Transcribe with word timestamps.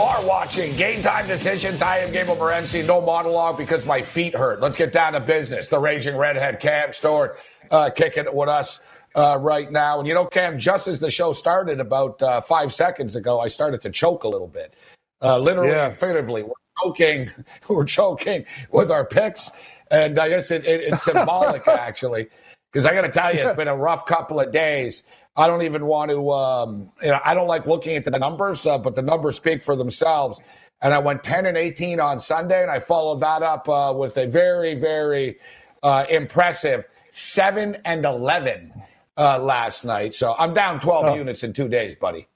are 0.00 0.24
watching 0.24 0.74
Game 0.76 1.02
Time 1.02 1.26
Decisions. 1.28 1.82
I 1.82 1.98
am 1.98 2.10
Gabriel 2.10 2.36
Morency. 2.36 2.84
No 2.84 3.00
monologue 3.00 3.58
because 3.58 3.84
my 3.84 4.00
feet 4.00 4.34
hurt. 4.34 4.60
Let's 4.60 4.76
get 4.76 4.92
down 4.92 5.12
to 5.12 5.20
business. 5.20 5.68
The 5.68 5.78
Raging 5.78 6.16
Redhead 6.16 6.58
Cam 6.58 6.92
Stewart 6.92 7.38
uh, 7.70 7.90
kicking 7.90 8.24
it 8.24 8.34
with 8.34 8.48
us 8.48 8.80
uh, 9.14 9.36
right 9.40 9.70
now. 9.70 9.98
And 9.98 10.08
you 10.08 10.14
know, 10.14 10.24
Cam, 10.26 10.58
just 10.58 10.88
as 10.88 11.00
the 11.00 11.10
show 11.10 11.32
started 11.32 11.80
about 11.80 12.20
uh, 12.22 12.40
five 12.40 12.72
seconds 12.72 13.14
ago, 13.14 13.40
I 13.40 13.48
started 13.48 13.82
to 13.82 13.90
choke 13.90 14.24
a 14.24 14.28
little 14.28 14.48
bit. 14.48 14.74
Uh, 15.22 15.38
literally 15.38 15.70
Yeah. 15.72 15.86
and 15.88 15.94
figuratively, 15.94 16.42
we're 16.44 16.52
choking. 16.82 17.30
We're 17.68 17.84
choking 17.84 18.46
with 18.72 18.90
our 18.90 19.04
picks. 19.04 19.50
And 19.90 20.18
I 20.18 20.28
guess 20.30 20.50
it, 20.50 20.64
it, 20.64 20.80
it's 20.80 21.02
symbolic, 21.02 21.66
actually, 21.68 22.28
because 22.72 22.86
I 22.86 22.94
got 22.94 23.02
to 23.02 23.10
tell 23.10 23.34
you, 23.34 23.40
it's 23.46 23.56
been 23.56 23.68
a 23.68 23.76
rough 23.76 24.06
couple 24.06 24.40
of 24.40 24.50
days. 24.50 25.02
I 25.36 25.46
don't 25.46 25.62
even 25.62 25.86
want 25.86 26.10
to, 26.10 26.30
um, 26.30 26.90
you 27.02 27.08
know, 27.08 27.20
I 27.24 27.34
don't 27.34 27.46
like 27.48 27.66
looking 27.66 27.96
at 27.96 28.04
the 28.04 28.10
numbers, 28.18 28.66
uh, 28.66 28.78
but 28.78 28.94
the 28.94 29.02
numbers 29.02 29.36
speak 29.36 29.62
for 29.62 29.76
themselves. 29.76 30.40
And 30.82 30.92
I 30.94 30.98
went 30.98 31.22
10 31.22 31.46
and 31.46 31.56
18 31.56 32.00
on 32.00 32.18
Sunday, 32.18 32.62
and 32.62 32.70
I 32.70 32.78
followed 32.80 33.20
that 33.20 33.42
up 33.42 33.68
uh, 33.68 33.94
with 33.96 34.16
a 34.16 34.26
very, 34.26 34.74
very 34.74 35.38
uh, 35.82 36.04
impressive 36.10 36.86
7 37.10 37.76
and 37.84 38.04
11 38.04 38.72
uh, 39.16 39.38
last 39.38 39.84
night. 39.84 40.14
So 40.14 40.34
I'm 40.38 40.54
down 40.54 40.80
12 40.80 41.04
Oh. 41.06 41.14
units 41.14 41.42
in 41.44 41.52
two 41.52 41.68
days, 41.68 41.96
buddy. 41.96 42.26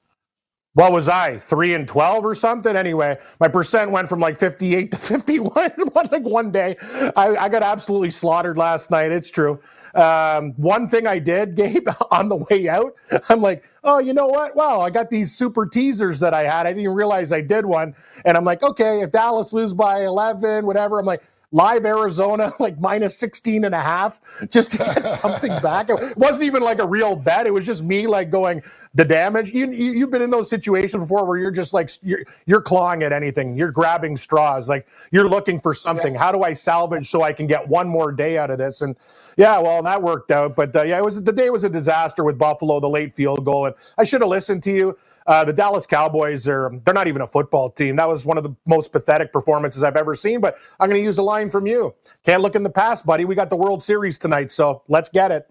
What 0.74 0.90
was 0.90 1.08
I? 1.08 1.36
Three 1.36 1.72
and 1.74 1.86
twelve 1.86 2.24
or 2.24 2.34
something? 2.34 2.74
Anyway, 2.74 3.16
my 3.38 3.46
percent 3.46 3.92
went 3.92 4.08
from 4.08 4.18
like 4.18 4.36
fifty-eight 4.36 4.90
to 4.90 4.98
fifty-one. 4.98 5.70
One 5.92 6.08
like 6.10 6.24
one 6.24 6.50
day, 6.50 6.74
I, 7.14 7.36
I 7.36 7.48
got 7.48 7.62
absolutely 7.62 8.10
slaughtered 8.10 8.58
last 8.58 8.90
night. 8.90 9.12
It's 9.12 9.30
true. 9.30 9.60
Um, 9.94 10.52
one 10.54 10.88
thing 10.88 11.06
I 11.06 11.18
did, 11.20 11.56
Gabe, 11.56 11.88
on 12.10 12.28
the 12.30 12.36
way 12.50 12.68
out, 12.68 12.94
I'm 13.28 13.42
like, 13.42 13.64
oh, 13.84 14.00
you 14.00 14.14
know 14.14 14.28
what? 14.28 14.56
Wow, 14.56 14.80
I 14.80 14.90
got 14.90 15.10
these 15.10 15.32
super 15.32 15.66
teasers 15.66 16.20
that 16.20 16.34
I 16.34 16.44
had. 16.44 16.66
I 16.66 16.72
didn't 16.74 16.94
realize 16.94 17.32
I 17.32 17.42
did 17.42 17.66
one, 17.66 17.94
and 18.24 18.36
I'm 18.36 18.44
like, 18.44 18.62
okay, 18.62 19.00
if 19.02 19.12
Dallas 19.12 19.52
lose 19.52 19.74
by 19.74 20.04
eleven, 20.04 20.66
whatever, 20.66 21.00
I'm 21.00 21.06
like. 21.06 21.22
Live 21.54 21.86
Arizona, 21.86 22.52
like 22.60 22.80
minus 22.80 23.16
16 23.18 23.64
and 23.64 23.74
a 23.76 23.80
half, 23.80 24.20
just 24.50 24.72
to 24.72 24.78
get 24.78 25.08
something 25.08 25.52
back. 25.62 25.88
It 25.90 26.18
wasn't 26.18 26.46
even 26.46 26.62
like 26.64 26.80
a 26.80 26.86
real 26.86 27.16
bet. 27.16 27.46
It 27.46 27.54
was 27.54 27.64
just 27.66 27.84
me 27.84 28.08
like 28.08 28.30
going, 28.30 28.62
the 28.94 29.06
damage. 29.06 29.52
You, 29.52 29.70
you, 29.70 29.92
you've 29.92 30.10
been 30.10 30.22
in 30.22 30.30
those 30.30 30.50
situations 30.50 31.02
before 31.04 31.26
where 31.26 31.38
you're 31.38 31.52
just 31.52 31.72
like, 31.72 31.90
you're, 32.02 32.20
you're 32.46 32.62
clawing 32.62 33.04
at 33.04 33.12
anything. 33.12 33.56
You're 33.56 33.72
grabbing 33.72 34.16
straws. 34.18 34.68
Like 34.68 34.88
you're 35.12 35.28
looking 35.28 35.60
for 35.60 35.74
something. 35.74 36.14
How 36.14 36.32
do 36.32 36.42
I 36.42 36.54
salvage 36.54 37.08
so 37.08 37.22
I 37.22 37.32
can 37.32 37.46
get 37.46 37.68
one 37.68 37.88
more 37.88 38.12
day 38.12 38.38
out 38.38 38.50
of 38.50 38.58
this? 38.58 38.82
And 38.82 38.96
yeah, 39.38 39.58
well, 39.60 39.82
that 39.84 40.02
worked 40.02 40.32
out. 40.32 40.56
But 40.56 40.76
uh, 40.76 40.82
yeah, 40.82 40.98
it 40.98 41.04
was 41.04 41.22
the 41.22 41.32
day 41.32 41.50
was 41.50 41.64
a 41.64 41.70
disaster 41.70 42.24
with 42.24 42.38
Buffalo, 42.38 42.80
the 42.80 42.90
late 42.90 43.12
field 43.14 43.44
goal. 43.44 43.66
And 43.66 43.76
I 43.96 44.04
should 44.04 44.22
have 44.22 44.30
listened 44.30 44.64
to 44.64 44.72
you. 44.72 44.98
Uh, 45.26 45.44
the 45.44 45.52
Dallas 45.52 45.86
Cowboys 45.86 46.46
are 46.48 46.70
they're 46.84 46.94
not 46.94 47.06
even 47.08 47.22
a 47.22 47.26
football 47.26 47.70
team. 47.70 47.96
That 47.96 48.08
was 48.08 48.26
one 48.26 48.38
of 48.38 48.44
the 48.44 48.54
most 48.66 48.92
pathetic 48.92 49.32
performances 49.32 49.82
I've 49.82 49.96
ever 49.96 50.14
seen. 50.14 50.40
But 50.40 50.58
I'm 50.80 50.88
going 50.88 51.00
to 51.00 51.04
use 51.04 51.18
a 51.18 51.22
line 51.22 51.50
from 51.50 51.66
you. 51.66 51.94
Can't 52.24 52.42
look 52.42 52.54
in 52.56 52.62
the 52.62 52.70
past, 52.70 53.06
buddy. 53.06 53.24
We 53.24 53.34
got 53.34 53.50
the 53.50 53.56
World 53.56 53.82
Series 53.82 54.18
tonight, 54.18 54.52
so 54.52 54.82
let's 54.88 55.08
get 55.08 55.32
it. 55.32 55.46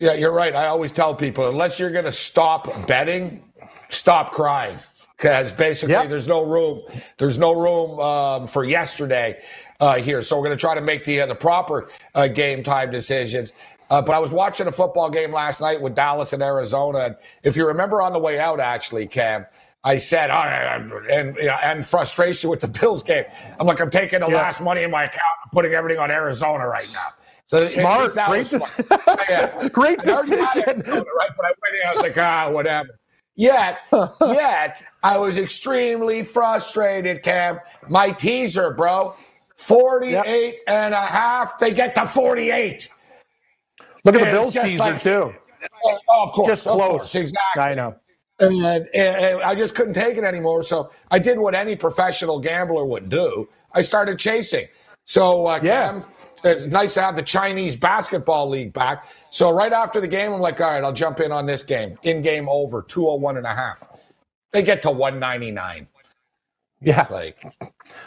Yeah, 0.00 0.14
you're 0.14 0.32
right. 0.32 0.54
I 0.54 0.66
always 0.66 0.92
tell 0.92 1.14
people 1.14 1.48
unless 1.48 1.78
you're 1.78 1.90
going 1.92 2.04
to 2.06 2.12
stop 2.12 2.68
betting, 2.86 3.42
stop 3.88 4.32
crying. 4.32 4.78
Because 5.16 5.52
basically, 5.52 5.94
Yep. 5.94 6.08
there's 6.10 6.28
no 6.28 6.44
room. 6.44 6.82
There's 7.18 7.38
no 7.38 7.52
room 7.52 8.00
um, 8.00 8.46
for 8.48 8.64
yesterday 8.64 9.40
uh, 9.80 9.94
here. 9.96 10.22
So 10.22 10.36
we're 10.36 10.46
going 10.46 10.56
to 10.56 10.60
try 10.60 10.74
to 10.74 10.80
make 10.80 11.04
the 11.04 11.20
uh, 11.22 11.26
the 11.26 11.34
proper 11.36 11.88
uh, 12.14 12.28
game 12.28 12.64
time 12.64 12.90
decisions. 12.90 13.52
Uh, 13.92 14.00
but 14.00 14.14
I 14.14 14.18
was 14.18 14.32
watching 14.32 14.66
a 14.68 14.72
football 14.72 15.10
game 15.10 15.32
last 15.32 15.60
night 15.60 15.78
with 15.78 15.94
Dallas 15.94 16.32
and 16.32 16.42
Arizona. 16.42 16.98
And 17.00 17.16
if 17.42 17.58
you 17.58 17.66
remember 17.66 18.00
on 18.00 18.14
the 18.14 18.18
way 18.18 18.40
out, 18.40 18.58
actually, 18.58 19.06
Cam, 19.06 19.44
I 19.84 19.98
said, 19.98 20.30
oh, 20.30 20.38
and 21.10 21.36
you 21.36 21.44
know, 21.44 21.58
and 21.62 21.84
frustration 21.84 22.48
with 22.48 22.60
the 22.60 22.68
Bills 22.80 23.02
game. 23.02 23.24
I'm 23.60 23.66
like, 23.66 23.82
I'm 23.82 23.90
taking 23.90 24.20
the 24.20 24.28
Yeah. 24.28 24.36
last 24.36 24.62
money 24.62 24.82
in 24.82 24.90
my 24.90 25.02
account, 25.04 25.20
and 25.44 25.52
putting 25.52 25.74
everything 25.74 26.00
on 26.00 26.10
Arizona 26.10 26.66
right 26.66 26.88
now. 26.94 27.08
So 27.48 27.58
Smart. 27.60 28.14
Great 28.28 28.46
smart. 28.46 29.28
Yeah. 29.28 29.68
Great 29.72 30.00
I 30.00 30.04
decision. 30.04 30.62
Arizona, 30.68 31.04
right? 31.18 31.30
But 31.36 31.44
I 31.44 31.52
went 31.60 31.74
in, 31.74 31.86
I 31.86 31.92
was 31.92 32.00
like, 32.00 32.16
ah, 32.16 32.50
whatever. 32.50 32.98
Yet, 33.34 33.80
yet, 34.22 34.82
I 35.02 35.18
was 35.18 35.36
extremely 35.36 36.22
frustrated, 36.22 37.22
Cam. 37.22 37.60
My 37.90 38.10
teaser, 38.10 38.72
bro, 38.72 39.14
48 39.56 40.60
and 40.66 40.94
a 40.94 40.96
half. 41.00 41.58
They 41.58 41.74
get 41.74 41.94
to 41.96 42.06
48. 42.06 42.88
Look 44.04 44.14
at 44.16 44.20
the 44.24 44.30
Bills 44.30 44.54
teaser 44.54 44.78
like- 44.78 45.02
too. 45.02 45.34
Oh, 45.84 45.98
of 46.24 46.32
course. 46.32 46.46
Just 46.48 46.66
of 46.66 46.72
close. 46.72 46.90
course, 46.90 47.14
exactly. 47.14 47.62
I 47.62 47.74
know. 47.74 47.94
And, 48.40 48.64
and- 48.66 48.88
and 48.94 49.42
I 49.42 49.54
just 49.54 49.74
couldn't 49.74 49.94
take 49.94 50.16
it 50.18 50.24
anymore. 50.24 50.62
So 50.64 50.90
I 51.10 51.18
did 51.18 51.38
what 51.38 51.54
any 51.54 51.76
professional 51.76 52.40
gambler 52.40 52.84
would 52.84 53.08
do. 53.08 53.48
I 53.72 53.82
started 53.82 54.18
chasing. 54.18 54.66
So, 55.04 55.46
uh, 55.46 55.60
Yeah. 55.62 55.90
Cam, 55.92 56.04
it's 56.44 56.64
nice 56.64 56.94
to 56.94 57.02
have 57.02 57.14
the 57.14 57.22
Chinese 57.22 57.76
basketball 57.76 58.48
league 58.48 58.72
back. 58.72 59.06
So 59.30 59.50
right 59.52 59.72
after 59.72 60.00
the 60.00 60.08
game, 60.08 60.32
I'm 60.32 60.40
like, 60.40 60.60
all 60.60 60.72
right, 60.72 60.82
I'll 60.82 60.92
jump 60.92 61.20
in 61.20 61.30
on 61.30 61.46
this 61.46 61.62
game. 61.62 61.96
In 62.02 62.20
game 62.22 62.48
over, 62.48 62.82
201 62.82 63.36
and 63.36 63.46
a 63.46 63.54
half. 63.54 63.86
They 64.50 64.62
get 64.64 64.82
to 64.82 64.90
199. 64.90 65.86
Yeah, 66.84 67.06
Like, 67.10 67.40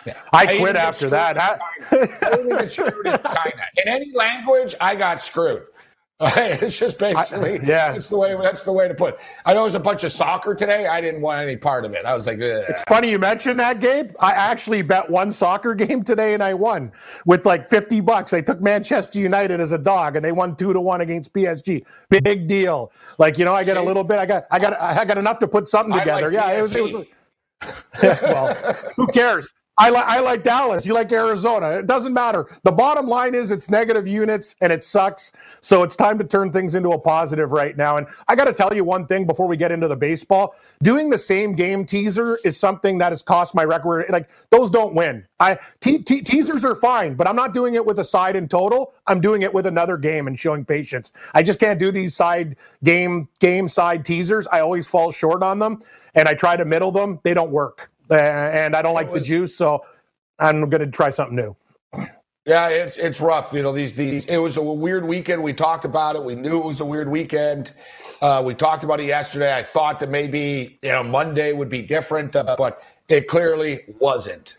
yeah. 0.05 0.16
I 0.34 0.44
even 0.44 0.57
quit 0.59 0.75
after 0.75 1.09
that. 1.09 1.38
I- 1.38 1.57
I 1.91 2.35
didn't 2.35 2.50
get 2.50 2.69
screwed 2.69 3.05
in 3.05 3.13
China. 3.23 3.63
In 3.78 3.88
any 3.88 4.11
language, 4.11 4.75
I 4.81 4.95
got 4.95 5.22
screwed. 5.22 5.63
it's 6.21 6.79
just 6.79 6.97
basically, 6.97 7.59
yeah. 7.65 7.91
That's 7.91 8.07
the 8.07 8.17
way. 8.17 8.37
That's 8.41 8.63
the 8.63 8.71
way 8.71 8.87
to 8.87 8.93
put. 8.93 9.15
it. 9.15 9.19
I 9.45 9.53
know 9.53 9.61
it 9.61 9.63
was 9.65 9.75
a 9.75 9.81
bunch 9.81 10.05
of 10.05 10.13
soccer 10.13 10.55
today. 10.55 10.87
I 10.87 11.01
didn't 11.01 11.21
want 11.21 11.41
any 11.41 11.57
part 11.57 11.83
of 11.83 11.91
it. 11.91 12.05
I 12.05 12.15
was 12.15 12.25
like, 12.25 12.37
Ugh. 12.37 12.63
It's 12.69 12.83
funny 12.87 13.11
you 13.11 13.19
mentioned 13.19 13.59
that, 13.59 13.81
Gabe. 13.81 14.11
I 14.21 14.31
actually 14.31 14.81
bet 14.81 15.09
one 15.09 15.29
soccer 15.33 15.75
game 15.75 16.03
today 16.05 16.33
and 16.33 16.41
I 16.41 16.53
won 16.53 16.93
with 17.25 17.45
like 17.45 17.67
50 17.67 17.99
bucks. 17.99 18.31
I 18.31 18.39
took 18.39 18.61
Manchester 18.61 19.19
United 19.19 19.59
as 19.59 19.73
a 19.73 19.77
dog 19.77 20.15
and 20.15 20.23
they 20.23 20.31
won 20.31 20.55
two 20.55 20.71
to 20.71 20.79
one 20.79 21.01
against 21.01 21.33
PSG. 21.33 21.85
Big 22.09 22.47
deal. 22.47 22.93
Like, 23.19 23.37
you 23.37 23.43
know, 23.43 23.53
I 23.53 23.65
get 23.65 23.75
a 23.75 23.81
little 23.81 24.05
bit, 24.05 24.17
I 24.17 24.25
got, 24.25 24.43
I 24.51 24.59
got, 24.59 24.79
I 24.79 25.03
got 25.03 25.17
enough 25.17 25.39
to 25.39 25.49
put 25.49 25.67
something 25.67 25.99
together. 25.99 26.31
like 26.31 26.33
yeah. 26.33 26.57
It 26.57 26.61
was, 26.61 26.75
it 26.77 26.81
was, 26.81 26.93
PSG. 26.93 27.07
well, 28.21 28.73
who 28.95 29.07
cares? 29.07 29.53
I 29.77 29.89
like 29.89 30.05
I 30.05 30.19
like 30.21 30.43
Dallas. 30.43 30.85
You 30.85 30.93
like 30.93 31.11
Arizona. 31.11 31.71
It 31.79 31.87
doesn't 31.87 32.13
matter. 32.13 32.47
The 32.63 32.71
bottom 32.71 33.07
line 33.07 33.35
is 33.35 33.51
it's 33.51 33.69
negative 33.69 34.07
units 34.07 34.55
and 34.61 34.71
it 34.71 34.83
sucks. 34.85 35.33
So 35.61 35.83
it's 35.83 35.97
time 35.97 36.17
to 36.19 36.23
turn 36.23 36.51
things 36.53 36.75
into 36.75 36.91
a 36.91 36.99
positive 36.99 37.51
right 37.51 37.75
now. 37.75 37.97
And 37.97 38.07
I 38.29 38.35
got 38.35 38.45
to 38.45 38.53
tell 38.53 38.73
you 38.73 38.85
one 38.85 39.05
thing 39.05 39.27
before 39.27 39.47
we 39.47 39.57
get 39.57 39.71
into 39.73 39.89
the 39.89 39.97
baseball. 39.97 40.55
Doing 40.81 41.09
the 41.09 41.17
same 41.17 41.55
game 41.55 41.85
teaser 41.85 42.39
is 42.45 42.57
something 42.57 42.99
that 42.99 43.11
has 43.11 43.21
cost 43.21 43.53
my 43.53 43.65
record. 43.65 44.05
Like 44.09 44.29
those 44.49 44.69
don't 44.69 44.95
win. 44.95 45.27
I 45.41 45.57
te- 45.81 45.99
te- 46.03 46.21
teasers 46.21 46.63
are 46.63 46.75
fine, 46.75 47.15
but 47.15 47.27
I'm 47.27 47.35
not 47.35 47.53
doing 47.53 47.75
it 47.75 47.85
with 47.85 47.99
a 47.99 48.05
side 48.05 48.37
in 48.37 48.47
total. 48.47 48.93
I'm 49.07 49.19
doing 49.19 49.41
it 49.41 49.53
with 49.53 49.65
another 49.67 49.97
game 49.97 50.27
and 50.27 50.39
showing 50.39 50.63
patience. 50.63 51.11
I 51.33 51.43
just 51.43 51.59
can't 51.59 51.79
do 51.79 51.91
these 51.91 52.15
side 52.15 52.55
game 52.83 53.27
game 53.41 53.67
side 53.67 54.05
teasers. 54.05 54.47
I 54.47 54.61
always 54.61 54.87
fall 54.87 55.11
short 55.11 55.43
on 55.43 55.59
them, 55.59 55.81
and 56.15 56.29
I 56.29 56.33
try 56.33 56.55
to 56.55 56.63
middle 56.65 56.91
them. 56.91 57.19
They 57.23 57.33
don't 57.33 57.51
work, 57.51 57.91
and 58.11 58.75
I 58.75 58.81
don't 58.81 58.93
like 58.93 59.13
the 59.13 59.22
juice. 59.22 59.55
So 59.55 59.84
I'm 60.40 60.69
going 60.69 60.81
to 60.81 60.87
try 60.91 61.09
something 61.09 61.35
new. 61.35 61.55
Yeah, 62.46 62.69
it's 62.69 62.99
it's 62.99 63.19
rough. 63.19 63.53
You 63.53 63.63
know, 63.63 63.72
these 63.72 63.96
these. 63.96 64.25
It 64.25 64.37
was 64.37 64.57
a 64.57 64.61
weird 64.61 65.05
weekend. 65.07 65.41
We 65.41 65.52
talked 65.52 65.84
about 65.84 66.16
it. 66.16 66.23
We 66.23 66.35
knew 66.35 66.59
it 66.59 66.66
was 66.66 66.79
a 66.79 66.85
weird 66.85 67.09
weekend. 67.09 67.73
Uh, 68.22 68.43
we 68.46 68.53
talked 68.53 68.84
about 68.84 68.99
it 68.99 69.07
yesterday. 69.07 69.55
I 69.57 69.63
thought 69.63 69.97
that 69.99 70.09
maybe 70.09 70.78
you 70.84 70.91
know 70.91 71.03
Monday 71.03 71.53
would 71.53 71.69
be 71.69 71.81
different, 71.81 72.35
uh, 72.35 72.55
but 72.57 72.84
it 73.09 73.28
clearly 73.28 73.81
wasn't. 73.99 74.57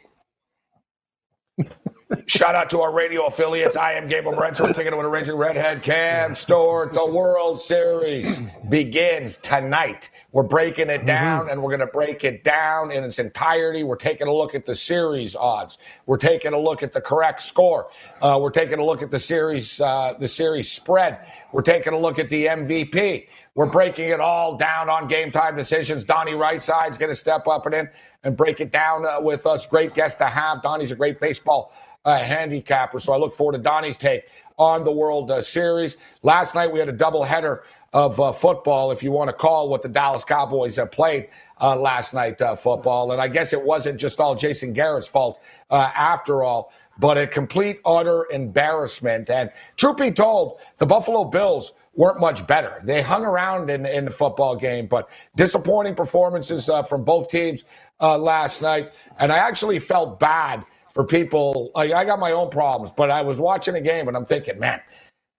Shout 2.27 2.55
out 2.55 2.71
to 2.71 2.83
our 2.83 2.93
radio 2.93 3.27
affiliates. 3.27 3.75
I 3.75 3.95
am 3.95 4.07
Gabriel. 4.07 4.39
We're 4.39 4.53
taking 4.53 4.93
it 4.93 4.97
with 4.97 5.07
a 5.07 5.09
Raging 5.09 5.35
Redhead 5.35 5.83
Cam 5.83 6.37
Stewart. 6.37 6.95
The 6.95 7.05
World 7.05 7.59
Series 7.59 8.43
begins 8.69 9.39
tonight. 9.39 10.11
We're 10.31 10.45
breaking 10.45 10.89
it 10.89 11.05
down, 11.05 11.51
and 11.51 11.61
we're 11.61 11.71
going 11.71 11.81
to 11.81 11.93
break 11.93 12.23
it 12.23 12.45
down 12.45 12.93
in 12.93 13.03
its 13.03 13.19
entirety. 13.19 13.83
We're 13.83 13.97
taking 13.97 14.29
a 14.29 14.33
look 14.33 14.55
at 14.55 14.67
the 14.67 14.75
series 14.75 15.35
odds. 15.35 15.79
We're 16.07 16.17
taking 16.17 16.53
a 16.53 16.59
look 16.61 16.85
at 16.85 16.93
the 16.93 17.01
correct 17.01 17.43
score. 17.43 17.91
Uh, 18.23 18.39
we're 18.41 18.51
taking 18.51 18.79
a 18.79 18.85
look 18.85 19.03
at 19.03 19.11
the 19.11 19.19
series, 19.19 19.81
uh, 19.81 20.15
the 20.17 20.29
series 20.29 20.71
spread. 20.71 21.19
We're 21.53 21.63
taking 21.63 21.93
a 21.93 21.99
look 21.99 22.21
at 22.21 22.29
the 22.29 22.47
MVP. 22.47 23.27
We're 23.57 23.67
breaking 23.67 24.11
it 24.11 24.21
all 24.21 24.57
down 24.57 24.89
on 24.89 25.09
game 25.09 25.33
time 25.33 25.57
decisions. 25.57 26.05
Donnie 26.05 26.33
Rightside 26.33 26.97
going 27.01 27.11
to 27.11 27.17
step 27.17 27.49
up 27.49 27.67
and 27.67 27.75
in 27.75 27.91
and 28.23 28.37
break 28.37 28.61
it 28.61 28.71
down 28.71 29.05
uh, 29.05 29.21
with 29.21 29.45
us. 29.45 29.67
Great 29.67 29.95
guest 29.95 30.19
to 30.19 30.27
have. 30.27 30.63
Donnie's 30.63 30.93
a 30.93 30.97
great 30.97 31.19
baseball 31.19 31.73
uh, 32.07 32.17
handicapper, 32.17 32.99
so 32.99 33.13
I 33.13 33.19
look 33.19 33.35
forward 33.35 33.53
to 33.53 33.59
Donnie's 33.59 33.99
take 33.99 34.23
on 34.57 34.85
the 34.85 34.93
World 34.93 35.31
uh, 35.31 35.43
Series. 35.43 35.99
Last 36.23 36.55
night 36.55 36.73
we 36.73 36.79
had 36.79 36.89
a 36.89 36.93
doubleheader 36.93 37.61
of 37.93 38.21
uh, 38.21 38.33
football, 38.33 38.91
if 38.91 39.03
you 39.03 39.11
want 39.11 39.29
to 39.29 39.33
call 39.33 39.69
what 39.69 39.83
the 39.83 39.89
Dallas 39.89 40.25
Cowboys 40.25 40.77
have 40.77 40.93
played 40.93 41.29
uh, 41.61 41.77
last 41.77 42.15
night 42.15 42.41
uh, 42.41 42.55
football. 42.55 43.13
And 43.13 43.21
I 43.21 43.29
guess 43.29 43.53
it 43.53 43.63
wasn't 43.63 43.99
just 43.99 44.21
all 44.21 44.35
Jason 44.35 44.73
Garrett's 44.73 45.07
fault 45.07 45.41
uh, 45.71 45.91
after 45.95 46.43
all, 46.43 46.73
but 46.99 47.19
a 47.19 47.27
complete, 47.27 47.81
utter 47.85 48.27
embarrassment. 48.31 49.29
And 49.31 49.51
truth 49.77 49.97
be 49.97 50.11
told, 50.11 50.61
the 50.79 50.87
Buffalo 50.87 51.25
Bills 51.25 51.73
weren't 51.95 52.21
much 52.21 52.47
better. 52.47 52.83
They 52.85 53.03
hung 53.03 53.25
around 53.25 53.71
in, 53.71 53.87
in 53.87 54.05
the 54.05 54.11
football 54.11 54.57
game, 54.57 54.87
but 54.87 55.09
disappointing 55.35 55.95
performances 55.95 56.69
uh, 56.69 56.83
from 56.83 57.05
both 57.05 57.31
teams 57.31 57.65
uh, 58.01 58.19
last 58.19 58.63
night. 58.63 58.93
And 59.19 59.33
I 59.33 59.39
actually 59.39 59.79
felt 59.79 60.21
bad 60.21 60.65
for 60.97 61.05
people. 61.05 61.73
Like, 61.77 61.93
I 61.93 62.07
got 62.07 62.21
my 62.21 62.33
own 62.33 62.51
problems, 62.51 62.93
but 62.97 63.13
I 63.13 63.23
was 63.23 63.41
watching 63.41 63.77
a 63.77 63.83
game 63.83 64.09
and 64.09 64.19
I'm 64.19 64.27
thinking, 64.27 64.61
man, 64.61 64.83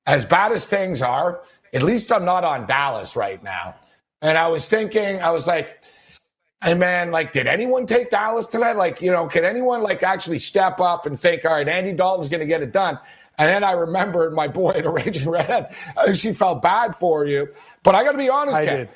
as 0.07 0.25
bad 0.25 0.53
as 0.53 0.67
things 0.67 1.01
are, 1.01 1.41
at 1.73 1.83
least 1.83 2.11
I'm 2.13 2.25
not 2.25 2.43
on 2.45 2.67
Dallas 2.67 3.15
right 3.15 3.43
now. 3.43 3.75
And 4.21 4.37
I 4.37 4.47
was 4.47 4.65
thinking, 4.67 5.21
I 5.21 5.31
was 5.31 5.47
like, 5.47 5.83
hey 6.63 6.75
man, 6.75 7.11
like, 7.11 7.33
did 7.33 7.47
anyone 7.47 7.87
take 7.87 8.11
Dallas 8.11 8.47
tonight? 8.47 8.77
Like, 8.77 9.01
you 9.01 9.11
know, 9.11 9.27
can 9.27 9.45
anyone 9.45 9.83
like 9.83 10.03
actually 10.03 10.39
step 10.39 10.81
up 10.81 11.05
and 11.07 11.19
think, 11.19 11.45
all 11.45 11.53
right, 11.53 11.67
Andy 11.67 11.93
Dalton's 11.93 12.29
going 12.29 12.41
to 12.41 12.47
get 12.47 12.63
it 12.63 12.73
done? 12.73 12.99
And 13.39 13.49
then 13.49 13.63
I 13.65 13.73
remembered 13.73 14.33
my 14.33 14.47
boy 14.47 14.71
at 14.71 14.85
a 14.87 14.91
Raging 14.91 15.29
Red. 15.29 15.75
Uh, 15.97 16.13
she 16.13 16.33
felt 16.33 16.61
bad 16.61 16.95
for 16.95 17.25
you, 17.25 17.49
but 17.83 17.95
I 17.95 18.03
got 18.03 18.13
to 18.13 18.19
be 18.19 18.29
honest, 18.29 18.55
I 18.57 18.65
Ken, 18.65 18.77
did. 18.77 18.89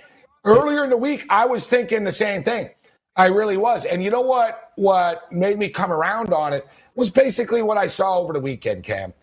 Earlier 0.46 0.84
in 0.86 0.92
the 0.92 0.98
week, 0.98 1.26
I 1.30 1.46
was 1.48 1.68
thinking 1.68 2.04
the 2.06 2.12
same 2.14 2.44
thing. 2.44 2.70
I 3.18 3.28
really 3.28 3.58
was. 3.58 3.86
And 3.86 4.04
you 4.04 4.12
know 4.12 4.22
what? 4.22 4.61
What 4.76 5.32
made 5.32 5.60
me 5.60 5.70
come 5.70 5.92
around 5.92 6.34
on 6.34 6.54
it 6.54 6.68
was 6.96 7.10
basically 7.10 7.62
what 7.62 7.78
I 7.78 7.88
saw 7.88 8.20
over 8.20 8.34
the 8.34 8.40
weekend, 8.40 8.84
Cam 8.84 9.14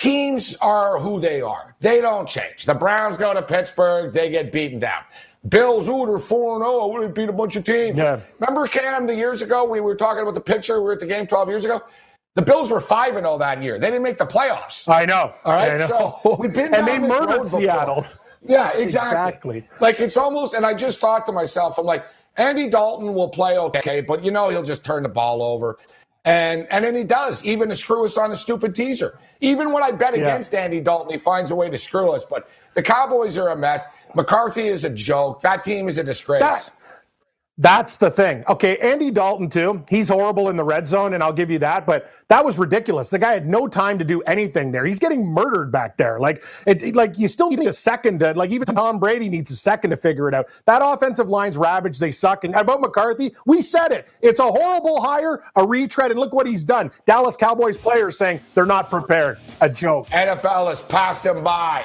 teams 0.00 0.56
are 0.62 0.98
who 0.98 1.20
they 1.20 1.42
are. 1.42 1.76
They 1.80 2.00
don't 2.00 2.26
change. 2.26 2.64
The 2.64 2.74
Browns 2.74 3.18
go 3.18 3.34
to 3.34 3.42
Pittsburgh, 3.42 4.12
they 4.12 4.30
get 4.30 4.50
beaten 4.50 4.78
down. 4.78 5.02
Bills, 5.48 5.88
ooh, 5.88 6.06
they're 6.06 6.18
4 6.18 6.58
0. 6.58 6.86
We 6.86 7.06
beat 7.08 7.28
a 7.28 7.32
bunch 7.32 7.56
of 7.56 7.64
teams. 7.64 7.98
Yeah. 7.98 8.20
Remember, 8.40 8.66
Cam, 8.66 9.06
the 9.06 9.14
years 9.14 9.42
ago, 9.42 9.64
we 9.64 9.80
were 9.80 9.94
talking 9.94 10.22
about 10.22 10.34
the 10.34 10.40
picture. 10.40 10.78
We 10.80 10.84
were 10.84 10.92
at 10.92 11.00
the 11.00 11.06
game 11.06 11.26
12 11.26 11.48
years 11.48 11.64
ago. 11.64 11.82
The 12.34 12.42
Bills 12.42 12.70
were 12.70 12.80
5 12.80 13.14
0 13.14 13.38
that 13.38 13.62
year. 13.62 13.78
They 13.78 13.88
didn't 13.88 14.02
make 14.02 14.18
the 14.18 14.26
playoffs. 14.26 14.88
I 14.88 15.04
know. 15.04 15.34
All 15.44 15.52
right. 15.52 15.78
Know. 15.78 16.18
So 16.22 16.36
we've 16.38 16.52
been 16.52 16.74
and 16.74 16.86
they 16.86 16.98
down 16.98 17.02
this 17.02 17.10
road 17.10 17.26
murdered 17.26 17.42
before. 17.44 17.60
Seattle. 17.60 18.06
Yeah, 18.42 18.70
exactly. 18.70 19.58
Exactly. 19.58 19.68
Like 19.80 20.00
it's 20.00 20.16
almost, 20.16 20.54
and 20.54 20.64
I 20.64 20.72
just 20.72 20.98
thought 20.98 21.26
to 21.26 21.32
myself, 21.32 21.78
I'm 21.78 21.84
like, 21.84 22.04
Andy 22.40 22.68
Dalton 22.68 23.14
will 23.14 23.28
play 23.28 23.58
okay, 23.58 24.00
but 24.00 24.24
you 24.24 24.30
know 24.30 24.48
he'll 24.48 24.62
just 24.62 24.82
turn 24.84 25.02
the 25.02 25.08
ball 25.10 25.42
over. 25.42 25.76
And 26.24 26.66
and 26.70 26.84
then 26.84 26.94
he 26.94 27.04
does, 27.04 27.44
even 27.44 27.68
to 27.68 27.76
screw 27.76 28.04
us 28.04 28.16
on 28.16 28.32
a 28.32 28.36
stupid 28.36 28.74
teaser. 28.74 29.18
Even 29.40 29.72
when 29.72 29.82
I 29.82 29.90
bet 29.90 30.16
Yeah. 30.16 30.22
against 30.22 30.54
Andy 30.54 30.80
Dalton, 30.80 31.12
he 31.12 31.18
finds 31.18 31.50
a 31.50 31.54
way 31.54 31.68
to 31.68 31.78
screw 31.78 32.10
us. 32.12 32.24
But 32.24 32.48
the 32.74 32.82
Cowboys 32.82 33.36
are 33.38 33.48
a 33.50 33.56
mess. 33.56 33.84
McCarthy 34.14 34.68
is 34.68 34.84
a 34.84 34.90
joke. 34.90 35.42
That 35.42 35.62
team 35.64 35.88
is 35.88 35.98
a 35.98 36.04
disgrace. 36.04 36.40
That- 36.40 36.70
That's 37.60 37.98
the 37.98 38.10
thing. 38.10 38.42
Okay, 38.48 38.78
Andy 38.78 39.10
Dalton 39.10 39.46
too. 39.50 39.84
He's 39.86 40.08
horrible 40.08 40.48
in 40.48 40.56
the 40.56 40.64
red 40.64 40.88
zone, 40.88 41.12
and 41.12 41.22
I'll 41.22 41.30
give 41.30 41.50
you 41.50 41.58
that. 41.58 41.84
But 41.84 42.10
that 42.28 42.42
was 42.42 42.58
ridiculous. 42.58 43.10
The 43.10 43.18
guy 43.18 43.34
had 43.34 43.44
no 43.44 43.68
time 43.68 43.98
to 43.98 44.04
do 44.04 44.22
anything 44.22 44.72
there. 44.72 44.86
He's 44.86 44.98
getting 44.98 45.26
murdered 45.26 45.70
back 45.70 45.98
there. 45.98 46.18
Like, 46.18 46.42
it, 46.66 46.96
like 46.96 47.18
you 47.18 47.28
still 47.28 47.50
need 47.50 47.60
a 47.60 47.72
second 47.74 48.20
to 48.20 48.32
like. 48.32 48.50
Even 48.50 48.74
Tom 48.74 48.98
Brady 48.98 49.28
needs 49.28 49.50
a 49.50 49.56
second 49.56 49.90
to 49.90 49.98
figure 49.98 50.26
it 50.26 50.34
out. 50.34 50.46
That 50.64 50.80
offensive 50.82 51.28
line's 51.28 51.58
ravaged. 51.58 52.00
They 52.00 52.12
suck. 52.12 52.44
And 52.44 52.54
about 52.54 52.80
McCarthy, 52.80 53.34
we 53.44 53.60
said 53.60 53.92
it. 53.92 54.08
It's 54.22 54.40
a 54.40 54.50
horrible 54.50 55.02
hire, 55.02 55.44
a 55.54 55.66
retread, 55.66 56.10
and 56.10 56.18
look 56.18 56.32
what 56.32 56.46
he's 56.46 56.64
done. 56.64 56.90
Dallas 57.04 57.36
Cowboys 57.36 57.76
players 57.76 58.16
saying 58.16 58.40
they're 58.54 58.64
not 58.64 58.88
prepared. 58.88 59.38
A 59.60 59.68
joke. 59.68 60.08
NFL 60.08 60.70
has 60.70 60.80
passed 60.80 61.26
him 61.26 61.44
by. 61.44 61.84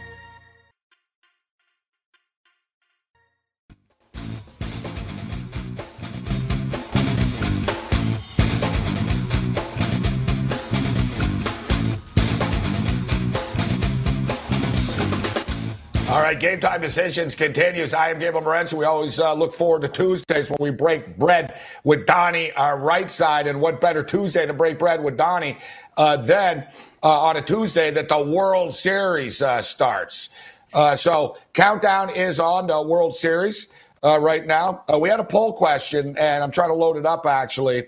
All 16.11 16.21
right, 16.21 16.37
game 16.37 16.59
time 16.59 16.81
decisions 16.81 17.35
continues. 17.35 17.93
I 17.93 18.09
am 18.09 18.19
Gabriel 18.19 18.45
Morency. 18.45 18.73
We 18.73 18.83
always 18.83 19.17
uh, 19.17 19.33
look 19.33 19.53
forward 19.53 19.83
to 19.83 19.87
Tuesdays 19.87 20.49
when 20.49 20.57
we 20.59 20.69
break 20.69 21.17
bread 21.17 21.57
with 21.85 22.05
Donnie, 22.05 22.51
our 22.51 22.77
right 22.77 23.09
side. 23.09 23.47
And 23.47 23.61
what 23.61 23.79
better 23.79 24.03
Tuesday 24.03 24.45
to 24.45 24.51
break 24.51 24.77
bread 24.77 25.01
with 25.01 25.15
Donnie 25.15 25.57
uh, 25.95 26.17
than 26.17 26.67
uh, 27.01 27.21
on 27.21 27.37
a 27.37 27.41
Tuesday 27.41 27.91
that 27.91 28.09
the 28.09 28.21
World 28.21 28.75
Series 28.75 29.41
uh, 29.41 29.61
starts? 29.61 30.33
Uh, 30.73 30.97
so, 30.97 31.37
countdown 31.53 32.09
is 32.09 32.41
on 32.41 32.67
the 32.67 32.81
World 32.81 33.15
Series 33.15 33.69
uh, 34.03 34.19
right 34.19 34.45
now. 34.45 34.83
Uh, 34.93 34.99
we 34.99 35.07
had 35.07 35.21
a 35.21 35.23
poll 35.23 35.53
question, 35.53 36.17
and 36.17 36.43
I'm 36.43 36.51
trying 36.51 36.71
to 36.71 36.75
load 36.75 36.97
it 36.97 37.05
up 37.05 37.25
actually 37.25 37.87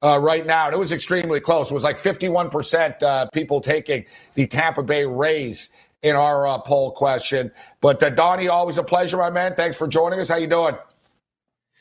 uh, 0.00 0.20
right 0.20 0.46
now. 0.46 0.66
And 0.66 0.74
it 0.74 0.78
was 0.78 0.92
extremely 0.92 1.40
close. 1.40 1.72
It 1.72 1.74
was 1.74 1.82
like 1.82 1.98
51% 1.98 3.02
uh, 3.02 3.26
people 3.30 3.60
taking 3.60 4.04
the 4.34 4.46
Tampa 4.46 4.84
Bay 4.84 5.04
Rays 5.06 5.70
in 6.04 6.14
our 6.14 6.46
uh, 6.46 6.58
poll 6.58 6.92
question. 6.92 7.50
But 7.80 8.00
uh, 8.02 8.10
Donnie, 8.10 8.46
always 8.48 8.76
a 8.78 8.82
pleasure, 8.84 9.16
my 9.16 9.30
man. 9.30 9.54
Thanks 9.54 9.76
for 9.76 9.88
joining 9.88 10.20
us. 10.20 10.28
How 10.28 10.36
you 10.36 10.46
doing? 10.46 10.76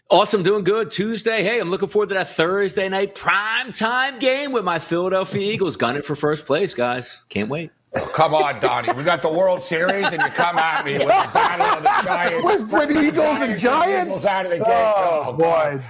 Awesome, 0.10 0.44
doing 0.44 0.64
good. 0.64 0.92
Tuesday. 0.92 1.44
Hey, 1.44 1.60
I'm 1.60 1.70
looking 1.70 1.90
forward 1.90 2.10
to 2.10 2.16
that 2.16 2.30
Thursday 2.30 2.88
night 2.90 3.16
prime 3.16 3.72
time 3.72 4.20
game 4.20 4.52
with 4.52 4.64
my 4.64 4.80
Philadelphia 4.80 5.42
Eagles. 5.54 5.76
Gunning 5.76 6.04
for 6.04 6.16
first 6.16 6.46
place, 6.46 6.74
guys. 6.74 7.24
Can't 7.30 7.50
wait. 7.50 7.72
Oh, 7.96 8.12
come 8.14 8.34
on, 8.34 8.60
Donnie. 8.60 8.90
We 8.98 9.04
got 9.04 9.22
the 9.22 9.30
World 9.30 9.62
Series, 9.62 10.06
and 10.08 10.22
you 10.22 10.30
come 10.30 10.58
at 10.58 10.84
me 10.86 10.94
with 10.94 11.02
the 11.02 11.08
battle 11.08 11.78
of 11.78 11.84
the 11.84 11.90
Giants. 12.04 12.44
With- 12.46 12.72
with 12.72 12.90
the 12.90 13.02
Eagles 13.02 13.42
and 13.42 13.60
Giants? 13.60 14.14
Eagles 14.16 14.26
out 14.26 14.46
of 14.46 14.52
the 14.52 14.58
game. 14.58 14.66
Oh, 14.68 15.34
boy. 15.38 15.82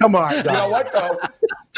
Come 0.00 0.14
on, 0.16 0.32
You 0.36 0.42
know 0.44 0.68
what, 0.68 0.92
though? 0.92 1.18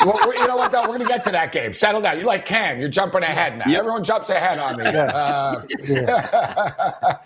Well, 0.04 0.28
we- 0.28 0.36
you 0.38 0.46
know 0.46 0.56
what, 0.56 0.72
though? 0.72 0.80
We're 0.82 0.86
going 0.98 1.00
to 1.00 1.06
get 1.06 1.24
to 1.24 1.30
that 1.30 1.52
game. 1.52 1.72
Settle 1.74 2.00
down. 2.00 2.16
You're 2.18 2.26
like 2.26 2.44
Cam. 2.46 2.78
You're 2.80 2.88
jumping 2.88 3.22
ahead 3.22 3.58
now. 3.58 3.64
Yep. 3.66 3.78
Everyone 3.78 4.04
jumps 4.04 4.28
ahead 4.28 4.58
on 4.58 4.76
me. 4.76 4.84
Uh, 4.86 5.60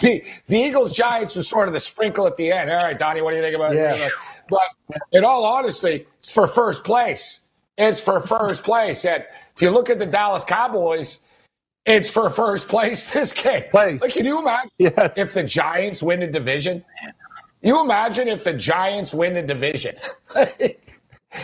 the, 0.00 0.22
the 0.48 0.56
Eagles 0.56 0.92
Giants 0.92 1.34
was 1.36 1.48
sort 1.48 1.68
of 1.68 1.74
the 1.74 1.80
sprinkle 1.80 2.26
at 2.26 2.36
the 2.36 2.52
end. 2.52 2.70
All 2.70 2.82
right, 2.82 2.98
Donnie, 2.98 3.22
what 3.22 3.30
do 3.32 3.36
you 3.36 3.42
think 3.42 3.54
about 3.56 3.74
Yeah. 3.74 3.94
it? 3.94 4.12
But 4.48 4.62
in 5.12 5.24
all 5.24 5.44
honesty, 5.44 6.06
it's 6.20 6.30
for 6.30 6.46
first 6.46 6.84
place. 6.84 7.48
It's 7.78 8.00
for 8.00 8.20
first 8.20 8.64
place. 8.64 9.04
And 9.04 9.24
if 9.56 9.62
you 9.62 9.70
look 9.70 9.88
at 9.90 9.98
the 9.98 10.06
Dallas 10.06 10.44
Cowboys, 10.44 11.20
it's 11.86 12.10
for 12.10 12.28
first 12.30 12.68
place 12.68 13.10
this 13.12 13.32
game. 13.42 13.64
Place. 13.70 14.00
Like, 14.02 14.12
can 14.12 14.24
you 14.26 14.40
imagine 14.40 14.70
Yes. 14.78 15.16
if 15.18 15.32
the 15.32 15.42
Giants 15.44 16.02
win 16.02 16.20
the 16.20 16.26
division? 16.26 16.84
You 17.62 17.82
imagine 17.82 18.28
if 18.28 18.44
the 18.44 18.52
Giants 18.52 19.14
win 19.14 19.34
the 19.34 19.42
division. 19.42 19.96
like, 20.34 20.80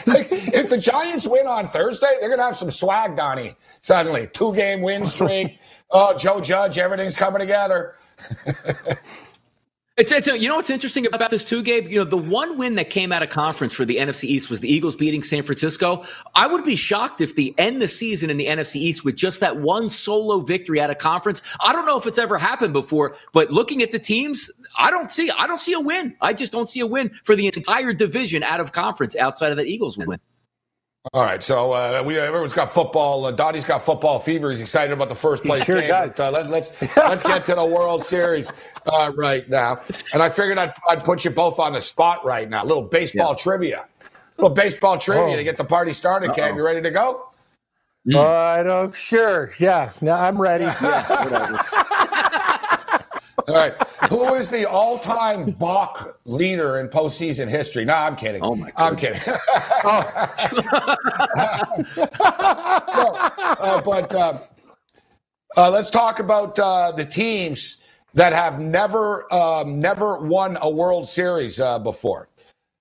if 0.07 0.69
the 0.69 0.79
Giants 0.79 1.27
win 1.27 1.47
on 1.47 1.67
Thursday, 1.67 2.17
they're 2.21 2.29
going 2.29 2.41
to 2.41 2.45
have 2.45 2.57
some 2.57 2.71
swag, 2.71 3.17
Donnie. 3.17 3.55
Suddenly, 3.81 4.27
two 4.33 4.55
game 4.55 4.83
win 4.83 5.07
streak. 5.07 5.59
Oh, 5.91 6.15
Joe 6.15 6.39
Judge, 6.39 6.77
everything's 6.77 7.15
coming 7.15 7.41
together. 7.41 7.95
It's, 9.99 10.13
it's 10.13 10.29
you 10.29 10.49
know 10.49 10.55
what's 10.55 10.71
interesting 10.71 11.07
about 11.13 11.31
this 11.31 11.45
too, 11.45 11.61
Gabe? 11.61 11.89
You 11.89 11.99
know, 11.99 12.05
the 12.05 12.17
one 12.17 12.57
win 12.57 12.77
that 12.77 12.89
came 12.89 13.11
out 13.11 13.25
of 13.25 13.31
conference 13.31 13.75
for 13.75 13.85
the 13.85 13.97
NFC 13.97 14.25
East 14.25 14.49
was 14.49 14.61
the 14.61 14.73
Eagles 14.73 14.95
beating 14.95 15.25
San 15.25 15.43
Francisco. 15.43 16.05
I 16.37 16.47
would 16.47 16.65
be 16.65 16.77
shocked 16.77 17.21
if 17.21 17.35
they 17.35 17.53
end 17.59 17.83
the 17.83 17.89
season 17.89 18.31
in 18.31 18.37
the 18.37 18.47
NFC 18.47 18.77
East 18.77 19.05
with 19.05 19.17
just 19.17 19.41
that 19.41 19.57
one 19.57 19.91
solo 19.91 20.39
victory 20.39 20.81
out 20.81 20.91
of 20.91 20.99
conference. 20.99 21.43
I 21.59 21.73
don't 21.73 21.85
know 21.85 21.99
if 21.99 22.07
it's 22.07 22.17
ever 22.17 22.39
happened 22.39 22.75
before, 22.75 23.17
but 23.33 23.51
looking 23.51 23.83
at 23.83 23.91
the 23.91 23.99
teams, 23.99 24.49
I 24.79 24.93
don't 24.93 25.11
see 25.11 25.33
I 25.37 25.49
don't 25.49 25.59
see 25.59 25.73
a 25.73 25.81
win. 25.81 26.15
I 26.21 26.33
just 26.33 26.53
don't 26.53 26.69
see 26.69 26.79
a 26.79 26.87
win 26.87 27.11
for 27.25 27.35
the 27.35 27.47
entire 27.47 27.93
division 27.93 28.45
out 28.45 28.61
of 28.61 28.71
conference 28.71 29.17
outside 29.17 29.51
of 29.51 29.57
that 29.57 29.67
Eagles 29.67 29.99
win. 29.99 30.21
All 31.15 31.23
right, 31.23 31.43
so 31.43 31.73
uh, 31.73 32.03
we 32.05 32.19
everyone's 32.19 32.53
got 32.53 32.71
football. 32.73 33.25
Uh, 33.25 33.31
Donnie's 33.33 33.65
got 33.65 33.83
football 33.85 34.19
fever. 34.19 34.51
He's 34.51 34.61
excited 34.61 34.93
about 34.93 35.09
the 35.09 35.15
first 35.15 35.43
place 35.43 35.65
sure 35.65 35.81
game. 35.81 35.89
does. 35.89 36.21
Uh, 36.21 36.31
let, 36.31 36.51
let's 36.51 36.71
let's 36.97 37.23
get 37.23 37.47
to 37.47 37.55
the 37.55 37.65
World 37.65 38.05
Series 38.05 38.51
uh, 38.93 39.11
right 39.17 39.49
now. 39.49 39.81
And 40.13 40.23
I 40.23 40.29
figured 40.29 40.59
I'd, 40.59 40.75
I'd 40.89 41.03
put 41.03 41.25
you 41.25 41.31
both 41.31 41.59
on 41.59 41.73
the 41.73 41.81
spot 41.81 42.25
right 42.27 42.49
now. 42.49 42.63
A 42.63 42.67
little 42.67 42.83
baseball 42.83 43.35
trivia, 43.35 43.87
a 44.03 44.43
little 44.43 44.55
baseball 44.55 44.99
trivia 44.99 45.35
Oh. 45.35 45.37
to 45.37 45.45
get 45.45 45.57
the 45.57 45.65
party 45.65 45.95
started. 45.95 46.35
Cam, 46.35 46.57
you 46.57 46.63
ready 46.65 46.83
to 46.83 46.91
go? 46.91 47.25
I 48.15 48.63
don't, 48.63 48.95
sure. 48.95 49.53
Yeah. 49.59 49.93
No, 50.03 50.13
I'm 50.13 50.41
ready. 50.41 50.65
All 53.49 53.55
right. 53.55 53.73
Who 54.09 54.35
is 54.35 54.49
the 54.49 54.69
all-time 54.69 55.51
balk 55.53 56.19
leader 56.25 56.79
in 56.79 56.89
postseason 56.89 57.49
history? 57.49 57.85
No, 57.85 57.95
I'm 57.95 58.17
kidding. 58.17 58.43
Oh 58.43 58.55
my 58.55 58.73
I'm 58.77 58.97
kidding. 58.97 59.21
oh. 59.85 60.35
no, 62.97 63.13
uh, 63.61 63.81
but 63.83 64.15
uh, 64.15 64.39
uh, 65.57 65.71
let's 65.71 65.91
talk 65.91 66.21
about 66.21 66.59
uh, 66.59 66.93
the 66.93 67.05
teams 67.05 67.83
that 68.15 68.33
have 68.33 68.59
never 68.59 69.33
um, 69.33 69.81
never 69.81 70.19
won 70.19 70.57
a 70.63 70.71
World 70.71 71.09
Series 71.09 71.61
uh, 71.61 71.79
before. 71.79 72.29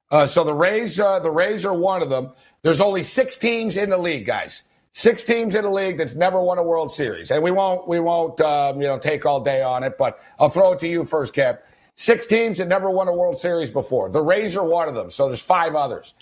Uh, 0.10 0.26
so 0.26 0.44
the 0.44 0.54
Rays, 0.54 0.96
the 0.96 1.32
Rays 1.32 1.66
are 1.66 1.74
one 1.74 2.02
of 2.02 2.10
them. 2.10 2.32
There's 2.62 2.80
only 2.80 3.04
six 3.04 3.38
teams 3.38 3.76
in 3.76 3.90
the 3.90 3.98
league, 3.98 4.26
guys. 4.26 4.64
Six 4.94 5.24
teams 5.24 5.56
in 5.56 5.64
a 5.64 5.72
league 5.72 5.98
that's 5.98 6.16
never 6.16 6.42
won 6.42 6.58
a 6.58 6.64
World 6.64 6.92
Series, 6.92 7.32
and 7.32 7.44
we 7.44 7.52
won't 7.52 7.88
we 7.88 8.00
won't 8.00 8.40
um, 8.42 8.82
you 8.82 8.88
know 8.88 8.98
take 8.98 9.26
all 9.26 9.40
day 9.40 9.62
on 9.62 9.84
it. 9.84 9.98
But 9.98 10.20
I'll 10.40 10.50
throw 10.50 10.74
it 10.74 10.80
to 10.80 10.88
you 10.88 11.06
first, 11.06 11.34
Cap. 11.34 11.64
Six 11.96 12.28
teams 12.28 12.58
that 12.60 12.68
never 12.68 12.90
won 12.90 13.08
a 13.08 13.14
World 13.14 13.38
Series 13.38 13.72
before. 13.72 14.10
The 14.10 14.22
Rays 14.22 14.58
are 14.58 14.66
one 14.66 14.88
of 14.88 14.96
them. 14.96 15.10
So 15.10 15.28
there's 15.28 15.42
five 15.42 15.76
others. 15.76 16.14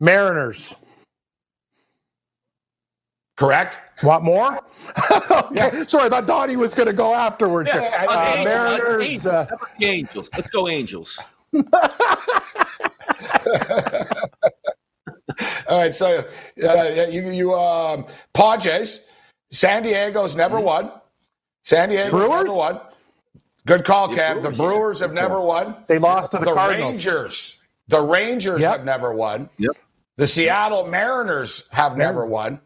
Mariners. 0.00 0.74
Correct. 3.36 3.78
Want 4.02 4.24
more? 4.24 4.56
okay. 5.30 5.46
Yeah. 5.52 5.84
Sorry, 5.84 6.06
I 6.06 6.08
thought 6.08 6.26
Donnie 6.26 6.56
was 6.56 6.74
going 6.74 6.88
to 6.88 6.92
go 6.92 7.14
afterwards. 7.14 7.70
Yeah, 7.72 8.06
uh, 8.08 8.42
Mariners. 8.42 9.26
Uh, 9.26 9.46
Angels. 9.80 10.28
Let's 10.36 10.50
go 10.50 10.68
Angels. 10.68 11.18
All 15.68 15.78
right, 15.78 15.94
so 15.94 16.24
uh, 16.64 17.06
you, 17.10 17.30
you 17.30 17.54
um, 17.54 18.06
Padres, 18.32 19.06
San 19.50 19.82
Diego's 19.82 20.34
never 20.34 20.56
mm-hmm. 20.56 20.64
won. 20.64 20.92
San 21.62 21.90
Diego 21.90 22.18
never 22.28 22.52
won. 22.52 22.80
Good 23.66 23.84
call, 23.84 24.14
Cam. 24.14 24.42
The 24.42 24.50
Brewers 24.50 25.00
have 25.00 25.12
never 25.12 25.40
won. 25.40 25.76
They 25.86 25.98
lost 25.98 26.30
to 26.30 26.38
the, 26.38 26.46
the 26.46 26.54
Cardinals. 26.54 27.04
Rangers. 27.04 27.60
The 27.88 28.00
Rangers 28.00 28.60
yep. 28.62 28.78
have 28.78 28.84
never 28.84 29.12
won. 29.12 29.50
Yep. 29.58 29.76
The 30.16 30.26
Seattle 30.26 30.86
Mariners 30.86 31.68
have 31.70 31.96
never 31.96 32.24
won. 32.24 32.60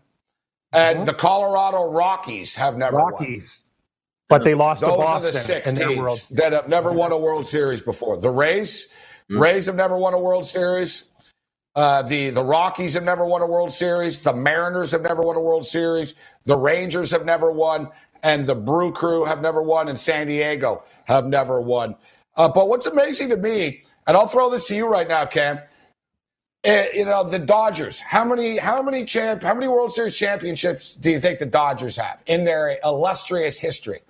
And 0.72 0.98
mm-hmm. 0.98 1.06
the 1.06 1.14
Colorado 1.14 1.90
Rockies 1.90 2.54
have 2.54 2.76
never 2.76 2.96
won. 2.96 3.12
Rockies. 3.12 3.62
won. 3.64 4.38
But 4.38 4.44
they 4.44 4.54
lost 4.54 4.80
Those 4.80 4.92
to 4.92 4.96
Boston 4.96 5.30
are 5.30 5.32
the 5.32 5.38
six 5.40 5.72
teams 5.72 5.98
world. 5.98 6.20
that 6.32 6.52
have 6.52 6.68
never 6.68 6.92
won 6.92 7.12
a 7.12 7.18
World 7.18 7.46
Series 7.46 7.82
before. 7.82 8.16
The 8.16 8.30
Rays, 8.30 8.92
mm-hmm. 9.28 9.42
Rays 9.42 9.66
have 9.66 9.74
never 9.74 9.98
won 9.98 10.14
a 10.14 10.18
World 10.18 10.46
Series. 10.46 11.10
Uh, 11.74 12.02
the 12.02 12.30
the 12.30 12.42
Rockies 12.42 12.94
have 12.94 13.04
never 13.04 13.24
won 13.24 13.40
a 13.42 13.46
World 13.46 13.72
Series. 13.72 14.18
The 14.18 14.32
Mariners 14.32 14.90
have 14.90 15.02
never 15.02 15.22
won 15.22 15.36
a 15.36 15.40
World 15.40 15.66
Series. 15.66 16.14
The 16.44 16.56
Rangers 16.56 17.10
have 17.10 17.24
never 17.24 17.50
won, 17.50 17.88
and 18.22 18.46
the 18.46 18.54
Brew 18.54 18.92
Crew 18.92 19.24
have 19.24 19.40
never 19.40 19.62
won, 19.62 19.88
and 19.88 19.98
San 19.98 20.26
Diego 20.26 20.84
have 21.04 21.24
never 21.24 21.60
won. 21.60 21.96
Uh, 22.36 22.48
but 22.48 22.68
what's 22.68 22.86
amazing 22.86 23.30
to 23.30 23.36
me, 23.36 23.84
and 24.06 24.16
I'll 24.16 24.28
throw 24.28 24.50
this 24.50 24.66
to 24.66 24.76
you 24.76 24.86
right 24.86 25.08
now, 25.08 25.24
Cam. 25.24 25.60
Uh, 26.66 26.84
you 26.94 27.06
know 27.06 27.24
the 27.28 27.38
Dodgers. 27.38 27.98
How 27.98 28.24
many 28.24 28.58
how 28.58 28.82
many 28.82 29.04
champ 29.04 29.42
how 29.42 29.54
many 29.54 29.66
World 29.66 29.92
Series 29.92 30.16
championships 30.16 30.94
do 30.94 31.10
you 31.10 31.20
think 31.20 31.38
the 31.38 31.46
Dodgers 31.46 31.96
have 31.96 32.22
in 32.26 32.44
their 32.44 32.78
illustrious 32.84 33.58
history? 33.58 34.00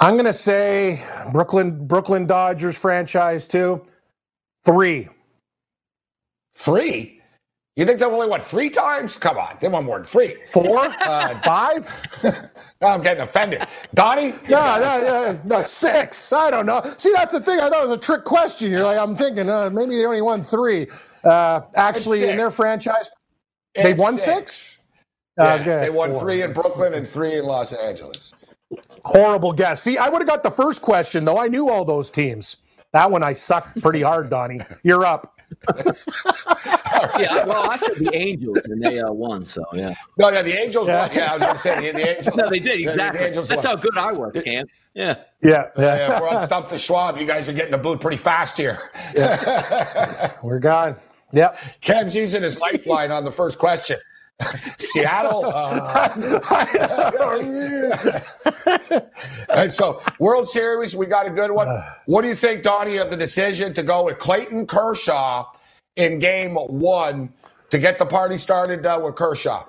I'm 0.00 0.14
going 0.14 0.26
to 0.26 0.32
say 0.34 1.02
Brooklyn 1.32 1.86
Brooklyn 1.86 2.26
Dodgers 2.26 2.76
franchise 2.78 3.48
too. 3.48 3.86
Three. 4.64 5.08
Three? 6.56 7.20
You 7.76 7.84
think 7.84 7.98
they've 7.98 8.08
only 8.08 8.26
won 8.26 8.40
three 8.40 8.70
times? 8.70 9.18
Come 9.18 9.36
on, 9.36 9.58
they 9.60 9.68
won 9.68 9.84
more 9.84 9.98
than 9.98 10.06
three. 10.06 10.36
Four? 10.50 10.86
Uh, 10.86 11.38
five? 11.42 12.50
I'm 12.82 13.02
getting 13.02 13.22
offended. 13.22 13.66
Donnie? 13.92 14.32
No, 14.48 14.80
no, 14.80 15.00
no, 15.00 15.40
no, 15.44 15.62
six. 15.62 16.32
I 16.32 16.50
don't 16.50 16.64
know. 16.64 16.80
See, 16.96 17.12
that's 17.12 17.34
the 17.34 17.40
thing. 17.40 17.60
I 17.60 17.68
thought 17.68 17.84
it 17.84 17.88
was 17.88 17.98
a 17.98 18.00
trick 18.00 18.24
question. 18.24 18.70
You're 18.70 18.82
like, 18.82 18.98
I'm 18.98 19.14
thinking 19.14 19.50
uh, 19.50 19.68
maybe 19.68 19.96
they 19.96 20.06
only 20.06 20.22
won 20.22 20.42
three. 20.42 20.86
Uh, 21.22 21.60
actually, 21.74 22.26
in 22.26 22.38
their 22.38 22.50
franchise, 22.50 23.10
they 23.74 23.90
it's 23.90 24.00
won 24.00 24.18
six. 24.18 24.52
six? 24.52 24.82
Yeah, 25.38 25.58
they 25.58 25.90
won 25.90 26.12
four. 26.12 26.20
three 26.20 26.40
in 26.40 26.54
Brooklyn 26.54 26.94
and 26.94 27.06
three 27.06 27.34
in 27.34 27.44
Los 27.44 27.74
Angeles. 27.74 28.32
Horrible 29.04 29.52
guess. 29.52 29.82
See, 29.82 29.98
I 29.98 30.08
would 30.08 30.22
have 30.22 30.28
got 30.28 30.42
the 30.42 30.50
first 30.50 30.80
question 30.80 31.26
though. 31.26 31.38
I 31.38 31.48
knew 31.48 31.68
all 31.68 31.84
those 31.84 32.10
teams. 32.10 32.56
That 32.94 33.10
one 33.10 33.22
I 33.22 33.34
sucked 33.34 33.82
pretty 33.82 34.00
hard, 34.00 34.30
Donnie. 34.30 34.60
You're 34.82 35.04
up 35.04 35.35
yeah, 37.18 37.44
well, 37.44 37.70
I 37.70 37.76
said 37.76 37.96
the 37.96 38.10
Angels 38.14 38.58
and 38.64 38.82
they 38.82 38.98
uh, 39.00 39.12
won, 39.12 39.44
so 39.44 39.64
yeah. 39.72 39.94
No, 40.18 40.30
yeah, 40.30 40.42
the 40.42 40.58
Angels 40.58 40.88
yeah. 40.88 41.06
won. 41.06 41.16
Yeah, 41.16 41.32
I 41.32 41.34
was 41.34 41.42
going 41.42 41.54
to 41.54 41.60
say 41.60 41.92
the, 41.92 41.98
the, 41.98 42.08
Angels. 42.16 42.36
No, 42.36 42.50
they 42.50 42.58
did 42.58 42.80
exactly. 42.80 43.30
The, 43.30 43.42
That's 43.42 43.64
won. 43.64 43.64
how 43.64 43.76
good 43.76 43.96
I 43.96 44.12
was, 44.12 44.32
Cam. 44.44 44.66
Yeah. 44.94 45.16
Yeah. 45.42 45.70
Yeah. 45.76 45.96
yeah 45.96 46.20
we're 46.20 46.28
on 46.28 46.46
Stump 46.46 46.68
the 46.68 46.78
Schwab. 46.78 47.18
You 47.18 47.26
guys 47.26 47.48
are 47.48 47.52
getting 47.52 47.70
the 47.70 47.78
boot 47.78 48.00
pretty 48.00 48.16
fast 48.16 48.56
here. 48.56 48.78
Yeah. 49.14 50.32
we're 50.42 50.58
gone. 50.58 50.96
Yep. 51.32 51.58
Cam's 51.80 52.14
using 52.14 52.42
his 52.42 52.58
lifeline 52.58 53.10
on 53.10 53.24
the 53.24 53.32
first 53.32 53.58
question. 53.58 53.98
Seattle. 54.78 55.44
Uh, 57.18 59.00
and 59.48 59.72
so, 59.72 60.02
World 60.18 60.48
Series, 60.48 60.94
we 60.94 61.06
got 61.06 61.26
a 61.26 61.30
good 61.30 61.50
one. 61.50 61.68
What 62.06 62.22
do 62.22 62.28
you 62.28 62.34
think, 62.34 62.62
Donnie, 62.62 62.98
of 62.98 63.10
the 63.10 63.16
decision 63.16 63.74
to 63.74 63.82
go 63.82 64.04
with 64.04 64.18
Clayton 64.18 64.66
Kershaw 64.66 65.46
in 65.96 66.18
game 66.18 66.54
one 66.54 67.32
to 67.70 67.78
get 67.78 67.98
the 67.98 68.06
party 68.06 68.38
started 68.38 68.86
uh, 68.86 69.00
with 69.02 69.16
Kershaw? 69.16 69.64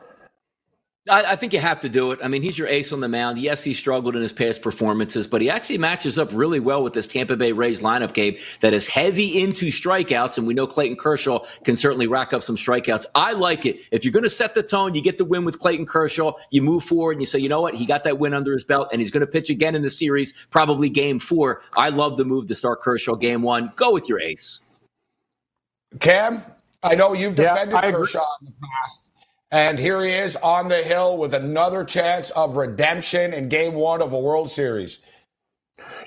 I, 1.10 1.32
I, 1.32 1.36
think 1.36 1.54
you 1.54 1.60
have 1.60 1.80
to 1.82 1.90
do 1.90 2.12
it. 2.12 2.20
I 2.24 2.28
mean, 2.28 2.42
he's 2.42 2.58
your 2.58 2.68
ace 2.68 2.92
on 2.92 3.00
the 3.00 3.08
mound. 3.08 3.38
Yes, 3.38 3.64
he 3.64 3.74
struggled 3.74 4.16
in 4.16 4.22
his 4.22 4.34
past 4.34 4.62
performances, 4.62 5.28
but 5.28 5.42
he 5.42 5.50
actually 5.50 5.78
matches 5.78 6.18
up 6.18 6.30
really 6.32 6.60
well 6.60 6.84
with 6.84 6.94
this 6.94 7.08
Tampa 7.08 7.36
Bay 7.36 7.52
Rays 7.52 7.82
lineup, 7.82 8.14
Gabe, 8.14 8.38
that 8.62 8.74
is 8.74 8.88
heavy 8.88 9.42
into 9.42 9.68
strikeouts. 9.68 10.38
And 10.38 10.48
we 10.48 10.54
know 10.54 10.68
Clayton 10.68 10.98
Kershaw 10.98 11.40
can 11.64 11.76
certainly 11.78 12.08
rack 12.08 12.34
up 12.34 12.44
some 12.44 12.56
strikeouts. 12.56 13.06
I 13.16 13.34
like 13.34 13.66
it. 13.66 13.82
If 13.92 14.04
you're 14.06 14.12
going 14.12 14.24
to 14.24 14.30
set 14.30 14.54
the 14.54 14.64
tone, 14.64 14.94
you 14.94 15.02
get 15.02 15.18
the 15.18 15.26
win 15.26 15.46
with 15.46 15.60
Clayton 15.60 15.86
Kershaw, 15.86 16.34
you 16.52 16.62
move 16.62 16.84
forward 16.84 17.14
and 17.14 17.22
you 17.22 17.26
say, 17.26 17.40
you 17.40 17.50
know 17.50 17.62
what? 17.62 17.76
He 17.76 17.86
got 17.86 18.04
that 18.04 18.20
win 18.20 18.34
under 18.34 18.54
his 18.54 18.64
belt 18.64 18.90
and 18.92 19.02
he's 19.02 19.12
going 19.12 19.22
to 19.22 19.28
pitch 19.28 19.50
again 19.50 19.76
in 19.76 19.82
the 19.82 19.90
series, 19.90 20.34
probably 20.50 20.90
game 20.90 21.20
four. 21.20 21.62
I 21.76 21.90
love 21.90 22.18
the 22.18 22.26
move 22.26 22.48
to 22.48 22.56
start 22.56 22.82
Kershaw 22.82 23.16
game 23.16 23.42
one. 23.42 23.72
Go 23.76 23.94
with 23.94 24.10
your 24.10 24.20
ace. 24.20 24.62
Cam, 26.00 26.44
I 26.84 26.96
know 26.96 27.14
you've 27.14 27.36
defended 27.36 27.74
yeah, 27.74 27.92
Kershaw 27.92 28.26
in 28.42 28.48
the 28.48 28.54
past. 28.62 29.02
And 29.52 29.80
here 29.80 30.02
he 30.02 30.12
is 30.12 30.36
on 30.38 30.68
the 30.68 30.84
hill 30.84 31.18
with 31.18 31.34
another 31.34 31.86
chance 31.86 32.32
of 32.32 32.58
redemption 32.58 33.34
in 33.34 33.48
game 33.48 33.74
one 33.74 34.02
of 34.02 34.12
a 34.12 34.20
World 34.20 34.50
Series. 34.50 35.00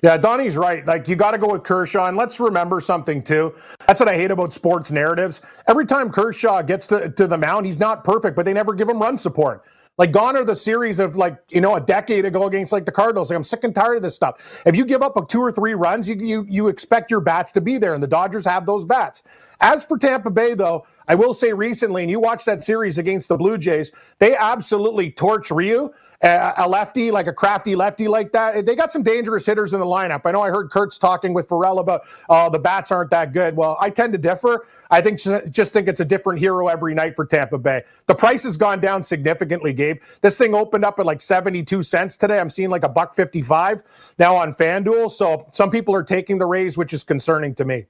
Yeah, 0.02 0.18
Donnie's 0.18 0.56
right. 0.56 0.84
Like, 0.84 1.08
you 1.08 1.16
got 1.16 1.30
to 1.30 1.38
go 1.38 1.52
with 1.52 1.62
Kershaw. 1.62 2.06
And 2.06 2.16
let's 2.16 2.38
remember 2.38 2.80
something, 2.80 3.22
too. 3.22 3.54
That's 3.86 4.00
what 4.00 4.08
I 4.08 4.14
hate 4.14 4.30
about 4.30 4.52
sports 4.52 4.90
narratives. 4.90 5.40
Every 5.68 5.86
time 5.86 6.10
Kershaw 6.10 6.60
gets 6.62 6.86
to, 6.88 7.08
to 7.10 7.26
the 7.26 7.38
mound, 7.38 7.64
he's 7.66 7.78
not 7.78 8.04
perfect, 8.04 8.36
but 8.36 8.44
they 8.44 8.52
never 8.52 8.74
give 8.74 8.88
him 8.88 8.98
run 8.98 9.16
support. 9.16 9.64
Like 10.00 10.12
gone 10.12 10.34
are 10.34 10.46
the 10.46 10.56
series 10.56 10.98
of 10.98 11.16
like 11.16 11.36
you 11.50 11.60
know 11.60 11.74
a 11.74 11.80
decade 11.80 12.24
ago 12.24 12.46
against 12.46 12.72
like 12.72 12.86
the 12.86 12.92
Cardinals. 12.92 13.28
Like 13.28 13.36
I'm 13.36 13.44
sick 13.44 13.64
and 13.64 13.74
tired 13.74 13.96
of 13.96 14.02
this 14.02 14.16
stuff. 14.16 14.62
If 14.64 14.74
you 14.74 14.86
give 14.86 15.02
up 15.02 15.14
a 15.18 15.26
two 15.26 15.40
or 15.40 15.52
three 15.52 15.74
runs, 15.74 16.08
you 16.08 16.14
you 16.14 16.46
you 16.48 16.68
expect 16.68 17.10
your 17.10 17.20
bats 17.20 17.52
to 17.52 17.60
be 17.60 17.76
there, 17.76 17.92
and 17.92 18.02
the 18.02 18.08
Dodgers 18.08 18.46
have 18.46 18.64
those 18.64 18.86
bats. 18.86 19.22
As 19.60 19.84
for 19.84 19.98
Tampa 19.98 20.30
Bay, 20.30 20.54
though, 20.54 20.86
I 21.10 21.16
will 21.16 21.34
say 21.34 21.52
recently, 21.52 22.02
and 22.02 22.10
you 22.10 22.20
watched 22.20 22.46
that 22.46 22.62
series 22.62 22.96
against 22.96 23.26
the 23.28 23.36
Blue 23.36 23.58
Jays, 23.58 23.90
they 24.20 24.36
absolutely 24.36 25.10
torch 25.10 25.50
Ryu, 25.50 25.90
uh, 26.22 26.52
a 26.56 26.68
lefty, 26.68 27.10
like 27.10 27.26
a 27.26 27.32
crafty 27.32 27.74
lefty 27.74 28.06
like 28.06 28.30
that. 28.30 28.64
They 28.64 28.76
got 28.76 28.92
some 28.92 29.02
dangerous 29.02 29.44
hitters 29.44 29.72
in 29.72 29.80
the 29.80 29.86
lineup. 29.86 30.20
I 30.24 30.30
know 30.30 30.40
I 30.40 30.50
heard 30.50 30.70
Kurtz 30.70 30.98
talking 30.98 31.34
with 31.34 31.48
Farrell 31.48 31.80
about, 31.80 32.02
oh, 32.28 32.48
the 32.48 32.60
bats 32.60 32.92
aren't 32.92 33.10
that 33.10 33.32
good. 33.32 33.56
Well, 33.56 33.76
I 33.80 33.90
tend 33.90 34.12
to 34.12 34.20
differ. 34.20 34.64
I 34.88 35.00
think 35.00 35.18
just 35.50 35.72
think 35.72 35.88
it's 35.88 35.98
a 35.98 36.04
different 36.04 36.38
hero 36.38 36.68
every 36.68 36.94
night 36.94 37.16
for 37.16 37.26
Tampa 37.26 37.58
Bay. 37.58 37.82
The 38.06 38.14
price 38.14 38.44
has 38.44 38.56
gone 38.56 38.78
down 38.78 39.02
significantly, 39.02 39.72
Gabe. 39.72 40.00
This 40.20 40.38
thing 40.38 40.54
opened 40.54 40.84
up 40.84 41.00
at 41.00 41.06
like 41.06 41.20
72 41.20 41.82
cents 41.82 42.16
today. 42.16 42.38
I'm 42.38 42.50
seeing 42.50 42.70
like 42.70 42.84
a 42.84 42.88
buck 42.88 43.16
55 43.16 43.82
now 44.20 44.36
on 44.36 44.52
FanDuel. 44.52 45.10
So 45.10 45.44
some 45.52 45.72
people 45.72 45.92
are 45.96 46.04
taking 46.04 46.38
the 46.38 46.46
Rays, 46.46 46.78
which 46.78 46.92
is 46.92 47.02
concerning 47.02 47.56
to 47.56 47.64
me. 47.64 47.86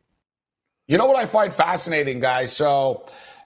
You 0.91 0.99
know 0.99 1.07
what 1.07 1.17
I 1.17 1.25
find 1.25 1.55
fascinating, 1.55 2.19
guys? 2.19 2.53
So, 2.53 3.05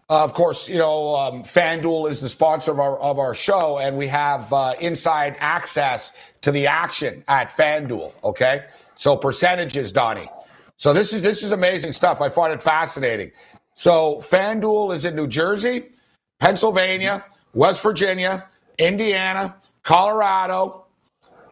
uh, 0.09 0.25
of 0.25 0.33
course, 0.33 0.67
you 0.67 0.79
know, 0.79 1.15
um, 1.15 1.43
FanDuel 1.43 2.09
is 2.09 2.23
the 2.23 2.29
sponsor 2.31 2.71
of 2.71 2.81
our, 2.81 2.99
of 3.01 3.19
our 3.19 3.35
show, 3.35 3.77
and 3.77 3.99
we 3.99 4.07
have 4.07 4.51
uh, 4.51 4.73
inside 4.81 5.37
access 5.41 6.17
to 6.41 6.51
the 6.51 6.67
action 6.67 7.23
at 7.29 7.51
FanDuel, 7.51 8.13
okay? 8.25 8.65
So 8.95 9.15
percentages, 9.15 9.93
Donnie. 9.93 10.31
So 10.79 10.95
this 10.95 11.13
is 11.13 11.21
this 11.21 11.43
is 11.43 11.53
amazing 11.53 11.93
stuff. 11.93 12.23
I 12.23 12.31
find 12.31 12.51
it 12.51 12.63
fascinating. 12.63 13.31
So 13.75 14.23
FanDuel 14.23 14.95
is 14.95 15.05
in 15.05 15.15
New 15.15 15.27
Jersey, 15.27 15.91
Pennsylvania, 16.41 17.27
West 17.53 17.83
Virginia, 17.83 18.47
Indiana, 18.79 19.55
Colorado, 19.83 20.87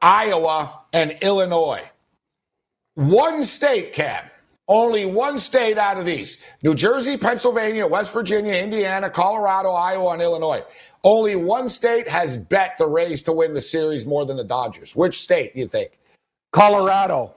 Iowa, 0.00 0.84
and 0.94 1.18
Illinois. 1.20 1.82
One 2.94 3.44
state, 3.44 3.92
Cam. 3.92 4.24
Only 4.68 5.06
one 5.06 5.38
state 5.38 5.76
out 5.76 5.98
of 5.98 6.04
these 6.04 6.42
New 6.62 6.74
Jersey, 6.74 7.16
Pennsylvania, 7.16 7.86
West 7.86 8.12
Virginia, 8.12 8.54
Indiana, 8.54 9.10
Colorado, 9.10 9.70
Iowa, 9.72 10.12
and 10.12 10.22
Illinois. 10.22 10.62
Only 11.04 11.34
one 11.34 11.68
state 11.68 12.06
has 12.06 12.36
bet 12.36 12.76
the 12.78 12.86
Rays 12.86 13.22
to 13.24 13.32
win 13.32 13.54
the 13.54 13.60
series 13.60 14.06
more 14.06 14.24
than 14.24 14.36
the 14.36 14.44
Dodgers. 14.44 14.94
Which 14.94 15.20
state 15.20 15.54
do 15.54 15.60
you 15.60 15.68
think? 15.68 15.98
Colorado. 16.52 17.34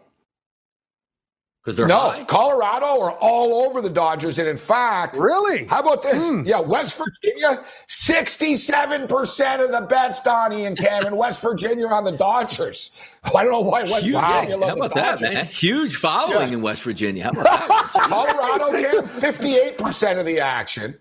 Because 1.65 1.77
they're 1.77 1.88
no, 1.88 2.12
high? 2.12 2.24
Colorado 2.25 3.01
are 3.01 3.13
all 3.13 3.65
over 3.65 3.81
the 3.81 3.89
Dodgers, 3.89 4.38
and 4.38 4.48
in 4.48 4.55
fact, 4.57 5.17
Really? 5.17 5.65
How 5.65 5.79
about 5.79 6.03
this? 6.03 6.15
Hmm. 6.15 6.43
Yeah, 6.45 6.60
West 6.60 6.95
Virginia, 6.95 7.63
sixty-seven 7.88 9.07
percent 9.07 9.63
of 9.63 9.72
the 9.72 9.81
bets, 9.81 10.22
Donnie 10.22 10.65
and 10.65 10.77
Cam, 10.77 11.07
in 11.07 11.15
West 11.17 11.41
Virginia 11.41 11.88
on 11.88 12.03
the 12.03 12.12
Dodgers. 12.12 12.91
I 13.24 13.31
don't 13.43 13.51
know 13.51 13.62
why 13.62 13.81
West 13.81 14.03
Huge. 14.03 14.13
Virginia 14.13 14.22
How 14.22 14.57
love 14.57 14.69
the 14.69 14.75
about 14.75 14.93
that, 14.93 15.19
Dodgers. 15.19 15.34
man? 15.34 15.45
Huge 15.48 15.95
following 15.95 16.50
Yeah. 16.50 16.55
in 16.57 16.62
West 16.62 16.84
Virginia. 16.84 17.24
How 17.24 17.31
about 17.31 17.43
that? 17.45 17.89
Colorado, 17.93 18.72
Cam, 19.01 19.07
fifty-eight 19.07 19.79
percent 19.79 20.19
of 20.19 20.27
the 20.27 20.39
action. 20.39 20.95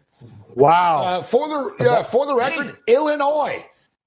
Wow. 0.54 1.02
Uh, 1.04 1.22
for 1.22 1.46
the 1.78 1.90
uh, 1.90 2.02
for 2.02 2.24
the 2.24 2.34
record, 2.34 2.78
Illinois, 2.86 3.62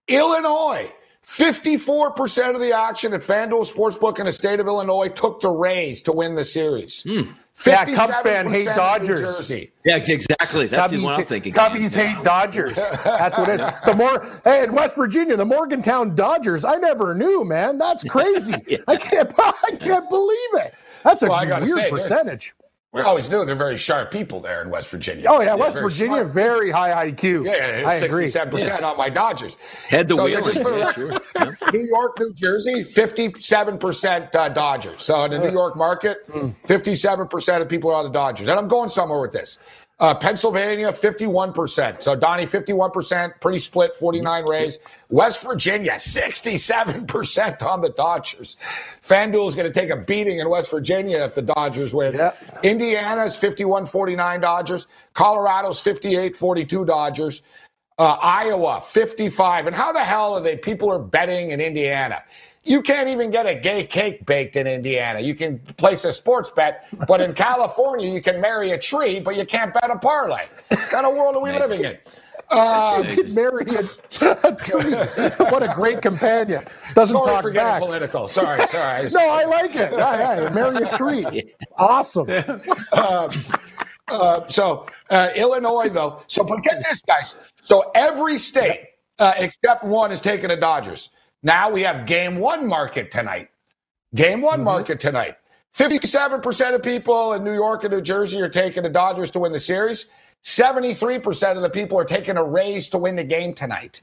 Illinois, 0.08 0.92
fifty-four 1.28 2.12
percent 2.12 2.56
of 2.56 2.62
the 2.62 2.72
action 2.72 3.14
at 3.14 3.20
FanDuel 3.22 3.70
Sportsbook 3.72 4.18
in 4.20 4.26
the 4.26 4.32
state 4.32 4.60
of 4.62 4.68
Illinois 4.68 5.10
took 5.10 5.42
the 5.42 5.50
Rays 5.50 6.02
to 6.04 6.12
win 6.14 6.36
the 6.36 6.46
series. 6.46 7.04
Hmm. 7.04 7.32
Yeah, 7.66 7.86
Cub 7.86 8.12
fan 8.24 8.48
hate 8.48 8.66
Dodgers. 8.66 9.50
Yeah, 9.50 9.96
exactly. 9.98 10.68
That's 10.68 10.94
Cubbies, 10.94 11.04
what 11.04 11.20
I'm 11.20 11.26
thinking. 11.26 11.54
Cubbies 11.54 11.96
hate 11.96 12.24
Dodgers. 12.24 12.76
That's 13.04 13.38
what 13.40 13.50
it 13.50 13.56
is. 13.60 13.62
The 13.88 13.96
more, 13.96 14.24
hey, 14.44 14.64
in 14.64 14.74
West 14.76 14.96
Virginia, 14.96 15.36
the 15.36 15.44
Morgantown 15.46 16.14
Dodgers. 16.16 16.64
I 16.64 16.76
never 16.76 17.16
knew, 17.16 17.44
man. 17.44 17.80
That's 17.80 18.04
crazy. 18.04 18.54
I 18.88 18.96
can't, 18.96 19.34
I 19.40 19.72
can't 19.80 20.08
believe 20.08 20.66
it. 20.66 20.76
That's 21.04 21.24
a 21.24 21.30
Well, 21.30 21.46
weird 21.48 21.66
say, 21.68 21.74
they're- 21.74 21.90
percentage. 21.90 22.54
We 22.94 23.02
always 23.02 23.30
knew 23.30 23.44
they're 23.44 23.54
very 23.54 23.76
sharp 23.78 24.12
people 24.12 24.40
there 24.40 24.62
in 24.62 24.70
West 24.70 24.90
Virginia. 24.90 25.26
Oh 25.28 25.40
yeah, 25.42 25.48
They're 25.48 25.58
West 25.58 25.74
very 25.76 25.86
Virginia, 25.88 26.16
smart. 26.20 26.28
very 26.30 26.72
high 26.72 27.12
IQ. 27.12 27.46
Yeah, 27.46 27.84
I 27.88 27.96
agree. 27.96 28.30
Sixty-seven 28.30 28.50
percent 28.52 28.84
on 28.84 28.98
my 28.98 29.10
Dodgers. 29.10 29.58
Head 29.90 30.08
to 30.08 30.16
So, 30.16 30.26
yeah, 30.26 30.38
wheeling. 30.40 30.54
just 30.54 30.64
the 30.66 30.78
Yeah, 30.78 30.92
sure. 30.94 31.72
New 31.74 31.86
York, 31.88 32.16
New 32.20 32.34
Jersey, 32.34 32.84
fifty-seven 32.86 33.78
percent 33.78 34.34
uh, 34.36 34.48
Dodgers. 34.50 35.04
So 35.04 35.22
in 35.26 35.32
the 35.32 35.40
New 35.40 35.52
York 35.52 35.76
market, 35.76 36.20
Hmm. 36.32 36.50
fifty-seven 36.66 37.28
percent 37.28 37.62
of 37.62 37.68
people 37.68 37.92
are 37.92 37.96
on 37.96 38.06
the 38.06 38.12
Dodgers, 38.12 38.48
and 38.48 38.58
I'm 38.58 38.70
going 38.70 38.90
somewhere 38.90 39.20
with 39.20 39.34
this. 39.34 39.60
Uh, 40.00 40.14
Pennsylvania, 40.16 40.94
fifty-one 40.94 41.52
percent. 41.54 41.98
So 42.02 42.16
Donnie, 42.16 42.46
fifty-one 42.46 42.92
percent, 42.92 43.34
pretty 43.42 43.60
split. 43.60 43.96
Forty-nine 43.98 44.46
Rays. 44.46 44.80
West 45.10 45.42
Virginia, 45.44 45.98
sixty-seven 45.98 47.08
percent 47.08 47.64
on 47.64 47.82
the 47.82 47.90
Dodgers. 47.90 48.58
FanDuel 49.08 49.48
is 49.48 49.56
going 49.56 49.72
to 49.72 49.80
take 49.80 49.90
a 49.90 49.96
beating 49.96 50.40
in 50.40 50.50
West 50.50 50.70
Virginia 50.70 51.20
if 51.24 51.36
the 51.36 51.42
Dodgers 51.42 51.94
win. 51.94 52.14
Yeah. 52.14 52.34
Indiana's 52.64 53.36
51-49 53.38 54.42
Dodgers. 54.42 54.88
Colorado's 55.14 55.80
58-42 55.82 56.86
Dodgers. 56.86 57.42
Uh, 57.98 58.18
Iowa 58.22 58.84
55. 58.86 59.68
And 59.68 59.76
how 59.76 59.92
the 59.94 60.04
hell 60.04 60.34
are 60.36 60.42
they? 60.42 60.58
People 60.58 60.92
are 60.92 61.00
betting 61.00 61.52
in 61.52 61.62
Indiana. 61.62 62.22
You 62.64 62.82
can't 62.82 63.08
even 63.08 63.32
get 63.32 63.46
a 63.48 63.56
gay 63.56 63.86
cake 63.86 64.26
baked 64.26 64.58
in 64.58 64.68
Indiana. 64.68 65.22
You 65.22 65.34
can 65.36 65.60
place 65.78 66.04
a 66.04 66.12
sports 66.12 66.50
bet, 66.50 66.86
but 67.08 67.22
in 67.22 67.34
California, 67.48 68.10
you 68.10 68.22
can 68.22 68.42
marry 68.42 68.72
a 68.72 68.78
tree, 68.78 69.22
but 69.22 69.38
you 69.38 69.46
can't 69.46 69.74
bet 69.74 69.90
a 69.90 69.98
parlay. 69.98 70.44
What 70.68 70.80
kind 70.92 71.06
of 71.06 71.16
world 71.16 71.38
are 71.38 71.42
we 71.42 71.52
living 71.54 71.86
in? 71.86 71.98
Uh, 72.50 73.04
marry 73.28 73.66
a, 73.66 73.82
a 74.44 74.56
tree. 74.56 74.94
What 75.50 75.64
a 75.64 75.72
great 75.76 76.02
companion. 76.02 76.64
Doesn't 76.94 77.16
sorry 77.16 77.32
talk 77.32 77.42
for 77.42 77.54
back. 77.54 77.82
political. 77.82 78.28
Sorry, 78.28 78.66
sorry. 78.68 79.10
No, 79.12 79.30
I 79.30 79.46
like 79.46 79.72
it. 79.76 79.92
Yeah, 79.92 80.44
yeah, 80.44 80.50
marry 80.50 80.84
a 80.84 80.98
tree. 80.98 81.54
Awesome. 81.78 82.28
Uh, 84.10 84.42
so 84.50 84.86
uh, 85.10 85.32
Illinois, 85.36 85.90
though. 85.90 86.24
So, 86.28 86.42
but 86.46 86.64
get 86.64 86.82
this, 86.84 87.02
guys. 87.02 87.52
So 87.62 87.92
every 87.94 88.40
state 88.40 88.86
uh, 89.20 89.34
except 89.38 89.84
one 89.84 90.12
is 90.12 90.22
taking 90.22 90.50
the 90.50 90.56
Dodgers. 90.56 91.10
Now 91.44 91.70
we 91.70 91.82
have 91.82 92.06
Game 92.06 92.38
One 92.40 92.68
market 92.68 93.12
tonight. 93.12 93.50
Game 94.16 94.42
One 94.42 94.64
market 94.64 95.00
tonight. 95.00 95.36
Fifty-seven 95.74 96.42
percent 96.42 96.74
of 96.74 96.82
people 96.82 97.34
in 97.34 97.44
New 97.44 97.54
York 97.54 97.84
and 97.84 97.94
New 97.94 98.02
Jersey 98.02 98.42
are 98.42 98.50
taking 98.50 98.84
the 98.84 98.90
Dodgers 98.90 99.30
to 99.32 99.40
win 99.40 99.52
the 99.52 99.60
series. 99.60 100.10
Seventy-three 100.44 101.20
percent 101.20 101.58
of 101.58 101.64
the 101.64 101.70
people 101.70 102.00
are 102.00 102.06
taking 102.06 102.38
a 102.38 102.44
raise 102.44 102.90
to 102.90 102.98
win 102.98 103.16
the 103.16 103.24
game 103.24 103.54
tonight. 103.54 104.02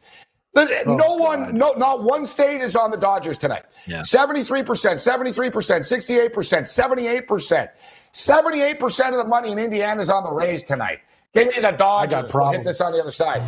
Oh, 0.56 0.82
no 0.86 1.14
one, 1.16 1.56
no, 1.56 1.72
not 1.72 2.04
one 2.04 2.26
state 2.26 2.60
is 2.60 2.76
on 2.76 2.92
the 2.92 2.96
Dodgers 2.96 3.38
tonight. 3.38 3.64
Yeah. 3.86 4.02
73%, 4.02 4.64
73%, 4.64 5.50
68%, 5.50 7.26
78%. 7.26 7.68
78% 8.12 9.08
of 9.10 9.16
the 9.16 9.24
money 9.24 9.50
in 9.50 9.58
Indiana 9.58 10.00
is 10.00 10.08
on 10.10 10.22
the 10.22 10.30
Rays 10.30 10.62
tonight. 10.62 11.00
Give 11.34 11.48
me 11.48 11.60
the 11.60 11.72
Dodgers. 11.72 12.14
I 12.14 12.20
got 12.20 12.22
We'll 12.26 12.30
problems. 12.30 12.56
hit 12.58 12.64
this 12.66 12.80
on 12.80 12.92
the 12.92 13.00
other 13.00 13.10
side. 13.10 13.42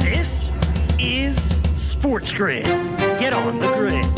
This 0.00 0.48
is 0.98 1.50
Sports 1.74 2.32
Grid. 2.32 2.64
Get 3.18 3.32
on 3.32 3.58
the 3.58 3.68
grid. 3.72 4.17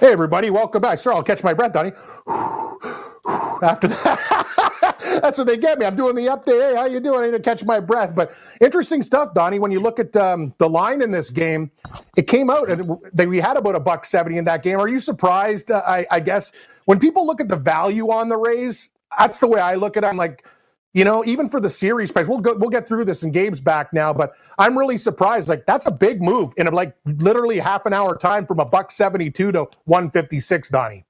Hey, 0.00 0.12
everybody, 0.12 0.50
welcome 0.50 0.80
back. 0.80 1.00
Sure, 1.00 1.12
I'll 1.12 1.24
catch 1.24 1.42
my 1.42 1.54
breath, 1.54 1.72
Donnie. 1.72 1.90
After 3.62 3.88
that, 3.88 5.18
that's 5.22 5.38
what 5.38 5.48
they 5.48 5.56
get 5.56 5.80
me. 5.80 5.86
I'm 5.86 5.96
doing 5.96 6.14
the 6.14 6.26
update. 6.26 6.60
Hey, 6.70 6.76
how 6.76 6.86
you 6.86 7.00
doing? 7.00 7.20
I 7.20 7.26
need 7.26 7.32
to 7.32 7.40
catch 7.40 7.64
my 7.64 7.80
breath. 7.80 8.14
But 8.14 8.32
interesting 8.60 9.02
stuff, 9.02 9.34
Donnie. 9.34 9.58
When 9.58 9.72
you 9.72 9.80
look 9.80 9.98
at 9.98 10.16
um, 10.16 10.54
the 10.58 10.70
line 10.70 11.02
in 11.02 11.10
this 11.10 11.30
game, 11.30 11.72
it 12.16 12.28
came 12.28 12.48
out 12.48 12.70
and 12.70 12.96
they, 13.12 13.26
we 13.26 13.38
had 13.40 13.56
about 13.56 13.74
a 13.74 13.80
buck 13.80 14.04
seventy 14.04 14.38
in 14.38 14.44
that 14.44 14.62
game. 14.62 14.78
Are 14.78 14.88
you 14.88 15.00
surprised? 15.00 15.72
Uh, 15.72 15.82
I, 15.84 16.06
I 16.12 16.20
guess 16.20 16.52
when 16.84 17.00
people 17.00 17.26
look 17.26 17.40
at 17.40 17.48
the 17.48 17.56
value 17.56 18.12
on 18.12 18.28
the 18.28 18.36
Rays, 18.36 18.92
that's 19.18 19.40
the 19.40 19.48
way 19.48 19.60
I 19.60 19.74
look 19.74 19.96
at 19.96 20.04
it. 20.04 20.06
I'm 20.06 20.16
like, 20.16 20.46
you 20.98 21.04
know, 21.04 21.24
even 21.24 21.48
for 21.48 21.60
the 21.60 21.70
series 21.70 22.10
price, 22.10 22.26
we'll 22.26 22.40
go, 22.40 22.56
we'll 22.56 22.70
get 22.70 22.84
through 22.88 23.04
this 23.04 23.22
and 23.22 23.32
Gabe's 23.32 23.60
back 23.60 23.94
now, 23.94 24.12
but 24.12 24.32
I'm 24.58 24.76
really 24.76 24.98
surprised. 24.98 25.48
Like 25.48 25.64
that's 25.64 25.86
a 25.86 25.92
big 25.92 26.20
move 26.20 26.52
in 26.56 26.66
like 26.72 26.96
literally 27.22 27.60
half 27.60 27.86
an 27.86 27.92
hour 27.92 28.18
time 28.18 28.46
from 28.46 28.58
a 28.58 28.64
buck 28.64 28.90
72 28.90 29.52
to 29.52 29.68
156, 29.84 30.70
Donnie. 30.70 31.04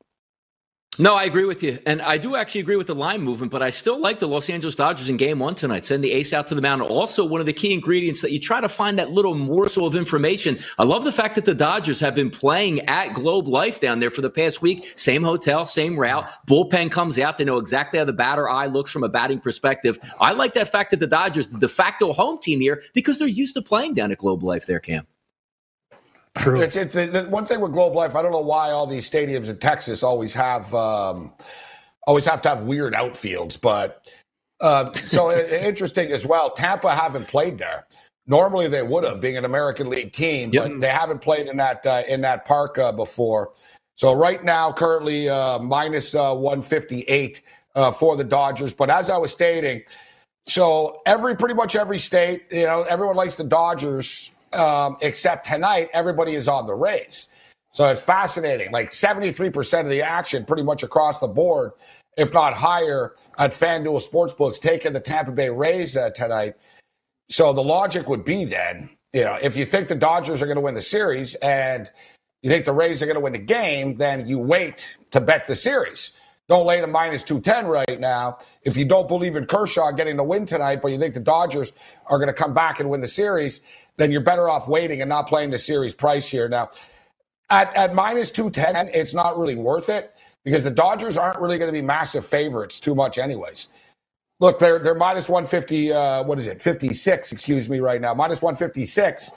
No, 1.01 1.15
I 1.15 1.25
agree 1.25 1.45
with 1.45 1.63
you. 1.63 1.79
And 1.87 2.03
I 2.03 2.19
do 2.19 2.35
actually 2.35 2.63
agree 2.63 2.75
with 2.75 2.89
the 2.89 2.95
line 2.95 3.21
movement, 3.23 3.53
but 3.53 3.63
I 3.63 3.71
still 3.71 4.01
like 4.01 4.19
the 4.19 4.27
Los 4.27 4.51
Angeles 4.51 4.75
Dodgers 4.75 5.09
in 5.09 5.17
game 5.17 5.39
one 5.39 5.55
tonight. 5.55 5.85
Send 5.85 6.03
the 6.03 6.11
ace 6.11 6.33
out 6.33 6.49
to 6.49 6.57
the 6.57 6.61
mound. 6.61 6.83
Also, 6.83 7.25
one 7.25 7.39
of 7.39 7.47
the 7.47 7.53
key 7.53 7.73
ingredients 7.73 8.21
that 8.23 8.33
you 8.33 8.41
try 8.41 8.61
to 8.61 8.69
find 8.69 8.99
that 8.99 9.13
little 9.13 9.37
morsel 9.37 9.87
of 9.87 9.95
information. 9.95 10.59
I 10.77 10.83
love 10.83 11.05
the 11.05 11.13
fact 11.13 11.37
that 11.37 11.45
the 11.45 11.55
Dodgers 11.55 12.01
have 12.01 12.17
been 12.17 12.31
playing 12.31 12.81
at 12.89 13.15
Globe 13.15 13.47
Life 13.47 13.79
down 13.79 14.01
there 14.01 14.11
for 14.11 14.23
the 14.23 14.31
past 14.31 14.61
week. 14.61 14.93
Same 14.97 15.23
hotel, 15.23 15.67
same 15.67 15.97
route. 15.97 16.29
Bullpen 16.49 16.91
comes 16.91 17.17
out. 17.21 17.39
They 17.39 17.45
know 17.45 17.59
exactly 17.59 18.01
how 18.01 18.05
the 18.05 18.13
batter 18.13 18.49
eye 18.49 18.67
looks 18.67 18.91
from 18.91 19.05
a 19.05 19.09
batting 19.09 19.39
perspective. 19.39 20.01
I 20.19 20.33
like 20.33 20.55
that 20.55 20.67
fact 20.67 20.91
that 20.91 20.99
the 20.99 21.07
Dodgers, 21.07 21.47
the 21.47 21.59
de 21.59 21.69
facto 21.69 22.13
home 22.13 22.41
team 22.41 22.61
here, 22.61 22.83
because 22.93 23.21
they're 23.21 23.29
used 23.29 23.55
to 23.55 23.63
playing 23.63 23.95
down 23.95 24.11
at 24.11 24.19
Globe 24.19 24.43
Life 24.43 24.67
there, 24.67 24.81
Cam. 24.81 25.07
True. 26.38 26.61
It's, 26.61 26.77
it's 26.77 26.94
the 26.94 27.27
one 27.31 27.46
thing 27.46 27.61
with 27.61 27.72
Globe 27.72 27.94
Life. 27.94 28.16
I 28.16 28.22
don't 28.22 28.33
know 28.33 28.40
why 28.40 28.70
all 28.70 28.87
these 28.87 29.11
stadiums 29.11 29.48
in 29.48 29.59
Texas 29.59 30.03
always 30.03 30.35
have 30.35 30.74
um, 30.74 31.33
always 32.07 32.24
have 32.27 32.42
to 32.42 32.48
have 32.51 32.64
weird 32.64 32.94
outfields, 32.94 33.61
but 33.61 34.07
uh, 34.61 34.92
so 34.94 35.33
interesting 35.37 36.12
as 36.12 36.27
well. 36.27 36.51
Tampa 36.51 36.94
haven't 36.94 37.29
played 37.29 37.59
there. 37.59 37.87
Normally 38.27 38.68
they 38.68 38.83
would 38.83 39.05
have, 39.05 39.20
being 39.20 39.37
an 39.38 39.44
American 39.46 39.88
League 39.90 40.12
team, 40.12 40.51
Yep. 40.53 40.64
but 40.64 40.81
they 40.81 40.88
haven't 40.88 41.20
played 41.20 41.48
in 41.48 41.57
that 41.59 41.87
uh, 41.87 42.03
in 42.09 42.20
that 42.22 42.44
park 42.46 42.79
uh, 42.79 42.92
before. 42.92 43.53
So 43.96 44.12
right 44.12 44.44
now, 44.44 44.72
currently 44.72 45.29
uh, 45.29 45.59
minus 45.61 46.14
uh, 46.14 46.35
one 46.35 46.62
fifty 46.62 47.03
eight 47.03 47.40
uh, 47.74 47.90
for 47.92 48.16
the 48.16 48.24
Dodgers. 48.24 48.72
But 48.74 48.90
as 48.90 49.11
I 49.11 49.16
was 49.18 49.33
stating, 49.33 49.83
so 50.46 51.01
every 51.07 51.37
pretty 51.37 51.55
much 51.55 51.77
every 51.77 51.98
state, 51.98 52.44
you 52.51 52.64
know, 52.66 52.83
everyone 52.83 53.16
likes 53.16 53.37
the 53.37 53.44
Dodgers, 53.44 54.35
um, 54.53 54.97
except 55.01 55.47
tonight, 55.47 55.89
everybody 55.93 56.35
is 56.35 56.49
on 56.49 56.67
the 56.67 56.75
Rays. 56.75 57.29
So 57.73 57.87
it's 57.87 58.03
fascinating. 58.03 58.73
Like 58.73 58.91
73% 58.91 59.81
of 59.81 59.89
the 59.89 60.03
action, 60.03 60.45
pretty 60.45 60.63
much 60.63 60.83
across 60.83 61.21
the 61.21 61.29
board, 61.29 61.73
if 62.17 62.33
not 62.33 62.55
higher, 62.55 63.15
at 63.39 63.53
FanDuel 63.53 64.07
Sportsbooks, 64.07 64.61
taking 64.61 64.93
the 64.93 65.01
Tampa 65.01 65.33
Bay 65.33 65.51
Rays 65.51 65.97
uh, 65.97 66.11
tonight. 66.11 66.55
So 67.29 67.53
the 67.53 67.63
logic 67.63 68.09
would 68.09 68.25
be 68.25 68.45
then, 68.45 68.91
you 69.13 69.23
know, 69.23 69.39
if 69.41 69.55
you 69.57 69.67
think 69.67 69.89
the 69.89 69.95
Dodgers 69.95 70.43
are 70.43 70.47
going 70.47 70.57
to 70.57 70.63
win 70.63 70.75
the 70.75 70.83
series 70.83 71.35
and 71.37 71.91
you 72.43 72.51
think 72.51 72.65
the 72.65 72.73
Rays 72.73 73.03
are 73.03 73.07
going 73.07 73.17
to 73.17 73.21
win 73.21 73.33
the 73.33 73.39
game, 73.39 73.97
then 73.97 74.27
you 74.27 74.39
wait 74.39 74.97
to 75.11 75.21
bet 75.21 75.47
the 75.47 75.57
series. 75.57 76.17
don't 76.49 76.67
lay 76.67 76.81
the 76.81 76.87
minus 76.87 77.23
210 77.23 77.67
right 77.67 78.01
now. 78.01 78.39
If 78.63 78.77
you 78.77 78.87
don't 78.87 79.07
believe 79.09 79.37
in 79.37 79.47
Kershaw 79.47 79.93
getting 79.93 80.17
the 80.17 80.25
win 80.25 80.47
tonight, 80.47 80.81
but 80.81 80.91
you 80.91 80.99
think 80.99 81.15
the 81.15 81.21
Dodgers 81.21 81.73
are 82.07 82.19
going 82.19 82.29
to 82.29 82.35
come 82.35 82.55
back 82.55 82.81
and 82.81 82.89
win 82.89 83.03
the 83.03 83.09
series, 83.09 83.61
then 83.99 84.13
you're 84.13 84.23
better 84.23 84.49
off 84.51 84.69
waiting 84.69 85.03
and 85.03 85.11
not 85.11 85.29
playing 85.29 85.51
the 85.51 85.59
series 85.59 85.95
price 85.95 86.29
here. 86.29 86.49
Now, 86.49 86.71
at, 87.51 87.77
at 87.77 87.95
minus 87.95 88.31
210, 88.31 88.91
it's 88.95 89.15
not 89.15 89.39
really 89.39 89.57
worth 89.57 89.91
it 89.91 90.15
because 90.45 90.65
the 90.65 90.71
Dodgers 90.71 91.19
aren't 91.19 91.41
really 91.41 91.59
going 91.59 91.69
to 91.73 91.79
be 91.79 91.83
massive 91.87 92.27
favorites 92.27 92.81
too 92.81 92.95
much, 92.95 93.19
anyways. 93.19 93.69
Look, 94.41 94.59
they're 94.59 94.79
they're 94.81 94.95
minus 94.95 95.29
150. 95.29 95.93
Uh, 95.93 96.25
what 96.25 96.39
is 96.39 96.47
it? 96.47 96.63
56. 96.63 97.33
Excuse 97.33 97.71
me, 97.71 97.81
right 97.81 98.01
now, 98.01 98.15
minus 98.15 98.43
156 98.43 99.33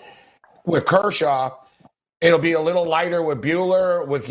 with 0.66 0.86
Kershaw. 0.86 1.52
It'll 2.22 2.40
be 2.40 2.54
a 2.54 2.62
little 2.62 2.88
lighter 2.88 3.24
with 3.24 3.42
Buehler, 3.42 4.08
With 4.08 4.30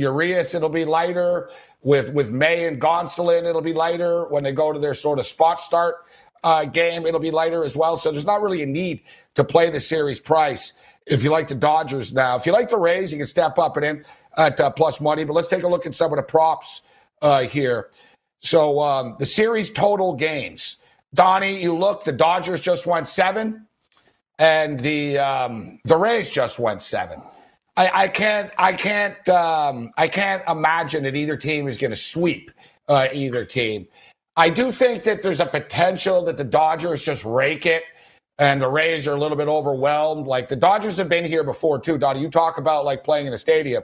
Urias, 0.00 0.54
it'll 0.54 0.68
be 0.70 0.84
lighter. 0.84 1.50
With 1.82 2.12
with 2.14 2.30
May 2.30 2.66
and 2.66 2.80
Gonsolin, 2.80 3.44
it'll 3.48 3.62
be 3.62 3.74
lighter. 3.74 4.26
When 4.28 4.44
they 4.44 4.52
go 4.52 4.72
to 4.72 4.78
their 4.80 4.94
sort 4.94 5.18
of 5.20 5.26
spot 5.26 5.60
start 5.60 5.96
uh, 6.44 6.64
game, 6.66 7.06
it'll 7.06 7.20
be 7.20 7.30
lighter 7.30 7.64
as 7.64 7.76
well. 7.76 7.96
So 7.96 8.12
there's 8.12 8.26
not 8.26 8.42
really 8.42 8.62
a 8.62 8.66
need 8.66 9.02
to 9.38 9.44
play 9.44 9.70
the 9.70 9.78
series 9.78 10.18
price 10.18 10.72
if 11.06 11.22
you 11.22 11.30
like 11.30 11.46
the 11.46 11.54
Dodgers 11.54 12.12
now. 12.12 12.34
If 12.34 12.44
you 12.44 12.52
like 12.52 12.68
the 12.68 12.76
Rays, 12.76 13.12
you 13.12 13.18
can 13.18 13.26
step 13.26 13.56
up 13.56 13.76
and 13.76 13.86
in 13.86 14.04
at 14.36 14.58
uh, 14.58 14.68
plus 14.70 15.00
money. 15.00 15.22
But 15.22 15.34
let's 15.34 15.46
take 15.46 15.62
a 15.62 15.68
look 15.68 15.86
at 15.86 15.94
some 15.94 16.12
of 16.12 16.16
the 16.16 16.24
props 16.24 16.82
uh, 17.22 17.42
here. 17.42 17.90
So 18.40 18.80
um, 18.80 19.14
the 19.20 19.26
series 19.26 19.72
total 19.72 20.14
games. 20.14 20.82
Donnie, 21.14 21.62
you 21.62 21.72
look, 21.72 22.04
the 22.04 22.12
Dodgers 22.12 22.60
just 22.60 22.84
went 22.84 23.06
seven, 23.06 23.64
and 24.40 24.78
the 24.80 25.18
um, 25.18 25.78
the 25.84 25.96
Rays 25.96 26.28
just 26.28 26.58
went 26.58 26.82
seven. 26.82 27.22
I, 27.76 28.02
I 28.02 28.08
can't 28.08 28.50
I 28.58 28.72
can't 28.72 29.28
um, 29.28 29.92
I 29.96 30.08
can't 30.08 30.42
imagine 30.48 31.04
that 31.04 31.14
either 31.14 31.36
team 31.36 31.68
is 31.68 31.78
going 31.78 31.92
to 31.92 31.96
sweep 31.96 32.50
uh, 32.88 33.06
either 33.12 33.44
team. 33.44 33.86
I 34.36 34.50
do 34.50 34.72
think 34.72 35.04
that 35.04 35.22
there's 35.22 35.40
a 35.40 35.46
potential 35.46 36.24
that 36.24 36.36
the 36.36 36.44
Dodgers 36.44 37.04
just 37.04 37.24
rake 37.24 37.64
it 37.64 37.84
and 38.38 38.60
the 38.60 38.68
Rays 38.68 39.06
are 39.06 39.14
a 39.14 39.18
little 39.18 39.36
bit 39.36 39.48
overwhelmed. 39.48 40.26
Like 40.26 40.48
the 40.48 40.56
Dodgers 40.56 40.96
have 40.96 41.08
been 41.08 41.24
here 41.24 41.44
before 41.44 41.78
too. 41.80 41.98
Donnie, 41.98 42.20
you 42.20 42.30
talk 42.30 42.58
about 42.58 42.84
like 42.84 43.04
playing 43.04 43.26
in 43.26 43.32
a 43.32 43.38
stadium. 43.38 43.82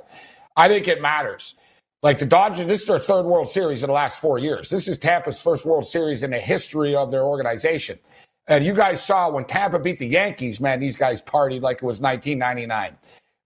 I 0.56 0.68
think 0.68 0.86
it 0.88 1.02
matters. 1.02 1.56
Like 2.02 2.18
the 2.18 2.26
Dodgers, 2.26 2.66
this 2.66 2.82
is 2.82 2.86
their 2.86 2.98
third 2.98 3.24
World 3.24 3.48
Series 3.48 3.82
in 3.82 3.88
the 3.88 3.94
last 3.94 4.20
four 4.20 4.38
years. 4.38 4.70
This 4.70 4.88
is 4.88 4.98
Tampa's 4.98 5.40
first 5.40 5.64
World 5.64 5.86
Series 5.86 6.22
in 6.22 6.30
the 6.30 6.38
history 6.38 6.94
of 6.94 7.10
their 7.10 7.24
organization. 7.24 7.98
And 8.46 8.64
you 8.64 8.74
guys 8.74 9.02
saw 9.02 9.30
when 9.30 9.44
Tampa 9.44 9.78
beat 9.78 9.98
the 9.98 10.06
Yankees, 10.06 10.60
man, 10.60 10.80
these 10.80 10.96
guys 10.96 11.22
partied 11.22 11.62
like 11.62 11.78
it 11.78 11.82
was 11.82 12.00
1999. 12.00 12.96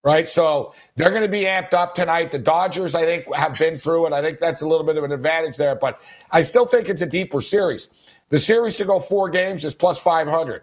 Right. 0.04 0.28
So 0.28 0.74
they're 0.96 1.10
going 1.10 1.22
to 1.22 1.28
be 1.28 1.42
amped 1.42 1.74
up 1.74 1.94
tonight. 1.94 2.30
The 2.30 2.38
Dodgers, 2.38 2.94
I 2.94 3.04
think, 3.04 3.32
have 3.34 3.58
been 3.58 3.76
through 3.76 4.06
it. 4.06 4.12
I 4.12 4.22
think 4.22 4.38
that's 4.38 4.62
a 4.62 4.68
little 4.68 4.86
bit 4.86 4.96
of 4.96 5.04
an 5.04 5.12
advantage 5.12 5.56
there, 5.56 5.74
but 5.74 6.00
I 6.30 6.42
still 6.42 6.66
think 6.66 6.88
it's 6.88 7.02
a 7.02 7.06
deeper 7.06 7.40
series. 7.40 7.88
The 8.30 8.38
series 8.38 8.76
to 8.76 8.84
go 8.84 9.00
four 9.00 9.28
games 9.28 9.64
is 9.64 9.74
plus 9.74 9.98
500. 9.98 10.62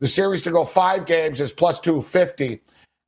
The 0.00 0.06
series 0.06 0.42
to 0.42 0.50
go 0.50 0.64
five 0.64 1.06
games 1.06 1.40
is 1.40 1.52
plus 1.52 1.80
250. 1.80 2.60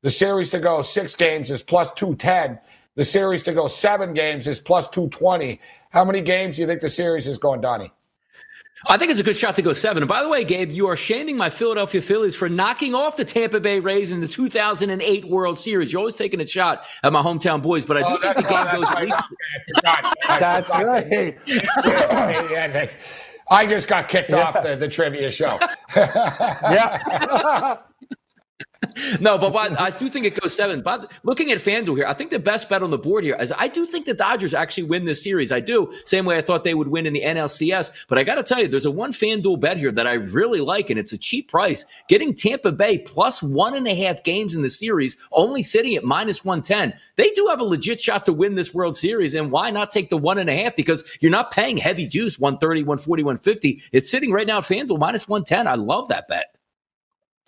The 0.02 0.10
series 0.10 0.50
to 0.50 0.60
go 0.60 0.82
six 0.82 1.14
games 1.14 1.50
is 1.50 1.62
plus 1.62 1.92
210. 1.94 2.58
The 2.94 3.04
series 3.04 3.42
to 3.44 3.52
go 3.52 3.66
seven 3.66 4.14
games 4.14 4.46
is 4.46 4.58
plus 4.58 4.88
220. 4.88 5.60
How 5.90 6.04
many 6.04 6.20
games 6.20 6.56
do 6.56 6.62
you 6.62 6.68
think 6.68 6.80
the 6.80 6.88
series 6.88 7.26
is 7.26 7.38
going, 7.38 7.60
Donnie? 7.60 7.92
I 8.86 8.96
think 8.96 9.10
it's 9.10 9.18
a 9.18 9.24
good 9.24 9.36
shot 9.36 9.56
to 9.56 9.62
go 9.62 9.72
seven. 9.72 10.02
And 10.02 10.08
by 10.08 10.22
the 10.22 10.28
way, 10.28 10.44
Gabe, 10.44 10.70
you 10.70 10.86
are 10.86 10.96
shaming 10.96 11.36
my 11.36 11.50
Philadelphia 11.50 12.00
Phillies 12.00 12.36
for 12.36 12.48
knocking 12.48 12.94
off 12.94 13.16
the 13.16 13.24
Tampa 13.24 13.58
Bay 13.58 13.80
Rays 13.80 14.12
in 14.12 14.20
the 14.20 14.28
2008 14.28 15.24
World 15.28 15.58
Series. 15.58 15.92
You're 15.92 15.98
always 15.98 16.14
taking 16.14 16.40
a 16.40 16.46
shot 16.46 16.84
at 17.02 17.12
my 17.12 17.20
hometown 17.20 17.60
boys, 17.60 17.84
but 17.84 17.96
I 17.96 18.00
do 18.00 18.06
oh, 18.10 18.16
think 18.18 18.36
the 18.36 18.42
game 18.42 18.66
goes. 18.72 18.88
Right. 19.84 20.14
That's 20.38 20.70
right. 20.70 21.38
I 23.50 23.66
just 23.66 23.88
got 23.88 24.08
kicked 24.08 24.30
yeah. 24.30 24.42
off 24.42 24.62
the, 24.62 24.76
the 24.76 24.88
trivia 24.88 25.30
show. 25.30 25.58
yeah. 25.96 27.76
no, 29.20 29.36
but, 29.38 29.52
but 29.52 29.80
I 29.80 29.90
do 29.90 30.08
think 30.08 30.24
it 30.24 30.40
goes 30.40 30.54
seven. 30.54 30.82
But 30.82 31.10
looking 31.24 31.50
at 31.50 31.58
FanDuel 31.58 31.96
here, 31.96 32.06
I 32.06 32.14
think 32.14 32.30
the 32.30 32.38
best 32.38 32.68
bet 32.68 32.82
on 32.82 32.90
the 32.90 32.98
board 32.98 33.24
here 33.24 33.36
is 33.38 33.52
I 33.56 33.66
do 33.66 33.86
think 33.86 34.06
the 34.06 34.14
Dodgers 34.14 34.54
actually 34.54 34.84
win 34.84 35.04
this 35.04 35.22
series. 35.22 35.50
I 35.50 35.60
do. 35.60 35.92
Same 36.04 36.24
way 36.24 36.38
I 36.38 36.40
thought 36.40 36.62
they 36.62 36.74
would 36.74 36.88
win 36.88 37.06
in 37.06 37.12
the 37.12 37.22
NLCS. 37.22 38.06
But 38.08 38.18
I 38.18 38.24
got 38.24 38.36
to 38.36 38.42
tell 38.44 38.60
you, 38.60 38.68
there's 38.68 38.86
a 38.86 38.90
one 38.90 39.12
FanDuel 39.12 39.60
bet 39.60 39.78
here 39.78 39.90
that 39.92 40.06
I 40.06 40.14
really 40.14 40.60
like, 40.60 40.90
and 40.90 40.98
it's 40.98 41.12
a 41.12 41.18
cheap 41.18 41.50
price. 41.50 41.84
Getting 42.08 42.34
Tampa 42.34 42.70
Bay 42.70 42.98
plus 42.98 43.42
one 43.42 43.74
and 43.74 43.86
a 43.88 43.94
half 43.94 44.22
games 44.22 44.54
in 44.54 44.62
the 44.62 44.70
series, 44.70 45.16
only 45.32 45.62
sitting 45.62 45.96
at 45.96 46.04
minus 46.04 46.44
110. 46.44 46.98
They 47.16 47.30
do 47.30 47.46
have 47.48 47.60
a 47.60 47.64
legit 47.64 48.00
shot 48.00 48.26
to 48.26 48.32
win 48.32 48.54
this 48.54 48.72
World 48.72 48.96
Series. 48.96 49.34
And 49.34 49.50
why 49.50 49.70
not 49.70 49.90
take 49.90 50.08
the 50.10 50.16
one 50.16 50.38
and 50.38 50.48
a 50.48 50.56
half? 50.56 50.76
Because 50.76 51.18
you're 51.20 51.32
not 51.32 51.50
paying 51.50 51.78
heavy 51.78 52.06
juice 52.06 52.38
130, 52.38 52.82
140, 52.82 53.22
150. 53.24 53.82
It's 53.92 54.10
sitting 54.10 54.30
right 54.30 54.46
now 54.46 54.58
at 54.58 54.64
FanDuel 54.64 54.98
minus 54.98 55.28
110. 55.28 55.66
I 55.66 55.74
love 55.74 56.08
that 56.08 56.28
bet. 56.28 56.57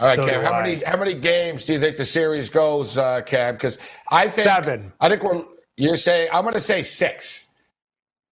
All 0.00 0.06
right, 0.06 0.16
so 0.16 0.26
Cam. 0.26 0.42
How 0.42 0.52
I. 0.54 0.62
many 0.62 0.82
how 0.82 0.96
many 0.96 1.14
games 1.14 1.64
do 1.64 1.74
you 1.74 1.80
think 1.80 1.98
the 1.98 2.06
series 2.06 2.48
goes, 2.48 2.96
uh, 2.96 3.20
Cam? 3.22 3.54
Because 3.54 4.02
I 4.10 4.26
think 4.26 4.44
seven. 4.46 4.92
I 5.00 5.08
think 5.10 5.22
we're. 5.22 5.44
You're 5.76 5.98
saying 5.98 6.30
I'm 6.32 6.42
going 6.42 6.54
to 6.54 6.60
say 6.60 6.82
six. 6.82 7.46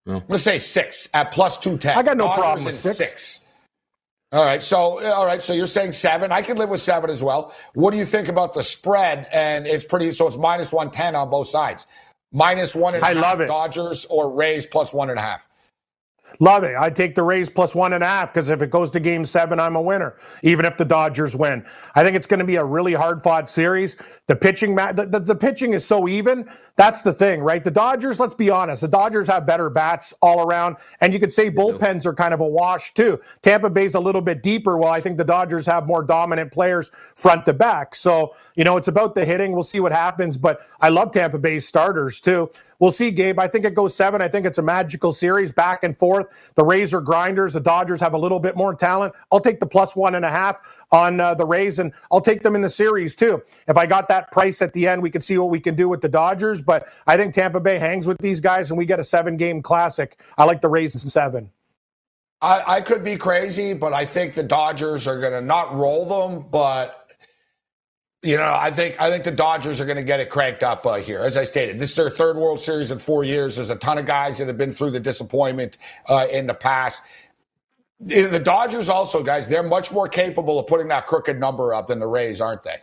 I'm 0.07 0.13
going 0.13 0.27
to 0.31 0.39
say 0.39 0.57
six 0.59 1.07
at 1.13 1.31
plus 1.31 1.59
two 1.59 1.77
ten. 1.77 1.97
I 1.97 2.01
got 2.03 2.17
no 2.17 2.25
Dodgers 2.25 2.39
problem 2.39 2.65
with 2.65 2.75
six. 2.75 2.97
six. 2.97 3.45
All 4.31 4.45
right, 4.45 4.61
so 4.61 5.03
all 5.11 5.25
right, 5.25 5.41
so 5.41 5.53
you're 5.53 5.67
saying 5.67 5.91
seven. 5.91 6.31
I 6.31 6.41
can 6.41 6.57
live 6.57 6.69
with 6.69 6.81
seven 6.81 7.09
as 7.09 7.21
well. 7.21 7.53
What 7.73 7.91
do 7.91 7.97
you 7.97 8.05
think 8.05 8.27
about 8.27 8.53
the 8.53 8.63
spread? 8.63 9.27
And 9.31 9.65
it's 9.67 9.83
pretty. 9.83 10.11
So 10.11 10.27
it's 10.27 10.37
minus 10.37 10.71
one 10.71 10.91
ten 10.91 11.15
on 11.15 11.29
both 11.29 11.47
sides. 11.47 11.85
Minus 12.31 12.75
one 12.75 12.93
and 12.93 13.03
I 13.03 13.13
love 13.13 13.41
it. 13.41 13.47
Dodgers 13.47 14.05
or 14.05 14.31
Rays 14.31 14.65
plus 14.65 14.93
one 14.93 15.09
and 15.09 15.17
a 15.17 15.21
half. 15.21 15.47
Love 16.39 16.63
it. 16.63 16.75
I 16.75 16.89
take 16.89 17.15
the 17.15 17.23
Rays 17.23 17.49
plus 17.49 17.75
one 17.75 17.93
and 17.93 18.03
a 18.03 18.07
half 18.07 18.33
because 18.33 18.49
if 18.49 18.61
it 18.61 18.69
goes 18.69 18.89
to 18.91 18.99
game 18.99 19.25
seven, 19.25 19.59
I'm 19.59 19.75
a 19.75 19.81
winner, 19.81 20.15
even 20.43 20.65
if 20.65 20.77
the 20.77 20.85
Dodgers 20.85 21.35
win. 21.35 21.65
I 21.95 22.03
think 22.03 22.15
it's 22.15 22.27
going 22.27 22.39
to 22.39 22.45
be 22.45 22.55
a 22.57 22.63
really 22.63 22.93
hard 22.93 23.21
fought 23.21 23.49
series. 23.49 23.97
The 24.27 24.35
pitching, 24.35 24.75
the, 24.75 25.07
the, 25.09 25.19
the, 25.19 25.35
pitching 25.35 25.73
is 25.73 25.85
so 25.85 26.07
even. 26.07 26.49
That's 26.75 27.01
the 27.01 27.13
thing, 27.13 27.41
right? 27.41 27.63
The 27.63 27.71
Dodgers, 27.71 28.19
let's 28.19 28.33
be 28.33 28.49
honest, 28.49 28.81
the 28.81 28.87
Dodgers 28.87 29.27
have 29.27 29.45
better 29.45 29.69
bats 29.69 30.13
all 30.21 30.47
around. 30.47 30.77
And 31.01 31.13
you 31.13 31.19
could 31.19 31.33
say 31.33 31.49
bullpens 31.49 32.05
are 32.05 32.13
kind 32.13 32.33
of 32.33 32.39
a 32.39 32.47
wash 32.47 32.93
too. 32.93 33.19
Tampa 33.41 33.69
Bay's 33.69 33.95
a 33.95 33.99
little 33.99 34.21
bit 34.21 34.43
deeper. 34.43 34.77
While 34.77 34.93
I 34.93 35.01
think 35.01 35.17
the 35.17 35.25
Dodgers 35.25 35.65
have 35.65 35.87
more 35.87 36.03
dominant 36.03 36.51
players 36.51 36.91
front 37.15 37.45
to 37.47 37.53
back. 37.53 37.95
So, 37.95 38.35
you 38.55 38.63
know, 38.63 38.77
it's 38.77 38.87
about 38.87 39.15
the 39.15 39.25
hitting. 39.25 39.53
We'll 39.53 39.63
see 39.63 39.79
what 39.79 39.91
happens. 39.91 40.37
But 40.37 40.61
I 40.79 40.89
love 40.89 41.11
Tampa 41.11 41.39
Bay's 41.39 41.67
starters 41.67 42.21
too. 42.21 42.49
We'll 42.79 42.91
see, 42.91 43.11
Gabe. 43.11 43.39
I 43.39 43.47
think 43.47 43.65
it 43.65 43.75
goes 43.75 43.93
seven. 43.93 44.21
I 44.21 44.29
think 44.29 44.45
it's 44.45 44.57
a 44.57 44.61
magical 44.61 45.11
series 45.11 45.51
back 45.51 45.83
and 45.83 45.95
forth. 45.95 46.27
The 46.55 46.63
Rays 46.63 46.93
are 46.93 47.01
grinders. 47.01 47.53
The 47.53 47.59
Dodgers 47.59 47.99
have 47.99 48.13
a 48.13 48.17
little 48.17 48.39
bit 48.39 48.55
more 48.55 48.73
talent. 48.73 49.13
I'll 49.31 49.41
take 49.41 49.59
the 49.59 49.65
plus 49.65 49.95
one 49.95 50.15
and 50.15 50.23
a 50.23 50.29
half 50.31 50.61
on 50.91 51.19
uh, 51.19 51.35
the 51.35 51.45
Rays, 51.45 51.79
and 51.79 51.91
I'll 52.11 52.21
take 52.21 52.41
them 52.41 52.55
in 52.55 52.61
the 52.61 52.69
series 52.69 53.15
too. 53.15 53.43
If 53.67 53.77
I 53.77 53.85
got 53.85 54.07
that 54.07 54.31
price 54.31 54.61
at 54.61 54.71
the 54.73 54.87
end, 54.87 55.01
we 55.01 55.11
can 55.11 55.21
see 55.21 55.37
what 55.37 55.49
we 55.49 55.59
can 55.59 55.75
do 55.75 55.89
with 55.89 56.01
the 56.01 56.09
Dodgers. 56.09 56.61
But 56.61 56.87
I 57.05 57.17
think 57.17 57.33
Tampa 57.33 57.59
Bay 57.59 57.77
hangs 57.77 58.07
with 58.07 58.17
these 58.19 58.39
guys, 58.39 58.71
and 58.71 58.77
we 58.77 58.85
get 58.85 58.99
a 58.99 59.03
seven 59.03 59.35
game 59.35 59.61
classic. 59.61 60.19
I 60.37 60.45
like 60.45 60.61
the 60.61 60.69
Rays 60.69 60.95
in 61.03 61.09
seven. 61.09 61.51
I, 62.41 62.77
I 62.77 62.81
could 62.81 63.03
be 63.03 63.17
crazy, 63.17 63.73
but 63.73 63.91
I 63.91 64.05
think 64.05 64.33
the 64.33 64.43
Dodgers 64.43 65.05
are 65.05 65.19
going 65.19 65.33
to 65.33 65.41
not 65.41 65.75
roll 65.75 66.05
them, 66.05 66.45
but 66.49 66.98
you 68.21 68.35
know, 68.35 68.53
I 68.53 68.69
think 68.71 68.99
I 68.99 69.09
think 69.09 69.23
the 69.23 69.31
Dodgers 69.31 69.79
are 69.79 69.85
going 69.85 69.97
to 69.97 70.03
get 70.03 70.19
it 70.19 70.29
cranked 70.29 70.63
up 70.63 70.85
uh, 70.85 70.95
here. 70.95 71.19
As 71.19 71.37
I 71.37 71.45
stated, 71.45 71.79
this 71.79 71.91
is 71.91 71.95
their 71.95 72.09
third 72.09 72.35
World 72.35 72.59
Series 72.59 72.91
in 72.91 72.99
four 72.99 73.23
years. 73.23 73.55
There's 73.55 73.69
a 73.69 73.77
ton 73.77 73.97
of 73.97 74.05
guys 74.05 74.37
that 74.39 74.47
have 74.47 74.57
been 74.57 74.73
through 74.73 74.91
the 74.91 74.99
disappointment 74.99 75.77
uh, 76.07 76.27
in 76.31 76.45
the 76.45 76.53
past. 76.53 77.01
The 78.01 78.39
Dodgers 78.39 78.87
also, 78.87 79.23
guys, 79.23 79.47
they're 79.47 79.63
much 79.63 79.91
more 79.91 80.07
capable 80.07 80.57
of 80.57 80.67
putting 80.67 80.87
that 80.87 81.05
crooked 81.05 81.37
number 81.37 81.73
up 81.73 81.87
than 81.87 81.99
the 81.99 82.07
Rays, 82.07 82.39
aren't 82.39 82.63
they? 82.63 82.77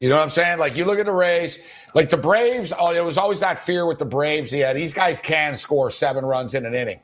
You 0.00 0.08
know 0.08 0.16
what 0.16 0.24
I'm 0.24 0.30
saying? 0.30 0.58
Like 0.58 0.76
you 0.76 0.84
look 0.84 0.98
at 0.98 1.06
the 1.06 1.12
Rays, 1.12 1.62
like 1.94 2.10
the 2.10 2.16
Braves. 2.16 2.72
Oh, 2.76 2.92
it 2.92 3.04
was 3.04 3.16
always 3.16 3.38
that 3.40 3.58
fear 3.60 3.86
with 3.86 3.98
the 3.98 4.04
Braves. 4.04 4.52
Yeah, 4.52 4.72
these 4.72 4.92
guys 4.92 5.20
can 5.20 5.54
score 5.54 5.90
seven 5.90 6.24
runs 6.24 6.54
in 6.54 6.66
an 6.66 6.74
inning. 6.74 7.00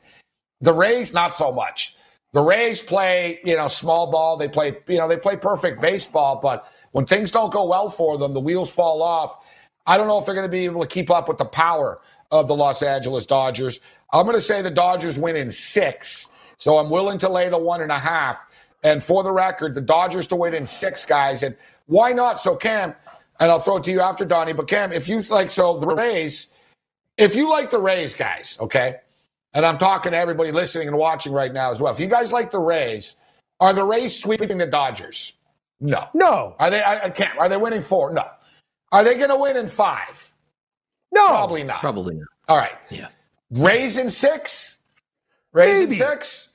The 0.59 0.73
Rays, 0.73 1.13
not 1.13 1.33
so 1.33 1.49
much. 1.51 1.95
The 2.33 2.41
Rays 2.41 2.81
play, 2.81 3.39
you 3.45 3.55
know, 3.55 3.69
small 3.69 4.11
ball. 4.11 4.35
They 4.35 4.49
play, 4.49 4.77
you 4.87 4.97
know, 4.97 5.07
they 5.07 5.17
play 5.17 5.37
perfect 5.37 5.81
baseball, 5.81 6.39
but 6.41 6.67
when 6.91 7.05
things 7.05 7.31
don't 7.31 7.51
go 7.51 7.67
well 7.67 7.89
for 7.89 8.17
them, 8.17 8.33
the 8.33 8.39
wheels 8.39 8.69
fall 8.69 9.01
off. 9.01 9.45
I 9.85 9.97
don't 9.97 10.07
know 10.07 10.19
if 10.19 10.25
they're 10.25 10.35
going 10.35 10.47
to 10.47 10.51
be 10.51 10.65
able 10.65 10.81
to 10.81 10.87
keep 10.87 11.09
up 11.09 11.27
with 11.27 11.37
the 11.37 11.45
power 11.45 12.01
of 12.31 12.47
the 12.47 12.55
Los 12.55 12.81
Angeles 12.81 13.25
Dodgers. 13.25 13.79
I'm 14.11 14.25
going 14.25 14.35
to 14.35 14.41
say 14.41 14.61
the 14.61 14.71
Dodgers 14.71 15.17
win 15.17 15.35
in 15.35 15.51
six. 15.51 16.31
So 16.57 16.77
I'm 16.77 16.89
willing 16.89 17.17
to 17.19 17.29
lay 17.29 17.49
the 17.49 17.57
one 17.57 17.81
and 17.81 17.91
a 17.91 17.99
half. 17.99 18.45
And 18.83 19.03
for 19.03 19.23
the 19.23 19.31
record, 19.31 19.75
the 19.75 19.81
Dodgers 19.81 20.27
to 20.27 20.35
win 20.35 20.53
in 20.53 20.65
six, 20.65 21.05
guys. 21.05 21.43
And 21.43 21.55
why 21.87 22.13
not? 22.13 22.39
So, 22.39 22.55
Cam, 22.55 22.93
and 23.39 23.51
I'll 23.51 23.59
throw 23.59 23.77
it 23.77 23.83
to 23.85 23.91
you 23.91 24.01
after 24.01 24.25
Donnie, 24.25 24.53
but 24.53 24.67
Cam, 24.67 24.91
if 24.91 25.07
you 25.07 25.21
like, 25.23 25.51
so 25.51 25.77
the 25.77 25.87
Rays, 25.87 26.53
if 27.17 27.35
you 27.35 27.49
like 27.49 27.69
the 27.69 27.79
Rays, 27.79 28.13
guys, 28.13 28.57
okay, 28.61 28.95
and 29.53 29.65
I'm 29.65 29.77
talking 29.77 30.11
to 30.11 30.17
everybody 30.17 30.51
listening 30.51 30.87
and 30.87 30.97
watching 30.97 31.33
right 31.33 31.51
now 31.51 31.71
as 31.71 31.81
well. 31.81 31.91
If 31.91 31.99
you 31.99 32.07
guys 32.07 32.31
like 32.31 32.51
the 32.51 32.59
Rays, 32.59 33.15
are 33.59 33.73
the 33.73 33.83
Rays 33.83 34.17
sweeping 34.17 34.57
the 34.57 34.67
Dodgers? 34.67 35.33
No. 35.79 36.07
No. 36.13 36.55
Are 36.59 36.69
they? 36.69 36.81
I, 36.81 37.05
I 37.05 37.09
can't. 37.09 37.37
Are 37.37 37.47
they 37.49 37.57
winning 37.57 37.81
four? 37.81 38.11
No. 38.11 38.25
Are 38.91 39.03
they 39.03 39.15
going 39.15 39.29
to 39.29 39.35
win 39.37 39.55
in 39.57 39.67
five? 39.67 40.31
No. 41.13 41.27
Probably 41.27 41.63
not. 41.63 41.79
Probably 41.79 42.15
not. 42.15 42.27
All 42.47 42.57
right. 42.57 42.73
Yeah. 42.89 43.07
Raising 43.51 44.09
six, 44.09 44.79
raising 45.53 45.89
Maybe. 45.89 45.95
six, 45.97 46.49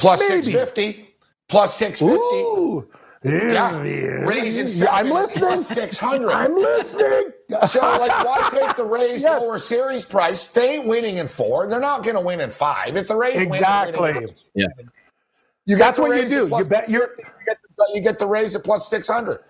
650, 0.00 1.14
plus 1.48 1.74
650. 1.76 2.20
Ooh. 2.36 2.88
Yeah, 3.24 3.80
raising 3.80 4.68
seven, 4.68 4.94
I'm 4.94 5.10
listening. 5.10 5.48
plus 5.48 5.66
600. 5.74 6.30
I'm 6.30 6.54
listening. 6.54 7.32
So, 7.68 7.80
like, 7.80 8.24
why 8.24 8.48
take 8.52 8.76
the 8.76 8.84
Rays 8.84 9.22
Yes. 9.22 9.42
lower 9.42 9.58
series 9.58 10.04
price? 10.04 10.46
They 10.46 10.76
ain't 10.76 10.86
winning 10.86 11.16
in 11.16 11.26
four. 11.26 11.66
They're 11.66 11.80
not 11.80 12.04
going 12.04 12.14
to 12.14 12.20
win 12.20 12.40
in 12.40 12.50
five. 12.50 12.96
If 12.96 13.08
the 13.08 13.16
Rays 13.16 13.34
win, 13.36 13.46
Exactly. 13.48 14.12
winning 14.12 14.34
Yeah. 14.54 14.66
You 15.66 15.76
get 15.76 15.78
That's 15.84 15.98
what 15.98 16.16
you 16.16 16.28
do. 16.28 16.48
You 16.56 16.64
bet 16.64 16.88
you're 16.88 17.10
you 17.18 17.24
get 17.46 17.58
the, 17.62 17.67
you 17.94 18.00
get 18.00 18.18
the 18.18 18.26
Rays 18.26 18.56
at 18.56 18.64
plus 18.64 18.88
600. 18.88 19.40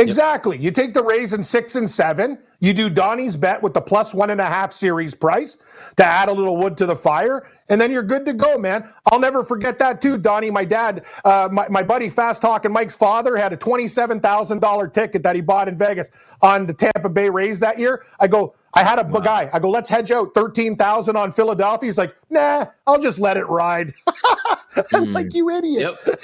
Exactly. 0.00 0.58
You 0.58 0.70
take 0.70 0.94
the 0.94 1.02
Rays 1.02 1.32
in 1.32 1.44
six 1.44 1.76
and 1.76 1.88
seven. 1.90 2.38
You 2.60 2.74
do 2.74 2.90
Donnie's 2.90 3.36
bet 3.36 3.62
with 3.62 3.74
the 3.74 3.80
plus 3.80 4.14
one 4.14 4.30
and 4.30 4.40
a 4.40 4.44
half 4.44 4.72
series 4.72 5.14
price 5.14 5.56
to 5.96 6.04
add 6.04 6.28
a 6.28 6.32
little 6.32 6.56
wood 6.56 6.76
to 6.78 6.86
the 6.86 6.94
fire, 6.94 7.48
and 7.68 7.80
then 7.80 7.90
you're 7.90 8.02
good 8.02 8.26
to 8.26 8.32
go, 8.32 8.58
man. 8.58 8.88
I'll 9.10 9.18
never 9.18 9.42
forget 9.42 9.78
that 9.78 10.00
too, 10.00 10.18
Donnie. 10.18 10.50
My 10.50 10.64
dad, 10.64 11.04
uh, 11.24 11.48
my, 11.50 11.68
my 11.68 11.82
buddy 11.82 12.10
Fast 12.10 12.42
Talking 12.42 12.72
Mike's 12.72 12.96
father 12.96 13.36
had 13.36 13.52
a 13.52 13.56
twenty-seven 13.56 14.20
thousand 14.20 14.60
dollar 14.60 14.88
ticket 14.88 15.22
that 15.22 15.34
he 15.34 15.40
bought 15.40 15.68
in 15.68 15.78
Vegas 15.78 16.10
on 16.42 16.66
the 16.66 16.74
Tampa 16.74 17.08
Bay 17.08 17.30
Rays 17.30 17.60
that 17.60 17.78
year. 17.78 18.04
I 18.20 18.26
go, 18.26 18.54
I 18.74 18.82
had 18.82 18.98
a 18.98 19.20
guy. 19.20 19.48
I 19.52 19.58
go, 19.58 19.70
let's 19.70 19.88
hedge 19.88 20.10
out 20.10 20.34
thirteen 20.34 20.76
thousand 20.76 21.16
on 21.16 21.32
Philadelphia. 21.32 21.88
He's 21.88 21.98
like, 21.98 22.14
nah, 22.28 22.66
I'll 22.86 23.00
just 23.00 23.20
let 23.20 23.36
it 23.36 23.46
ride. 23.46 23.94
I'm 24.92 25.12
like, 25.12 25.34
you 25.34 25.48
idiot. 25.50 25.98
Yep. 26.04 26.20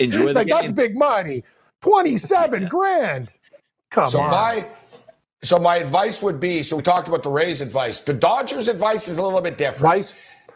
Enjoy 0.00 0.26
the 0.26 0.34
like 0.34 0.48
that's 0.48 0.70
big 0.70 0.96
money. 0.96 1.44
27 1.86 2.66
grand. 2.68 3.36
Come 3.90 4.10
So 4.12 4.20
on. 4.20 4.30
my 4.30 4.66
so 5.42 5.58
my 5.58 5.76
advice 5.76 6.22
would 6.22 6.40
be 6.40 6.62
so 6.62 6.76
we 6.76 6.82
talked 6.82 7.08
about 7.08 7.22
the 7.22 7.30
Rays 7.30 7.62
advice. 7.62 8.00
The 8.02 8.14
Dodgers 8.14 8.68
advice 8.68 9.08
is 9.08 9.18
a 9.18 9.22
little 9.22 9.40
bit 9.40 9.58
different. 9.58 9.94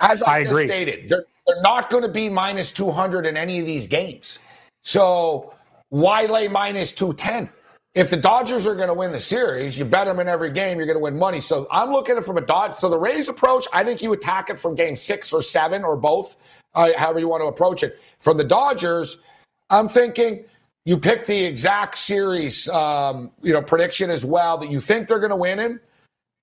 As 0.00 0.22
I, 0.22 0.38
I 0.38 0.44
just 0.44 0.50
agree. 0.52 0.66
stated, 0.66 1.08
they're, 1.08 1.24
they're 1.46 1.62
not 1.62 1.90
going 1.90 2.02
to 2.04 2.08
be 2.10 2.28
minus 2.28 2.72
200 2.72 3.26
in 3.26 3.36
any 3.36 3.60
of 3.60 3.66
these 3.66 3.86
games. 3.86 4.40
So 4.84 5.54
why 5.90 6.26
lay 6.26 6.48
minus 6.48 6.92
210? 6.92 7.50
If 7.94 8.10
the 8.10 8.16
Dodgers 8.16 8.66
are 8.66 8.74
going 8.76 8.88
to 8.88 8.94
win 8.94 9.12
the 9.12 9.20
series, 9.20 9.78
you 9.78 9.84
bet 9.84 10.06
them 10.06 10.20
in 10.20 10.28
every 10.28 10.50
game, 10.50 10.78
you're 10.78 10.86
going 10.86 10.98
to 10.98 11.02
win 11.02 11.18
money. 11.18 11.40
So 11.40 11.66
I'm 11.70 11.90
looking 11.92 12.14
at 12.16 12.18
it 12.22 12.24
from 12.26 12.38
a 12.38 12.42
Dodge. 12.42 12.76
So 12.76 12.88
the 12.88 12.98
Rays 12.98 13.28
approach, 13.28 13.66
I 13.72 13.84
think 13.84 14.02
you 14.02 14.12
attack 14.12 14.50
it 14.50 14.58
from 14.58 14.74
game 14.76 14.96
six 14.96 15.32
or 15.32 15.42
seven 15.42 15.84
or 15.84 15.96
both, 15.96 16.36
uh, 16.74 16.90
however 16.96 17.20
you 17.20 17.28
want 17.28 17.42
to 17.42 17.46
approach 17.48 17.82
it. 17.82 18.00
From 18.20 18.38
the 18.38 18.44
Dodgers, 18.44 19.22
I'm 19.70 19.88
thinking 19.88 20.44
you 20.90 20.98
pick 20.98 21.24
the 21.24 21.44
exact 21.44 21.96
series, 21.96 22.68
um, 22.68 23.30
you 23.44 23.52
know, 23.52 23.62
prediction 23.62 24.10
as 24.10 24.24
well 24.24 24.58
that 24.58 24.72
you 24.72 24.80
think 24.80 25.06
they're 25.06 25.20
going 25.20 25.30
to 25.30 25.36
win 25.36 25.60
in, 25.60 25.78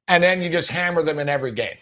and 0.08 0.24
then 0.24 0.42
you 0.42 0.50
just 0.50 0.70
hammer 0.70 1.04
them 1.04 1.20
in 1.20 1.28
every 1.28 1.52
game. 1.52 1.76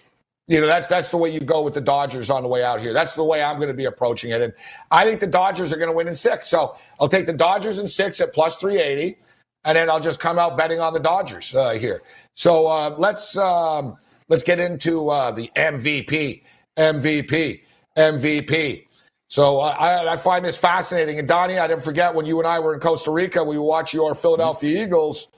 You 0.48 0.62
know, 0.62 0.66
that's 0.66 0.88
that's 0.88 1.10
the 1.10 1.18
way 1.18 1.30
you 1.30 1.40
go 1.42 1.62
with 1.62 1.76
the 1.76 1.82
Dodgers 1.82 2.32
on 2.32 2.42
the 2.42 2.50
way 2.50 2.64
out 2.64 2.82
here. 2.82 2.92
That's 2.92 3.14
the 3.14 3.24
way 3.24 3.44
I'm 3.44 3.58
going 3.58 3.68
to 3.68 3.76
be 3.76 3.86
approaching 3.86 4.32
it. 4.32 4.42
And 4.42 4.52
I 4.90 5.06
think 5.06 5.20
the 5.20 5.28
Dodgers 5.28 5.72
are 5.72 5.78
going 5.78 5.92
to 5.92 5.96
win 5.96 6.08
in 6.08 6.16
six. 6.16 6.48
So 6.48 6.76
I'll 7.00 7.08
take 7.08 7.28
the 7.28 7.34
Dodgers 7.34 7.78
in 7.78 7.88
six 7.88 8.20
at 8.20 8.34
plus 8.34 8.56
380, 8.56 9.16
and 9.64 9.76
then 9.78 9.88
I'll 9.88 10.00
just 10.00 10.20
come 10.20 10.40
out 10.40 10.58
betting 10.58 10.80
on 10.80 10.92
the 10.92 11.00
Dodgers 11.00 11.54
uh, 11.54 11.74
here. 11.74 12.02
So 12.34 12.66
uh, 12.66 12.96
let's 12.98 13.38
um, 13.38 13.96
let's 14.28 14.42
get 14.42 14.60
into 14.60 15.10
uh, 15.10 15.30
the 15.30 15.52
MVP, 15.56 16.42
MVP, 16.78 17.62
MVP. 17.96 18.86
So 19.28 19.60
uh, 19.60 19.76
I, 19.80 20.14
I 20.14 20.18
find 20.18 20.46
this 20.46 20.58
fascinating. 20.58 21.20
And 21.20 21.28
Donnie, 21.28 21.58
I 21.58 21.68
didn't 21.68 21.84
forget 21.84 22.14
when 22.14 22.26
you 22.26 22.40
and 22.40 22.48
I 22.48 22.60
were 22.60 22.74
in 22.74 22.80
Costa 22.80 23.12
Rica, 23.12 23.44
we 23.44 23.58
watched 23.58 23.94
your 23.94 24.14
Philadelphia 24.14 24.84
Eagles 24.84 25.30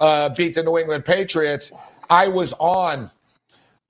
uh, 0.00 0.30
beat 0.30 0.54
the 0.54 0.62
New 0.62 0.78
England 0.78 1.04
Patriots. 1.04 1.72
I 2.10 2.28
was 2.28 2.52
on, 2.54 3.10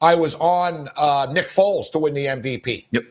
I 0.00 0.14
was 0.14 0.34
on 0.36 0.88
uh, 0.96 1.28
Nick 1.30 1.48
Foles 1.48 1.90
to 1.92 1.98
win 1.98 2.14
the 2.14 2.26
MVP. 2.26 2.86
Yep. 2.90 3.04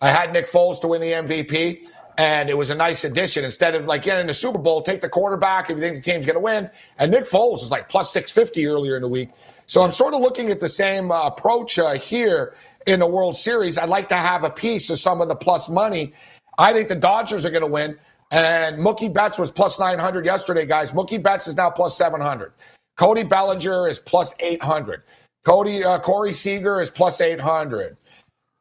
I 0.00 0.08
had 0.08 0.32
Nick 0.32 0.46
Foles 0.46 0.80
to 0.80 0.88
win 0.88 1.00
the 1.00 1.12
MVP, 1.12 1.86
and 2.16 2.48
it 2.48 2.56
was 2.56 2.70
a 2.70 2.74
nice 2.74 3.04
addition. 3.04 3.44
Instead 3.44 3.74
of 3.74 3.84
like 3.84 4.02
getting 4.02 4.26
the 4.26 4.34
Super 4.34 4.58
Bowl, 4.58 4.82
take 4.82 5.00
the 5.00 5.08
quarterback 5.08 5.70
if 5.70 5.76
you 5.76 5.82
think 5.82 5.96
the 5.96 6.02
team's 6.02 6.24
going 6.24 6.36
to 6.36 6.40
win. 6.40 6.70
And 6.98 7.10
Nick 7.10 7.24
Foles 7.24 7.62
is 7.62 7.70
like 7.70 7.88
plus 7.88 8.12
650 8.12 8.66
earlier 8.66 8.96
in 8.96 9.02
the 9.02 9.08
week. 9.08 9.30
So 9.66 9.82
I'm 9.82 9.92
sort 9.92 10.14
of 10.14 10.20
looking 10.20 10.50
at 10.50 10.58
the 10.58 10.68
same 10.68 11.12
uh, 11.12 11.26
approach 11.26 11.78
uh, 11.78 11.92
here 11.92 12.54
in 12.90 13.00
the 13.00 13.06
World 13.06 13.36
Series. 13.36 13.78
I'd 13.78 13.88
like 13.88 14.08
to 14.08 14.16
have 14.16 14.44
a 14.44 14.50
piece 14.50 14.90
of 14.90 14.98
some 14.98 15.20
of 15.20 15.28
the 15.28 15.34
plus 15.34 15.68
money. 15.68 16.12
I 16.58 16.72
think 16.72 16.88
the 16.88 16.96
Dodgers 16.96 17.44
are 17.44 17.50
going 17.50 17.62
to 17.62 17.68
win. 17.68 17.98
And 18.32 18.78
Mookie 18.78 19.12
Betts 19.12 19.38
was 19.38 19.50
plus 19.50 19.78
900 19.78 20.24
yesterday, 20.24 20.66
guys. 20.66 20.92
Mookie 20.92 21.22
Betts 21.22 21.48
is 21.48 21.56
now 21.56 21.70
plus 21.70 21.96
700. 21.96 22.52
Cody 22.96 23.22
Bellinger 23.22 23.88
is 23.88 23.98
plus 23.98 24.34
800. 24.40 25.02
Cody 25.44 25.82
uh, 25.82 25.98
Corey 26.00 26.32
Seager 26.32 26.80
is 26.80 26.90
plus 26.90 27.20
800. 27.20 27.96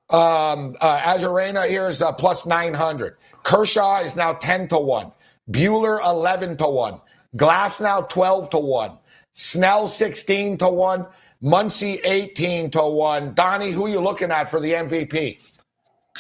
Um, 0.10 0.76
uh, 0.82 1.00
Arozarena 1.00 1.68
here 1.68 1.88
is 1.88 2.02
uh, 2.02 2.12
plus 2.12 2.46
900. 2.46 3.18
Kershaw 3.44 4.00
is 4.00 4.16
now 4.16 4.34
10 4.34 4.70
to 4.70 4.80
1. 4.80 5.12
Buehler 5.52 6.04
11 6.04 6.58
to 6.58 6.68
1. 6.68 7.02
Glasnow 7.36 8.08
12 8.10 8.50
to 8.52 8.58
1. 8.58 8.98
Snell 9.34 9.88
16 9.88 10.58
to 10.60 10.70
1. 10.70 11.06
Muncy 11.44 12.02
18 12.04 12.70
to 12.72 12.84
1. 12.84 13.34
Donnie, 13.34 13.72
who 13.72 13.86
are 13.86 13.90
you 13.90 14.02
looking 14.02 14.30
at 14.30 14.52
for 14.52 14.60
the 14.60 14.74
MVP? 14.74 15.40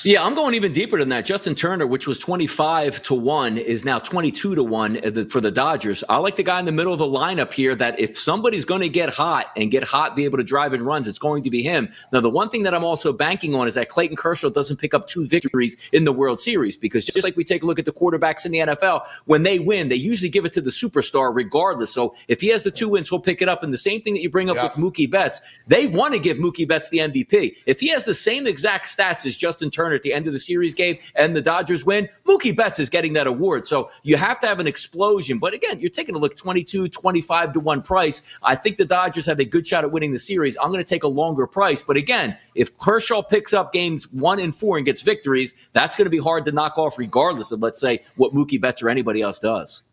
Yeah, 0.05 0.23
I'm 0.23 0.33
going 0.33 0.53
even 0.53 0.71
deeper 0.71 0.97
than 0.97 1.09
that. 1.09 1.25
Justin 1.25 1.55
Turner, 1.55 1.85
which 1.85 2.07
was 2.07 2.19
25 2.19 3.01
to 3.03 3.13
1, 3.13 3.57
is 3.57 3.83
now 3.83 3.99
22 3.99 4.55
to 4.55 4.63
1 4.63 4.97
uh, 4.97 5.25
for 5.29 5.41
the 5.41 5.51
Dodgers. 5.51 6.05
I 6.07 6.17
like 6.17 6.37
the 6.37 6.43
guy 6.43 6.57
in 6.57 6.65
the 6.65 6.71
middle 6.71 6.93
of 6.93 6.99
the 6.99 7.05
lineup 7.05 7.51
here 7.51 7.75
that 7.75 7.99
if 7.99 8.17
somebody's 8.17 8.63
going 8.63 8.79
to 8.79 8.87
get 8.87 9.09
hot 9.09 9.47
and 9.57 9.69
get 9.69 9.83
hot, 9.83 10.15
be 10.15 10.23
able 10.23 10.37
to 10.37 10.43
drive 10.43 10.73
in 10.73 10.83
runs, 10.83 11.05
it's 11.07 11.19
going 11.19 11.43
to 11.43 11.49
be 11.49 11.61
him. 11.63 11.89
Now, 12.13 12.21
the 12.21 12.29
one 12.29 12.47
thing 12.49 12.63
that 12.63 12.73
I'm 12.73 12.83
also 12.85 13.11
banking 13.11 13.53
on 13.55 13.67
is 13.67 13.75
that 13.75 13.89
Clayton 13.89 14.15
Kershaw 14.15 14.49
doesn't 14.49 14.77
pick 14.77 14.93
up 14.93 15.07
two 15.07 15.27
victories 15.27 15.75
in 15.91 16.05
the 16.05 16.13
World 16.13 16.39
Series 16.39 16.77
because 16.77 17.05
just 17.05 17.25
like 17.25 17.35
we 17.35 17.43
take 17.43 17.63
a 17.63 17.65
look 17.65 17.77
at 17.79 17.85
the 17.85 17.91
quarterbacks 17.91 18.45
in 18.45 18.53
the 18.53 18.59
NFL, 18.59 19.05
when 19.25 19.43
they 19.43 19.59
win, 19.59 19.89
they 19.89 19.95
usually 19.95 20.29
give 20.29 20.45
it 20.45 20.53
to 20.53 20.61
the 20.61 20.69
superstar 20.71 21.35
regardless. 21.35 21.91
So 21.93 22.15
if 22.29 22.39
he 22.39 22.47
has 22.49 22.63
the 22.63 22.71
two 22.71 22.87
wins, 22.87 23.09
he'll 23.09 23.19
pick 23.19 23.41
it 23.41 23.49
up. 23.49 23.63
And 23.63 23.73
the 23.73 23.77
same 23.77 24.01
thing 24.01 24.13
that 24.13 24.21
you 24.21 24.29
bring 24.29 24.49
up 24.49 24.55
Yeah. 24.55 24.63
with 24.63 24.73
Mookie 24.73 25.11
Betts, 25.11 25.41
they 25.67 25.87
want 25.87 26.13
to 26.13 26.19
give 26.19 26.37
Mookie 26.37 26.67
Betts 26.67 26.87
the 26.89 26.99
MVP. 26.99 27.57
If 27.65 27.81
he 27.81 27.89
has 27.89 28.05
the 28.05 28.13
same 28.13 28.47
exact 28.47 28.87
stats 28.87 29.25
as 29.25 29.35
Justin 29.35 29.69
Turner 29.69 29.88
at 29.95 30.03
the 30.03 30.13
end 30.13 30.27
of 30.27 30.33
the 30.33 30.39
series 30.39 30.73
game 30.73 30.97
and 31.15 31.35
the 31.35 31.41
Dodgers 31.41 31.85
win, 31.85 32.09
Mookie 32.27 32.55
Betts 32.55 32.79
is 32.79 32.89
getting 32.89 33.13
that 33.13 33.27
award. 33.27 33.65
So 33.65 33.89
you 34.03 34.17
have 34.17 34.39
to 34.41 34.47
have 34.47 34.59
an 34.59 34.67
explosion. 34.67 35.39
But 35.39 35.53
again, 35.53 35.79
you're 35.79 35.89
taking 35.89 36.15
a 36.15 36.17
look 36.17 36.35
22, 36.35 36.89
25 36.89 37.53
to 37.53 37.59
1 37.59 37.81
price. 37.81 38.21
I 38.43 38.55
think 38.55 38.77
the 38.77 38.85
Dodgers 38.85 39.25
have 39.25 39.39
a 39.39 39.45
good 39.45 39.65
shot 39.65 39.83
at 39.83 39.91
winning 39.91 40.11
the 40.11 40.19
series. 40.19 40.57
I'm 40.61 40.69
going 40.69 40.83
to 40.83 40.89
take 40.89 41.03
a 41.03 41.07
longer 41.07 41.47
price. 41.47 41.81
But 41.81 41.97
again, 41.97 42.37
if 42.55 42.77
Kershaw 42.77 43.21
picks 43.21 43.53
up 43.53 43.73
games 43.73 44.11
one 44.11 44.39
and 44.39 44.55
four 44.55 44.77
and 44.77 44.85
gets 44.85 45.01
victories, 45.01 45.53
that's 45.73 45.95
going 45.95 46.05
to 46.05 46.11
be 46.11 46.19
hard 46.19 46.45
to 46.45 46.51
knock 46.51 46.77
off 46.77 46.97
regardless 46.97 47.51
of, 47.51 47.61
let's 47.61 47.79
say, 47.79 48.03
what 48.15 48.33
Mookie 48.33 48.59
Betts 48.59 48.81
or 48.81 48.89
anybody 48.89 49.21
else 49.21 49.39
does. 49.39 49.83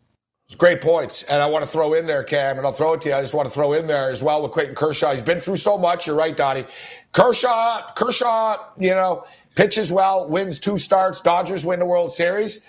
Great 0.55 0.79
points. 0.79 1.23
And 1.23 1.41
I 1.41 1.45
want 1.45 1.65
to 1.65 1.69
throw 1.69 1.93
in 1.93 2.07
there, 2.07 2.23
Cam, 2.23 2.57
and 2.57 2.65
I'll 2.65 2.71
throw 2.71 2.93
it 2.93 3.01
to 3.01 3.09
you. 3.09 3.15
I 3.15 3.21
just 3.21 3.33
want 3.33 3.49
to 3.49 3.53
throw 3.53 3.73
in 3.73 3.85
there 3.85 4.09
as 4.09 4.23
well 4.23 4.41
with 4.41 4.53
Clayton 4.53 4.75
Kershaw. 4.75 5.11
He's 5.11 5.21
been 5.21 5.39
through 5.39 5.57
so 5.57 5.77
much. 5.77 6.07
You're 6.07 6.15
right, 6.15 6.37
Donnie. 6.37 6.65
Kershaw, 7.11 7.93
Kershaw, 7.95 8.57
you 8.77 8.95
know, 8.95 9.25
pitches 9.57 9.91
well, 9.91 10.29
wins 10.29 10.59
two 10.59 10.77
starts. 10.77 11.19
Dodgers 11.19 11.65
win 11.65 11.79
the 11.79 11.85
World 11.85 12.11
Series. 12.11 12.61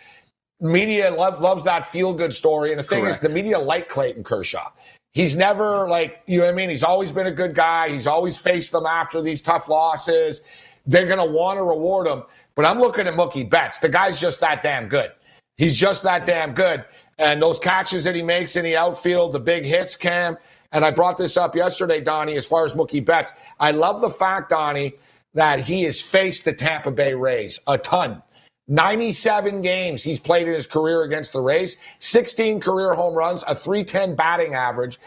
Media 0.60 1.10
love, 1.10 1.40
loves 1.40 1.62
that 1.64 1.86
feel 1.86 2.14
good 2.14 2.32
story. 2.32 2.70
And 2.70 2.78
the 2.78 2.82
thing 2.82 3.02
Correct. 3.02 3.22
is, 3.22 3.28
the 3.28 3.34
media 3.34 3.58
like 3.58 3.88
Clayton 3.90 4.24
Kershaw. 4.24 4.70
He's 5.12 5.36
never 5.36 5.88
like, 5.88 6.22
you 6.26 6.38
know 6.38 6.46
what 6.46 6.52
I 6.52 6.56
mean? 6.56 6.70
He's 6.70 6.82
always 6.82 7.12
been 7.12 7.26
a 7.26 7.32
good 7.32 7.54
guy. 7.54 7.90
He's 7.90 8.06
always 8.06 8.38
faced 8.38 8.72
them 8.72 8.86
after 8.86 9.20
these 9.20 9.42
tough 9.42 9.68
losses. 9.68 10.40
They're 10.86 11.06
going 11.06 11.18
to 11.18 11.30
want 11.30 11.58
to 11.58 11.62
reward 11.62 12.06
him. 12.06 12.22
But 12.54 12.64
I'm 12.64 12.80
looking 12.80 13.06
at 13.06 13.14
Mookie 13.14 13.48
Betts. 13.48 13.78
The 13.78 13.90
guy's 13.90 14.18
just 14.18 14.40
that 14.40 14.62
damn 14.62 14.88
good. 14.88 15.12
He's 15.58 15.76
just 15.76 16.02
that 16.04 16.24
damn 16.24 16.54
good. 16.54 16.84
And 17.18 17.42
those 17.42 17.58
catches 17.58 18.02
that 18.04 18.14
he 18.14 18.22
makes 18.22 18.56
in 18.56 18.64
the 18.64 18.76
outfield, 18.76 19.32
the 19.32 19.40
big 19.40 19.64
hits, 19.64 19.94
Cam. 19.94 20.38
And 20.72 20.84
I 20.84 20.90
brought 20.90 21.18
this 21.18 21.36
up 21.36 21.54
yesterday, 21.54 22.00
Donnie, 22.00 22.36
as 22.36 22.46
far 22.46 22.64
as 22.64 22.72
Mookie 22.72 23.04
Betts. 23.04 23.32
I 23.60 23.72
love 23.72 24.00
the 24.00 24.10
fact, 24.10 24.50
Donnie, 24.50 24.94
that 25.38 25.60
he 25.60 25.84
has 25.84 26.00
faced 26.00 26.44
the 26.44 26.52
Tampa 26.52 26.90
Bay 26.90 27.14
Rays 27.14 27.60
a 27.68 27.78
ton. 27.78 28.20
97 28.66 29.62
games 29.62 30.02
he's 30.02 30.18
played 30.18 30.48
in 30.48 30.52
his 30.52 30.66
career 30.66 31.04
against 31.04 31.32
the 31.32 31.40
Rays, 31.40 31.76
16 32.00 32.58
career 32.60 32.92
home 32.92 33.14
runs, 33.14 33.44
a 33.46 33.54
310 33.54 34.16
batting 34.16 34.54
average. 34.54 34.98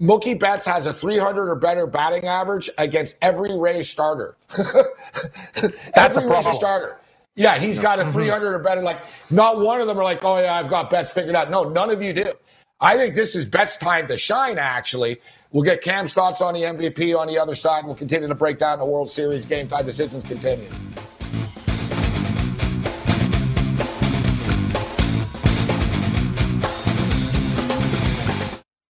Mookie 0.00 0.38
Betts 0.38 0.66
has 0.66 0.86
a 0.86 0.92
300 0.92 1.48
or 1.48 1.54
better 1.54 1.86
batting 1.86 2.26
average 2.26 2.68
against 2.78 3.16
every 3.22 3.56
Rays 3.56 3.88
starter. 3.88 4.36
That's 4.56 6.16
a 6.16 6.20
every 6.20 6.30
Rays 6.30 6.44
pro. 6.44 6.52
starter. 6.52 7.00
Yeah, 7.36 7.56
he's 7.56 7.78
got 7.78 8.00
a 8.00 8.02
mm-hmm. 8.02 8.12
300 8.12 8.54
or 8.54 8.58
better. 8.58 8.82
Like, 8.82 9.02
not 9.30 9.60
one 9.60 9.80
of 9.80 9.86
them 9.86 9.98
are 9.98 10.04
like, 10.04 10.24
oh, 10.24 10.38
yeah, 10.38 10.54
I've 10.54 10.68
got 10.68 10.90
Betts 10.90 11.12
figured 11.12 11.36
out. 11.36 11.48
No, 11.48 11.62
none 11.62 11.90
of 11.90 12.02
you 12.02 12.12
do. 12.12 12.32
I 12.80 12.96
think 12.96 13.14
this 13.14 13.36
is 13.36 13.46
Betts' 13.46 13.76
time 13.76 14.08
to 14.08 14.18
shine, 14.18 14.58
actually. 14.58 15.20
We'll 15.56 15.64
get 15.64 15.80
Cam's 15.80 16.12
thoughts 16.12 16.42
on 16.42 16.52
the 16.52 16.64
MVP 16.64 17.18
on 17.18 17.26
the 17.28 17.38
other 17.38 17.54
side. 17.54 17.86
We'll 17.86 17.94
continue 17.94 18.28
to 18.28 18.34
break 18.34 18.58
down 18.58 18.78
the 18.78 18.84
World 18.84 19.08
Series 19.08 19.46
game 19.46 19.66
time 19.66 19.86
decisions 19.86 20.22
continues. 20.22 20.70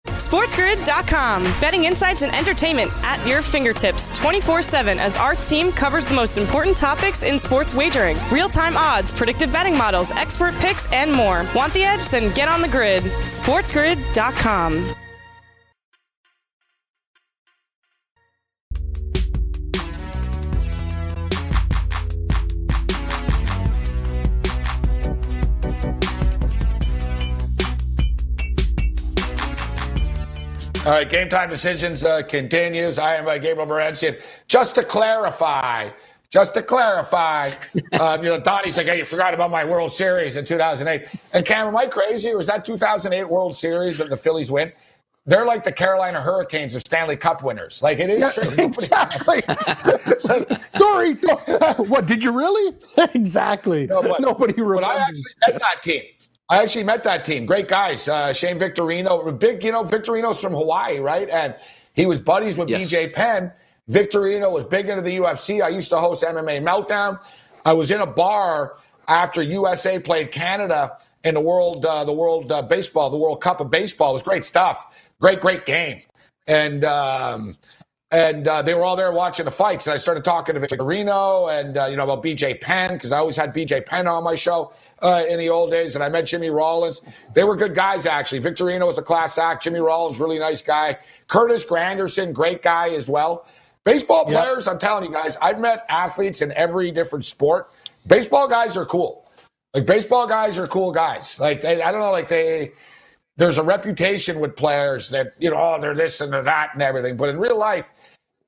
SportsGrid.com. 0.07 1.43
Betting 1.61 1.85
insights 1.85 2.23
and 2.23 2.35
entertainment 2.35 2.91
at 3.05 3.25
your 3.29 3.43
fingertips 3.43 4.09
24 4.19 4.63
7 4.63 4.99
as 4.99 5.19
our 5.19 5.35
team 5.35 5.71
covers 5.71 6.07
the 6.07 6.15
most 6.15 6.39
important 6.39 6.75
topics 6.75 7.23
in 7.23 7.39
sports 7.39 7.75
wagering 7.75 8.17
real 8.33 8.49
time 8.49 8.79
odds, 8.79 9.13
predictive 9.13 9.53
betting 9.53 9.77
models, 9.77 10.11
expert 10.13 10.55
picks, 10.55 10.91
and 10.91 11.13
more. 11.13 11.45
Want 11.55 11.75
the 11.75 11.85
edge? 11.85 12.09
Then 12.09 12.35
get 12.35 12.49
on 12.49 12.63
the 12.63 12.69
grid. 12.69 13.03
SportsGrid.com. 13.03 14.97
All 30.87 30.93
right, 30.93 31.11
game 31.11 31.29
time 31.29 31.51
decisions 31.51 32.05
uh, 32.05 32.23
continues. 32.23 32.97
I 33.01 33.17
am 33.17 33.27
uh, 33.27 33.39
Gabriel 33.39 33.67
Morency. 33.69 34.21
Just 34.47 34.77
to 34.77 34.85
clarify, 34.85 35.89
just 36.31 36.55
to 36.55 36.63
clarify, 36.63 37.51
um, 38.01 38.23
you 38.23 38.31
know, 38.31 38.39
Donnie's 38.39 38.77
like, 38.77 38.87
hey, 38.87 38.99
you 38.99 39.05
forgot 39.05 39.35
about 39.35 39.51
my 39.51 39.65
World 39.65 39.93
Series 39.93 40.37
in 40.37 40.45
2008. 40.45 41.09
And 41.33 41.45
Cam, 41.45 41.67
am 41.67 41.77
I 41.77 41.87
crazy? 41.87 42.31
Or 42.31 42.37
was 42.37 42.47
that 42.47 42.65
2008 42.65 43.25
World 43.29 43.57
Series 43.57 43.99
that 43.99 44.11
the 44.11 44.17
Phillies 44.17 44.53
win? 44.53 44.71
They're 45.29 45.45
like 45.45 45.65
the 45.65 45.73
Carolina 45.73 46.21
Hurricanes 46.23 46.77
of 46.77 46.83
Stanley 46.83 47.17
Cup 47.17 47.43
winners. 47.43 47.83
Like 47.83 47.99
it 47.99 48.09
is 48.09 48.21
Yeah, 48.21 48.31
true. 48.31 48.65
exactly. 48.65 49.43
Sorry. 50.79 51.15
What 51.89 52.07
did 52.07 52.23
you 52.23 52.31
really? 52.31 52.77
exactly. 53.13 53.89
No, 53.89 54.03
but- 54.03 54.21
Nobody 54.21 54.53
But 54.53 54.63
I 54.85 54.95
remembers. 54.95 55.35
actually 55.43 55.59
that 55.59 55.83
team. 55.83 56.03
I 56.49 56.63
actually 56.63 56.85
met 56.85 57.03
that 57.05 57.25
team. 57.25 57.45
Great 57.47 57.69
guys. 57.69 58.09
Uh, 58.09 58.33
Shane 58.33 58.59
Victorino, 58.59 59.39
big, 59.39 59.65
you 59.65 59.73
know, 59.73 59.83
Victorino's 59.85 60.41
from 60.41 60.53
Hawaii, 60.53 60.99
right? 61.01 61.29
And 61.29 61.57
he 61.95 62.07
was 62.07 62.21
buddies 62.21 62.57
with 62.57 62.69
Yes. 62.69 62.89
BJ 62.89 63.13
Penn. 63.13 63.53
Victorino 63.91 64.53
was 64.53 64.65
big 64.65 64.89
into 64.89 65.03
the 65.03 65.17
UFC. 65.19 65.63
I 65.63 65.69
used 65.69 65.89
to 65.91 65.99
host 65.99 66.23
MMA 66.23 66.63
Meltdown. 66.63 67.21
I 67.65 67.73
was 67.73 67.91
in 67.91 68.01
a 68.01 68.07
bar 68.07 68.77
after 69.09 69.43
USA 69.43 69.99
played 69.99 70.31
Canada 70.33 70.99
in 71.25 71.35
the 71.35 71.41
world, 71.41 71.85
uh, 71.85 72.05
the 72.05 72.13
world 72.13 72.53
uh, 72.53 72.63
baseball, 72.63 73.11
the 73.11 73.17
World 73.17 73.41
Cup 73.41 73.61
of 73.61 73.71
baseball. 73.71 74.11
It 74.11 74.15
was 74.15 74.23
great 74.23 74.45
stuff. 74.45 74.87
Great, 75.21 75.41
great 75.41 75.67
game. 75.67 76.03
And 76.47 76.85
um, 76.85 77.57
and 78.13 78.49
uh, 78.49 78.63
they 78.63 78.75
were 78.75 78.85
all 78.85 78.97
there 78.97 79.13
watching 79.13 79.45
the 79.45 79.51
fights. 79.51 79.87
And 79.87 79.95
I 79.95 79.99
started 79.99 80.25
talking 80.25 80.55
to 80.55 80.61
Victorino 80.61 81.49
and 81.53 81.79
uh, 81.79 81.87
you 81.87 81.97
know 81.97 82.05
about 82.05 82.25
BJ 82.25 82.61
Penn 82.61 82.95
because 82.95 83.13
I 83.13 83.19
always 83.19 83.37
had 83.37 83.55
BJ 83.55 83.85
Penn 83.87 84.07
on 84.09 84.25
my 84.25 84.37
show 84.37 84.73
uh, 85.07 85.25
in 85.31 85.39
the 85.39 85.51
old 85.51 85.73
days. 85.73 85.97
And 85.97 86.05
I 86.05 86.11
met 86.11 86.27
Jimmy 86.27 86.51
Rollins. 86.51 87.03
They 87.35 87.45
were 87.45 87.57
good 87.57 87.75
guys 87.77 88.07
actually. 88.07 88.41
Victorino 88.43 88.87
was 88.87 88.99
a 88.99 89.03
class 89.03 89.39
act. 89.39 89.65
Jimmy 89.65 89.81
Rollins, 89.81 90.21
really 90.21 90.41
nice 90.41 90.63
guy. 90.63 90.99
Curtis 91.29 91.65
Granderson, 91.65 92.35
great 92.35 92.63
guy 92.63 92.91
as 92.91 93.09
well. 93.09 93.47
Baseball 93.85 94.27
Yep. 94.29 94.45
players, 94.45 94.69
I'm 94.69 94.81
telling 94.81 95.07
you 95.07 95.13
guys, 95.13 95.39
I've 95.43 95.61
met 95.61 95.87
athletes 95.91 96.43
in 96.43 96.53
every 96.53 96.93
different 96.93 97.27
sport. 97.27 97.71
Baseball 98.09 98.49
guys 98.49 98.77
are 98.77 98.87
cool. 98.87 99.31
Like 99.75 99.87
baseball 99.87 100.29
guys 100.29 100.59
are 100.59 100.69
cool 100.69 100.93
guys. 100.93 101.41
Like 101.41 101.63
they, 101.63 101.83
I 101.83 101.93
don't 101.93 102.03
know, 102.03 102.13
like 102.13 102.29
they 102.29 102.73
there's 103.37 103.59
a 103.59 103.65
reputation 103.65 104.41
with 104.41 104.57
players 104.57 105.11
that 105.11 105.35
you 105.39 105.51
know 105.51 105.57
oh 105.59 105.81
they're 105.81 105.95
this 105.97 106.21
and 106.23 106.33
they're 106.33 106.43
that 106.45 106.71
and 106.75 106.83
everything 106.83 107.17
but 107.19 107.29
in 107.31 107.39
real 107.41 107.59
life 107.59 107.93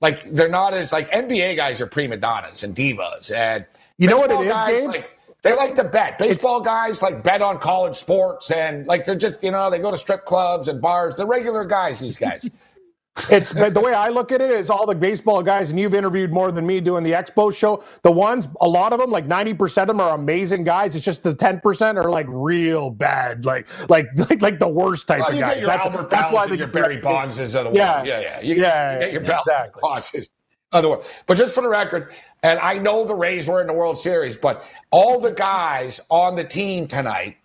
like 0.01 0.23
they're 0.33 0.49
not 0.49 0.75
as 0.75 0.93
like 0.93 1.11
nba 1.13 1.57
guys 1.57 1.81
are 1.81 1.87
prima 1.89 2.17
donnas 2.17 2.65
and 2.65 2.77
divas 2.77 3.35
and 3.35 3.67
You 3.99 4.09
know 4.09 4.19
what 4.19 4.31
it 4.33 4.41
is, 4.41 4.63
Gabe? 4.63 4.89
like 4.89 5.18
they 5.43 5.55
like 5.55 5.75
to 5.75 5.85
bet 5.85 6.19
baseball 6.19 6.61
guys 6.61 7.03
like 7.03 7.23
bet 7.23 7.43
on 7.43 7.59
college 7.59 7.97
sports 7.97 8.51
and 8.51 8.87
like 8.87 9.05
they're 9.05 9.17
just 9.17 9.43
you 9.43 9.51
know 9.51 9.71
they 9.71 9.79
go 9.79 9.91
to 9.91 9.99
strip 9.99 10.25
clubs 10.25 10.69
and 10.69 10.81
bars 10.81 11.17
they're 11.17 11.27
regular 11.27 11.65
guys 11.65 12.01
these 12.01 12.17
guys 12.17 12.51
It's 13.31 13.53
the 13.53 13.81
way 13.81 13.95
I 13.95 14.09
look 14.11 14.33
at 14.33 14.41
it 14.41 14.51
is 14.51 14.71
all 14.71 14.87
the 14.87 14.95
baseball 14.95 15.43
guys, 15.43 15.71
and 15.71 15.79
you've 15.81 15.95
interviewed 15.95 16.33
more 16.33 16.53
than 16.53 16.67
me 16.67 16.81
doing 16.81 17.03
the 17.03 17.13
Expo 17.13 17.55
show. 17.55 17.83
The 18.03 18.13
ones, 18.13 18.49
a 18.61 18.69
lot 18.69 18.93
of 18.93 19.01
them, 19.01 19.11
like 19.11 19.27
ninety 19.27 19.55
percent 19.55 19.91
of 19.91 19.97
them, 19.97 20.01
are 20.01 20.15
amazing 20.15 20.65
guys. 20.65 20.95
It's 20.95 21.05
just 21.05 21.23
the 21.25 21.35
ten 21.35 21.61
percent 21.61 21.99
are 21.99 22.11
like 22.11 22.27
real 22.29 22.91
bad, 22.91 23.45
like 23.45 23.69
like 23.91 24.07
like 24.31 24.43
like 24.43 24.59
the 24.59 24.69
worst 24.69 25.09
type 25.09 25.21
Well, 25.21 25.33
of 25.33 25.39
guys. 25.41 25.67
That's, 25.67 25.85
that's 26.09 26.33
why 26.33 26.47
Bell's 26.47 26.47
they 26.47 26.51
and 26.53 26.59
your 26.61 26.69
Barry 26.69 26.97
Bonds 26.99 27.39
is 27.39 27.55
the. 27.55 27.71
Yeah. 27.75 28.05
Yeah, 28.05 28.21
yeah, 28.21 28.41
You, 28.41 28.55
Yeah, 28.55 28.95
you 28.95 29.01
get 29.01 29.13
your 29.13 29.23
yeah, 29.25 29.39
exactly. 29.41 29.81
Bonds 29.81 30.29
of 30.73 30.83
the 30.83 30.89
world. 30.89 31.05
But 31.27 31.37
just 31.39 31.55
for 31.55 31.63
the 31.63 31.69
record, 31.69 32.13
and 32.43 32.59
I 32.61 32.79
know 32.79 33.05
the 33.05 33.15
Rays 33.15 33.49
were 33.49 33.61
in 33.61 33.67
the 33.67 33.73
World 33.73 33.99
Series, 33.99 34.37
but 34.37 34.65
all 34.91 35.21
the 35.21 35.33
guys 35.33 36.01
on 36.11 36.37
the 36.37 36.45
team 36.45 36.87
tonight, 36.87 37.37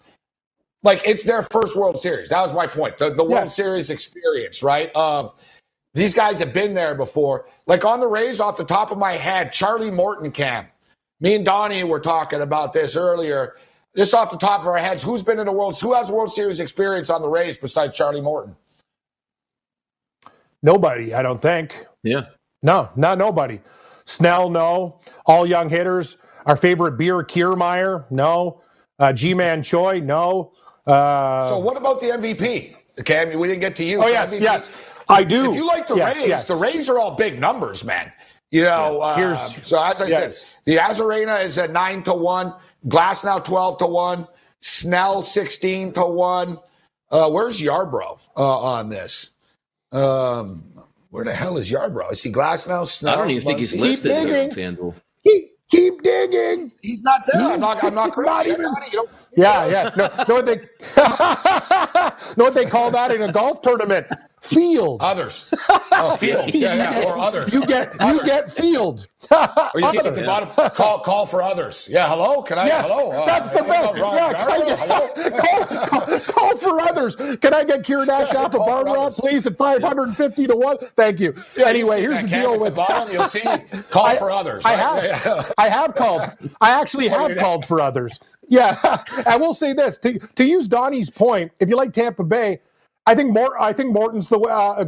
like 0.83 1.01
it's 1.07 1.23
their 1.23 1.43
first 1.43 1.75
World 1.75 1.99
Series. 1.99 2.29
That 2.29 2.41
was 2.41 2.53
my 2.53 2.67
point. 2.67 2.97
The, 2.97 3.09
the 3.09 3.23
World 3.23 3.45
Yeah. 3.45 3.49
Series 3.49 3.89
experience, 3.89 4.61
right? 4.61 4.91
Of 4.95 5.33
these 5.93 6.13
guys 6.13 6.39
have 6.39 6.53
been 6.53 6.73
there 6.73 6.95
before. 6.95 7.45
Like 7.65 7.85
on 7.85 7.99
the 7.99 8.07
Rays, 8.07 8.39
off 8.39 8.57
the 8.57 8.65
top 8.65 8.91
of 8.91 8.97
my 8.97 9.13
head, 9.13 9.51
Charlie 9.51 9.91
Morton 9.91 10.31
Cam. 10.31 10.67
Me 11.21 11.35
and 11.35 11.45
Donnie 11.45 11.83
were 11.85 12.01
talking 12.01 12.41
about 12.41 12.73
this 12.73 12.95
earlier. 12.97 13.55
Just 13.95 14.13
off 14.13 14.31
the 14.31 14.37
top 14.37 14.61
of 14.61 14.67
our 14.67 14.77
heads, 14.77 15.03
who's 15.03 15.23
been 15.23 15.39
in 15.39 15.45
the 15.45 15.51
World? 15.51 15.79
Who 15.79 15.93
has 15.93 16.11
World 16.11 16.31
Series 16.33 16.59
experience 16.59 17.09
on 17.09 17.21
the 17.21 17.29
Rays 17.29 17.57
besides 17.57 17.95
Charlie 17.95 18.21
Morton? 18.21 18.55
Nobody, 20.63 21.13
I 21.13 21.21
don't 21.21 21.41
think. 21.41 21.85
Yeah. 22.03 22.25
No, 22.63 22.89
not 22.95 23.17
nobody. 23.17 23.59
Snell, 24.05 24.49
no. 24.49 24.99
All 25.25 25.45
young 25.45 25.69
hitters. 25.69 26.17
Our 26.45 26.55
favorite 26.57 26.97
beer, 26.97 27.23
Kiermaier, 27.23 28.09
no. 28.11 28.61
Uh, 28.99 29.13
Ji-Man 29.13 29.61
Choi, 29.63 29.99
no. 29.99 30.53
Uh, 30.87 31.49
So 31.49 31.59
what 31.59 31.77
about 31.77 31.99
the 32.01 32.07
MVP? 32.07 32.75
Okay, 32.99 33.21
I 33.21 33.25
mean 33.25 33.39
we 33.39 33.47
didn't 33.47 33.61
get 33.61 33.75
to 33.77 33.83
you. 33.83 33.99
oh 33.99 34.03
So 34.03 34.09
yes, 34.09 34.35
MVP 34.35 34.41
yes, 34.41 34.69
I 35.09 35.23
do. 35.23 35.51
If 35.51 35.55
you 35.55 35.65
like 35.65 35.87
the 35.87 35.95
yes, 35.95 36.17
Rays, 36.17 36.27
yes. 36.27 36.47
the 36.47 36.55
Rays 36.55 36.89
are 36.89 36.99
all 36.99 37.11
big 37.15 37.39
numbers, 37.39 37.83
man. 37.83 38.11
You 38.51 38.63
know, 38.63 39.01
uh, 39.01 39.15
Here's- 39.15 39.65
so 39.67 39.81
as 39.81 40.01
I 40.01 40.07
yes. 40.07 40.37
said, 40.45 40.55
the 40.65 40.75
Arozarena 40.77 41.43
is 41.43 41.57
at 41.57 41.71
nine 41.71 42.03
to 42.03 42.13
one. 42.13 42.53
Glasnow 42.87 43.43
twelve 43.43 43.77
to 43.79 43.87
one. 43.87 44.27
Snell 44.59 45.23
sixteen 45.23 45.91
to 45.93 46.05
one. 46.05 46.59
Uh, 47.09 47.29
where's 47.31 47.59
Yarbrough 47.59 48.19
uh, 48.37 48.59
on 48.59 48.89
this? 48.89 49.31
Um, 49.91 50.72
where 51.13 51.23
the 51.23 51.31
hell 51.31 51.57
is 51.59 51.69
Yarbrough? 51.69 52.11
Is 52.11 52.23
he 52.23 52.31
Glasnow. 52.31 52.87
Snell. 52.87 53.13
I 53.13 53.17
don't 53.17 53.29
even 53.29 53.45
think 53.45 53.59
he's 53.59 53.73
Keep 53.73 53.81
listed 53.81 54.11
here 54.11 54.19
on 54.21 54.27
digging. 54.27 54.49
FanDuel. 54.51 54.95
keep, 55.23 55.51
keep 55.69 56.01
digging. 56.01 56.71
He's 56.81 57.01
not 57.03 57.21
there. 57.31 57.39
I'm 57.39 57.59
not. 57.59 57.83
I'm 57.83 57.93
not. 57.93 58.17
not 58.17 58.47
even- 58.47 58.65
Yeah, 59.37 59.67
yeah. 59.67 59.91
No, 59.95 60.07
know 60.27 60.35
what 60.41 60.45
they 60.47 60.55
know 62.35 62.43
what 62.45 62.55
they 62.55 62.65
call 62.65 62.89
that 62.89 63.11
in 63.11 63.21
a 63.21 63.31
golf 63.31 63.61
tournament? 63.61 64.07
Field. 64.43 65.01
Others. 65.01 65.53
Oh, 65.93 66.15
field. 66.19 66.53
Yeah, 66.53 66.75
yeah. 66.75 67.03
Or 67.05 67.17
others. 67.17 67.53
You 67.53 67.65
get 67.65 67.93
you 68.01 68.23
get 68.25 68.51
field. 68.51 69.07
Or 69.31 69.79
you 69.79 69.89
think 69.91 70.05
at 70.05 70.15
the 70.15 70.23
bottom, 70.25 70.49
call 70.71 70.99
call 70.99 71.25
for 71.25 71.41
others. 71.41 71.87
Yeah, 71.89 72.09
hello. 72.09 72.41
Can 72.43 72.59
I? 72.59 72.67
Yes, 72.67 72.89
hello. 72.89 73.09
Uh, 73.11 73.25
that's 73.25 73.51
the 73.51 73.63
best. 73.63 73.95
Yeah, 73.95 74.33
can 74.33 74.51
I 74.51 74.65
get, 74.65 75.39
call, 75.39 75.87
call, 75.87 76.19
call 76.19 76.57
for 76.57 76.81
others. 76.81 77.15
Can 77.15 77.53
I 77.53 77.63
get 77.63 77.85
Kieran 77.85 78.07
Nash 78.07 78.33
off 78.35 78.53
a 78.53 78.57
bar 78.57 78.83
run, 78.83 79.13
please, 79.13 79.47
at 79.47 79.55
550 79.57 80.47
to 80.47 80.55
1? 80.57 80.77
Thank 80.97 81.21
you. 81.21 81.33
Yeah, 81.55 81.67
anyway, 81.67 82.01
you 82.01 82.11
here's 82.11 82.23
the 82.23 82.27
deal 82.29 82.59
with 82.59 82.73
the 82.73 82.77
bottom. 82.77 83.13
You'll 83.13 83.29
see 83.29 83.41
call 83.89 84.07
I- 84.07 84.17
for 84.17 84.29
others. 84.29 84.65
I 84.65 84.73
right? 84.75 85.11
have. 85.13 85.53
I 85.57 85.69
have 85.69 85.95
called. 85.95 86.21
I 86.59 86.71
actually 86.71 87.07
have 87.07 87.37
called 87.37 87.65
for 87.65 87.79
others. 87.79 88.19
Yeah. 88.49 88.75
I 89.25 89.37
will 89.37 89.53
say 89.53 89.71
this 89.71 89.97
to, 89.99 90.19
to 90.19 90.45
use 90.45 90.67
Donnie's 90.67 91.09
point, 91.09 91.53
if 91.61 91.69
you 91.69 91.77
like 91.77 91.93
Tampa 91.93 92.23
Bay, 92.25 92.59
I 93.05 93.15
think 93.15 93.33
more 93.33 93.59
I 93.61 93.73
think 93.73 93.93
Morton's 93.93 94.29
the 94.29 94.39
uh, 94.39 94.81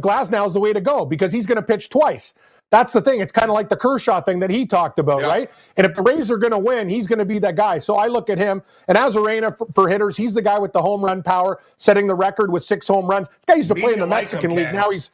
is 0.46 0.54
the 0.54 0.60
way 0.60 0.72
to 0.72 0.80
go 0.80 1.04
because 1.04 1.32
he's 1.32 1.46
going 1.46 1.56
to 1.56 1.62
pitch 1.62 1.90
twice. 1.90 2.34
That's 2.72 2.92
the 2.92 3.00
thing. 3.00 3.20
It's 3.20 3.30
kind 3.32 3.48
of 3.48 3.54
like 3.54 3.68
the 3.68 3.76
Kershaw 3.76 4.20
thing 4.20 4.40
that 4.40 4.50
he 4.50 4.66
talked 4.66 4.98
about, 4.98 5.20
Yeah. 5.20 5.28
right? 5.28 5.50
And 5.76 5.86
if 5.86 5.94
the 5.94 6.02
Rays 6.02 6.32
are 6.32 6.36
going 6.36 6.50
to 6.50 6.58
win, 6.58 6.88
he's 6.88 7.06
going 7.06 7.20
to 7.20 7.24
be 7.24 7.38
that 7.38 7.54
guy. 7.54 7.78
So 7.78 7.96
I 7.96 8.08
look 8.08 8.28
at 8.28 8.38
him 8.38 8.60
and 8.88 8.98
Arozarena 8.98 9.56
for, 9.56 9.68
for 9.72 9.88
hitters, 9.88 10.16
he's 10.16 10.34
the 10.34 10.42
guy 10.42 10.58
with 10.58 10.72
the 10.72 10.82
home 10.82 11.04
run 11.04 11.22
power, 11.22 11.60
setting 11.78 12.08
the 12.08 12.14
record 12.14 12.50
with 12.50 12.64
six 12.64 12.88
home 12.88 13.06
runs. 13.06 13.28
This 13.28 13.36
guy 13.46 13.54
used 13.54 13.68
to 13.68 13.76
play 13.76 13.92
in 13.92 14.00
the 14.00 14.06
likes 14.06 14.32
him, 14.32 14.38
Mexican 14.38 14.56
League. 14.56 14.74
Now 14.74 14.90
he's 14.90 15.10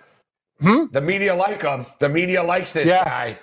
The 0.61 1.01
media 1.03 1.35
like 1.35 1.61
him. 1.61 1.85
The 1.99 2.09
media 2.09 2.43
likes 2.43 2.73
this 2.73 2.87
Yeah. 2.87 3.05
guy. 3.05 3.39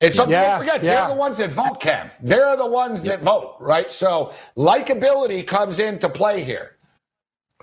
It's 0.00 0.16
something 0.16 0.32
Yeah, 0.32 0.52
don't 0.52 0.58
forget. 0.60 0.82
yeah. 0.82 1.00
They're 1.00 1.08
the 1.08 1.20
ones 1.20 1.36
that 1.36 1.52
vote, 1.52 1.78
Cam. 1.80 2.10
They're 2.22 2.56
the 2.56 2.66
ones 2.66 3.02
that 3.02 3.20
vote, 3.20 3.56
right? 3.60 3.92
So 3.92 4.32
likability 4.56 5.46
comes 5.46 5.78
into 5.78 6.08
play 6.08 6.42
here. 6.42 6.76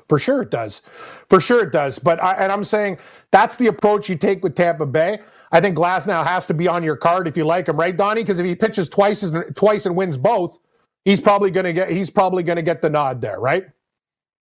For 0.10 0.20
sure 0.20 0.42
it 0.42 0.52
does. 0.52 0.82
For 1.30 1.42
sure 1.42 1.64
it 1.64 1.72
does. 1.72 2.00
But 2.00 2.24
I, 2.24 2.34
and 2.36 2.52
I'm 2.52 2.64
saying 2.64 3.00
that's 3.32 3.58
the 3.58 3.68
approach 3.68 4.10
you 4.10 4.16
take 4.16 4.44
with 4.44 4.56
Tampa 4.56 4.86
Bay. 4.86 5.20
I 5.52 5.62
think 5.62 5.78
Glasnow 5.78 6.26
has 6.26 6.48
to 6.48 6.54
be 6.54 6.68
on 6.68 6.84
your 6.84 6.96
card 6.98 7.28
if 7.28 7.38
you 7.38 7.46
like 7.46 7.68
him, 7.68 7.78
right, 7.78 7.96
Donnie? 7.96 8.22
Because 8.24 8.40
if 8.40 8.46
he 8.46 8.56
pitches 8.56 8.90
twice 8.90 9.24
as, 9.24 9.34
twice 9.56 9.86
and 9.86 9.96
wins 9.96 10.18
both, 10.18 10.60
he's 11.06 11.22
probably 11.22 11.52
going 11.52 11.66
to 11.66 11.74
get 11.74 11.90
he's 11.90 12.10
probably 12.10 12.44
going 12.44 12.58
to 12.58 12.62
get 12.62 12.82
the 12.82 12.90
nod 12.90 13.22
there, 13.22 13.40
right? 13.40 13.66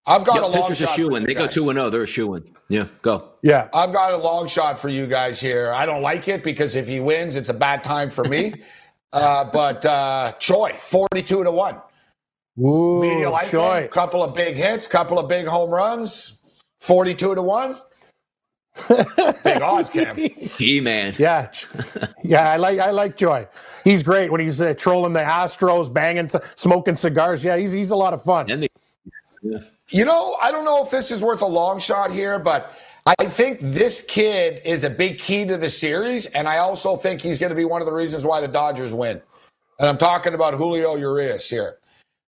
I've 0.06 0.24
got 0.24 0.42
a 0.42 0.46
Yep, 0.46 0.52
long 0.52 0.52
pitchers 0.62 0.80
a 0.82 0.86
shot 0.86 0.88
shoe 0.88 1.08
for 1.08 1.16
in. 1.16 1.22
you 1.22 1.26
They 1.26 1.34
go 1.34 1.46
guys. 1.46 1.54
2 1.54 1.70
and 1.70 1.78
0. 1.78 1.90
They're 1.90 2.02
a 2.02 2.06
shoe 2.06 2.34
in. 2.34 2.44
Yeah, 2.68 2.88
go. 3.02 3.32
Yeah. 3.42 3.68
I've 3.74 3.92
got 3.92 4.12
a 4.12 4.16
long 4.16 4.48
shot 4.48 4.78
for 4.78 4.88
you 4.88 5.06
guys 5.06 5.40
here. 5.40 5.72
I 5.72 5.86
don't 5.86 6.02
like 6.02 6.28
it 6.28 6.44
because 6.44 6.76
if 6.76 6.88
he 6.88 7.00
wins, 7.00 7.36
it's 7.36 7.48
a 7.50 7.54
bad 7.54 7.84
time 7.84 8.10
for 8.10 8.24
me. 8.24 8.54
uh, 9.12 9.44
but 9.52 9.84
uh, 9.86 10.32
Choi, 10.40 10.78
42 10.82 11.44
to 11.44 11.50
1. 11.50 11.76
Ooh, 12.58 13.00
Media 13.00 13.30
like 13.30 13.48
Choi. 13.50 13.88
Couple 13.92 14.22
of 14.22 14.34
big 14.34 14.56
hits, 14.56 14.86
couple 14.86 15.18
of 15.18 15.28
big 15.28 15.46
home 15.46 15.70
runs. 15.70 16.40
42 16.80 17.34
to 17.34 17.42
1. 17.42 17.76
Big 19.42 19.62
odds, 19.62 19.88
Cam. 19.88 20.16
Gee, 20.58 20.80
man. 20.80 21.14
Yeah, 21.16 21.50
yeah. 22.22 22.50
I 22.50 22.56
like 22.58 22.78
I 22.78 22.90
like 22.90 23.16
Joy. 23.16 23.48
He's 23.84 24.02
great 24.02 24.30
when 24.30 24.42
he's 24.42 24.60
uh, 24.60 24.74
trolling 24.74 25.14
the 25.14 25.20
Astros, 25.20 25.90
banging, 25.90 26.28
smoking 26.56 26.94
cigars. 26.96 27.42
Yeah, 27.42 27.56
he's 27.56 27.72
he's 27.72 27.90
a 27.90 27.96
lot 27.96 28.12
of 28.12 28.22
fun. 28.22 28.50
And 28.50 28.64
the, 28.64 28.70
yeah. 29.42 29.58
You 29.88 30.04
know, 30.04 30.36
I 30.42 30.50
don't 30.50 30.64
know 30.64 30.84
if 30.84 30.90
this 30.90 31.10
is 31.10 31.22
worth 31.22 31.40
a 31.40 31.46
long 31.46 31.80
shot 31.80 32.10
here, 32.10 32.38
but 32.38 32.76
I 33.06 33.26
think 33.26 33.60
this 33.62 34.00
kid 34.00 34.60
is 34.64 34.82
a 34.82 34.90
big 34.90 35.18
key 35.18 35.46
to 35.46 35.56
the 35.56 35.70
series, 35.70 36.26
and 36.26 36.48
I 36.48 36.58
also 36.58 36.96
think 36.96 37.20
he's 37.20 37.38
going 37.38 37.50
to 37.50 37.56
be 37.56 37.64
one 37.64 37.80
of 37.80 37.86
the 37.86 37.94
reasons 37.94 38.24
why 38.24 38.40
the 38.40 38.48
Dodgers 38.48 38.92
win. 38.92 39.22
And 39.78 39.88
I'm 39.88 39.98
talking 39.98 40.34
about 40.34 40.54
Julio 40.54 40.96
Urias 40.96 41.48
here, 41.48 41.78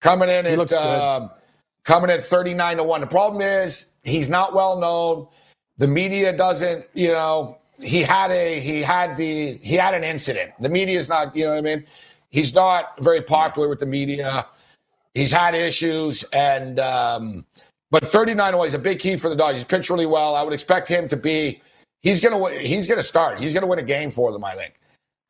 coming 0.05 0.29
in 0.29 0.45
at 0.45 0.73
um, 0.73 1.31
coming 1.83 2.11
at 2.11 2.23
39 2.23 2.77
to 2.77 2.83
one. 2.83 3.01
The 3.01 3.07
problem 3.07 3.41
is 3.41 3.95
he's 4.03 4.29
not 4.29 4.53
well 4.53 4.79
known. 4.79 5.27
The 5.77 5.87
media 5.87 6.31
doesn't, 6.35 6.85
you 6.93 7.09
know, 7.09 7.57
he 7.81 8.01
had 8.01 8.31
a 8.31 8.59
he 8.59 8.81
had 8.81 9.17
the 9.17 9.57
he 9.57 9.75
had 9.75 9.93
an 9.93 10.03
incident. 10.03 10.51
The 10.59 10.69
media 10.69 10.97
is 10.97 11.09
not, 11.09 11.35
you 11.35 11.45
know 11.45 11.51
what 11.51 11.57
I 11.57 11.61
mean? 11.61 11.85
He's 12.29 12.53
not 12.53 13.01
very 13.01 13.21
popular 13.21 13.67
with 13.67 13.79
the 13.79 13.85
media. 13.85 14.45
He's 15.13 15.31
had 15.31 15.55
issues, 15.55 16.23
and 16.33 16.79
um, 16.79 17.45
but 17.89 18.05
39 18.05 18.53
away 18.53 18.67
is 18.67 18.73
a 18.73 18.79
big 18.79 18.99
key 18.99 19.15
for 19.15 19.29
the 19.29 19.35
Dodgers. 19.35 19.61
He's 19.61 19.67
pitched 19.67 19.89
really 19.89 20.05
well. 20.05 20.35
I 20.35 20.43
would 20.43 20.53
expect 20.53 20.87
him 20.87 21.07
to 21.07 21.17
be. 21.17 21.61
He's 22.03 22.19
gonna 22.19 22.59
he's 22.59 22.85
gonna 22.85 23.03
start. 23.03 23.39
He's 23.39 23.53
gonna 23.53 23.67
win 23.67 23.79
a 23.79 23.83
game 23.83 24.11
for 24.11 24.31
them. 24.31 24.43
I 24.43 24.55
think. 24.55 24.73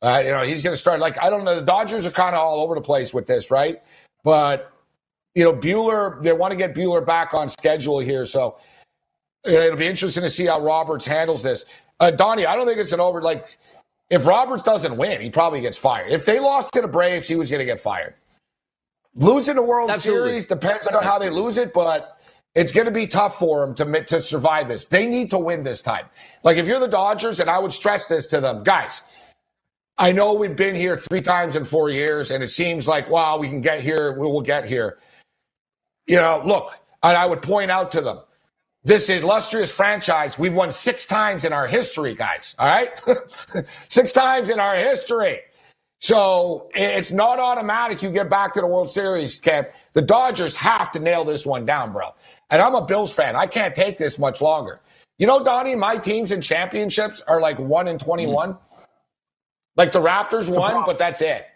Uh, 0.02 0.22
you 0.24 0.30
know, 0.30 0.42
he's 0.42 0.62
gonna 0.62 0.76
start. 0.76 1.00
Like 1.00 1.22
I 1.22 1.30
don't 1.30 1.44
know. 1.44 1.54
The 1.54 1.66
Dodgers 1.66 2.04
are 2.06 2.10
kind 2.10 2.34
of 2.34 2.42
all 2.42 2.60
over 2.60 2.74
the 2.74 2.80
place 2.80 3.14
with 3.14 3.26
this, 3.26 3.50
right? 3.50 3.80
But 4.26 4.72
you 5.36 5.44
know, 5.44 5.52
Buehler, 5.52 6.20
They 6.20 6.32
want 6.32 6.50
to 6.50 6.56
get 6.56 6.74
Buehler 6.74 7.06
back 7.06 7.32
on 7.32 7.48
schedule 7.48 8.00
here, 8.00 8.26
so 8.26 8.58
it'll 9.44 9.76
be 9.76 9.86
interesting 9.86 10.24
to 10.24 10.30
see 10.30 10.46
how 10.46 10.60
Roberts 10.60 11.06
handles 11.06 11.44
this. 11.44 11.64
Uh, 12.00 12.10
Donnie, 12.10 12.44
I 12.44 12.56
don't 12.56 12.66
think 12.66 12.80
it's 12.80 12.90
an 12.90 12.98
over. 12.98 13.22
Like 13.22 13.56
if 14.10 14.26
Roberts 14.26 14.64
doesn't 14.64 14.96
win, 14.96 15.20
he 15.20 15.30
probably 15.30 15.60
gets 15.60 15.78
fired. 15.78 16.10
If 16.10 16.26
they 16.26 16.40
lost 16.40 16.72
to 16.72 16.80
the 16.80 16.88
Braves, 16.88 17.28
he 17.28 17.36
was 17.36 17.50
going 17.50 17.60
to 17.60 17.64
get 17.64 17.78
fired. 17.78 18.14
Losing 19.14 19.54
the 19.54 19.62
World 19.62 19.90
Absolutely. 19.90 20.30
Series 20.30 20.46
depends 20.46 20.88
on 20.88 21.04
how 21.04 21.20
they 21.20 21.30
lose 21.30 21.56
it, 21.56 21.72
but 21.72 22.18
it's 22.56 22.72
going 22.72 22.86
to 22.86 22.92
be 22.92 23.06
tough 23.06 23.38
for 23.38 23.64
them 23.64 23.76
to, 23.76 24.04
to 24.06 24.20
survive 24.20 24.66
this. 24.66 24.86
They 24.86 25.06
need 25.06 25.30
to 25.30 25.38
win 25.38 25.62
this 25.62 25.82
time. 25.82 26.06
Like 26.42 26.56
if 26.56 26.66
you're 26.66 26.80
the 26.80 26.88
Dodgers, 26.88 27.38
and 27.38 27.48
I 27.48 27.60
would 27.60 27.72
stress 27.72 28.08
this 28.08 28.26
to 28.28 28.40
them, 28.40 28.64
guys. 28.64 29.04
I 29.98 30.12
know 30.12 30.34
we've 30.34 30.56
been 30.56 30.74
here 30.74 30.96
three 30.96 31.22
times 31.22 31.56
in 31.56 31.64
four 31.64 31.88
years, 31.88 32.30
and 32.30 32.44
it 32.44 32.50
seems 32.50 32.86
like, 32.86 33.08
wow, 33.08 33.38
we 33.38 33.48
can 33.48 33.62
get 33.62 33.80
here, 33.80 34.12
we 34.12 34.26
will 34.26 34.42
get 34.42 34.66
here. 34.66 34.98
You 36.06 36.16
know, 36.16 36.42
look, 36.44 36.78
and 37.02 37.16
I 37.16 37.24
would 37.24 37.40
point 37.40 37.70
out 37.70 37.90
to 37.92 38.00
them, 38.00 38.20
this 38.84 39.08
illustrious 39.08 39.70
franchise, 39.70 40.38
we've 40.38 40.54
won 40.54 40.70
six 40.70 41.06
times 41.06 41.44
in 41.44 41.52
our 41.52 41.66
history, 41.66 42.14
guys. 42.14 42.54
All 42.58 42.66
right? 42.66 42.90
six 43.88 44.12
times 44.12 44.50
in 44.50 44.60
our 44.60 44.76
history. 44.76 45.40
So 45.98 46.68
it's 46.74 47.10
not 47.10 47.40
automatic 47.40 48.02
you 48.02 48.10
get 48.10 48.28
back 48.28 48.52
to 48.54 48.60
the 48.60 48.66
World 48.66 48.90
Series, 48.90 49.40
Kev. 49.40 49.72
The 49.94 50.02
Dodgers 50.02 50.54
have 50.54 50.92
to 50.92 51.00
nail 51.00 51.24
this 51.24 51.46
one 51.46 51.64
down, 51.64 51.92
bro. 51.92 52.10
And 52.50 52.60
I'm 52.60 52.74
a 52.74 52.84
Bills 52.84 53.12
fan. 53.12 53.34
I 53.34 53.46
can't 53.46 53.74
take 53.74 53.96
this 53.96 54.18
much 54.18 54.40
longer. 54.40 54.80
You 55.18 55.26
know, 55.26 55.42
Donnie, 55.42 55.74
my 55.74 55.96
teams 55.96 56.30
in 56.30 56.42
championships 56.42 57.22
are 57.22 57.40
like 57.40 57.58
1 57.58 57.88
in 57.88 57.98
21. 57.98 58.52
Mm. 58.52 58.58
Like 59.76 59.92
the 59.92 60.00
Raptors 60.00 60.54
won, 60.54 60.84
but 60.86 60.98
that's 60.98 61.20
it. 61.20 61.46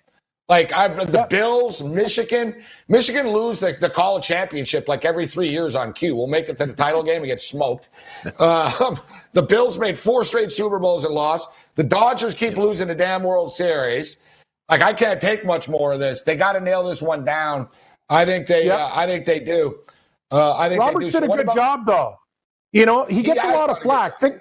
Like 0.51 0.73
I've 0.73 0.97
the 1.13 1.29
Bills, 1.31 1.81
Michigan, 1.81 2.61
Michigan 2.89 3.29
lose 3.29 3.61
the, 3.61 3.77
the 3.81 3.89
college 3.89 4.25
championship 4.25 4.89
like 4.89 5.05
every 5.05 5.25
three 5.25 5.49
years 5.49 5.77
on 5.77 5.93
cue. 5.93 6.17
We'll 6.17 6.27
make 6.27 6.49
it 6.49 6.57
to 6.57 6.67
the 6.67 6.73
title 6.73 7.05
game 7.05 7.19
and 7.19 7.27
get 7.27 7.41
smoked. 7.41 7.89
Uh, 8.37 8.97
the 9.33 9.43
Bills 9.43 9.79
made 9.79 9.97
four 9.97 10.25
straight 10.25 10.51
Super 10.51 10.81
Bowls 10.81 11.05
and 11.05 11.15
lost. 11.15 11.51
The 11.77 11.85
Dodgers 11.85 12.35
keep 12.35 12.57
losing 12.57 12.89
the 12.89 12.97
damn 12.97 13.23
World 13.23 13.53
Series. 13.53 14.17
Like 14.69 14.83
I 14.83 14.93
can't 14.93 15.21
take 15.21 15.47
much 15.47 15.69
more 15.69 15.93
of 15.93 16.01
this. 16.01 16.23
They 16.23 16.35
got 16.35 16.55
to 16.55 16.61
nail 16.61 16.83
this 16.83 17.01
one 17.01 17.25
down. 17.25 17.69
I 18.09 18.25
think 18.25 18.49
they. 18.49 18.67
Yep. 18.67 18.79
Uh, 18.79 18.91
I 18.93 19.07
think 19.07 19.27
they 19.27 19.39
do. 19.39 19.79
Uh, 20.33 20.57
I 20.57 20.69
think 20.69 20.81
Roberts 20.81 21.13
did 21.13 21.23
a 21.23 21.29
good 21.29 21.41
about- 21.41 21.55
job 21.55 21.87
though. 21.87 22.17
You 22.73 22.87
know, 22.87 23.05
he 23.05 23.23
gets 23.23 23.43
yeah, 23.43 23.53
a 23.53 23.57
lot 23.57 23.71
of 23.71 23.79
flack. 23.81 24.21
Think, 24.21 24.37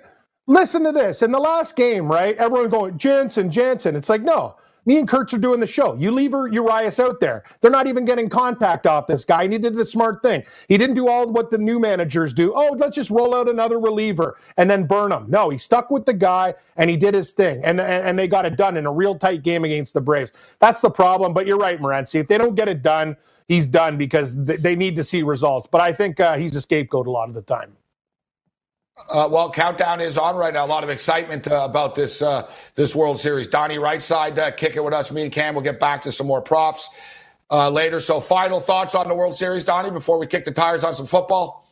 listen 0.49 0.83
to 0.83 0.91
this. 0.91 1.21
In 1.21 1.31
the 1.31 1.39
last 1.39 1.75
game, 1.77 2.11
right? 2.11 2.35
Everyone 2.37 2.69
going 2.69 2.97
Jansen, 2.97 3.49
Jansen. 3.49 3.95
It's 3.95 4.09
like 4.09 4.21
no. 4.21 4.57
Me 4.85 4.97
and 4.97 5.07
Kurtz 5.07 5.33
are 5.35 5.39
doing 5.39 5.59
the 5.59 5.67
show. 5.67 5.93
You 5.95 6.09
leave 6.09 6.31
Urias 6.31 6.99
out 6.99 7.19
there. 7.19 7.43
They're 7.61 7.69
not 7.69 7.85
even 7.85 8.05
getting 8.05 8.27
contact 8.27 8.87
off 8.87 9.05
this 9.05 9.23
guy. 9.23 9.43
And 9.43 9.53
he 9.53 9.59
did 9.59 9.75
the 9.75 9.85
smart 9.85 10.23
thing. 10.23 10.43
He 10.67 10.79
didn't 10.79 10.95
do 10.95 11.07
all 11.07 11.31
what 11.31 11.51
the 11.51 11.59
new 11.59 11.79
managers 11.79 12.33
do. 12.33 12.53
Oh, 12.55 12.75
let's 12.79 12.95
just 12.95 13.11
roll 13.11 13.35
out 13.35 13.47
another 13.47 13.77
reliever 13.77 14.39
and 14.57 14.67
then 14.67 14.87
burn 14.87 15.11
him. 15.11 15.25
No, 15.29 15.49
he 15.49 15.59
stuck 15.59 15.91
with 15.91 16.05
the 16.05 16.13
guy 16.13 16.55
and 16.77 16.89
he 16.89 16.97
did 16.97 17.13
his 17.13 17.33
thing. 17.33 17.61
And, 17.63 17.79
and 17.79 18.17
they 18.17 18.27
got 18.27 18.47
it 18.47 18.57
done 18.57 18.77
in 18.77 18.87
a 18.87 18.91
real 18.91 19.15
tight 19.15 19.43
game 19.43 19.63
against 19.63 19.93
the 19.93 20.01
Braves. 20.01 20.31
That's 20.59 20.81
the 20.81 20.89
problem. 20.89 21.33
But 21.33 21.45
you're 21.45 21.59
right, 21.59 21.79
Morency. 21.79 22.19
If 22.19 22.27
they 22.27 22.39
don't 22.39 22.55
get 22.55 22.67
it 22.67 22.81
done, 22.81 23.15
he's 23.47 23.67
done 23.67 23.97
because 23.97 24.43
they 24.43 24.75
need 24.75 24.95
to 24.95 25.03
see 25.03 25.21
results. 25.21 25.67
But 25.71 25.81
I 25.81 25.93
think 25.93 26.19
uh, 26.19 26.37
he's 26.37 26.55
a 26.55 26.61
scapegoat 26.61 27.05
a 27.05 27.11
lot 27.11 27.27
of 27.29 27.35
the 27.35 27.43
time. 27.43 27.75
Uh, 29.07 29.27
well, 29.29 29.49
countdown 29.49 30.01
is 30.01 30.17
on 30.17 30.35
right 30.35 30.53
now. 30.53 30.65
A 30.65 30.67
lot 30.67 30.83
of 30.83 30.89
excitement 30.89 31.47
uh, 31.47 31.65
about 31.69 31.95
this 31.95 32.21
uh, 32.21 32.49
this 32.75 32.95
World 32.95 33.19
Series. 33.19 33.47
Donnie 33.47 33.77
Rightside 33.77 34.37
uh, 34.37 34.51
kicking 34.51 34.83
with 34.83 34.93
us. 34.93 35.11
Me 35.11 35.23
and 35.23 35.31
Cam 35.31 35.55
will 35.55 35.61
get 35.61 35.79
back 35.79 36.01
to 36.03 36.11
some 36.11 36.27
more 36.27 36.41
props 36.41 36.89
uh, 37.49 37.69
later. 37.69 37.99
So, 37.99 38.19
final 38.19 38.59
thoughts 38.59 38.95
on 38.95 39.07
the 39.07 39.15
World 39.15 39.35
Series, 39.35 39.65
Donnie, 39.65 39.89
before 39.89 40.19
we 40.19 40.27
kick 40.27 40.45
the 40.45 40.51
tires 40.51 40.83
on 40.83 40.93
some 40.95 41.07
football. 41.07 41.65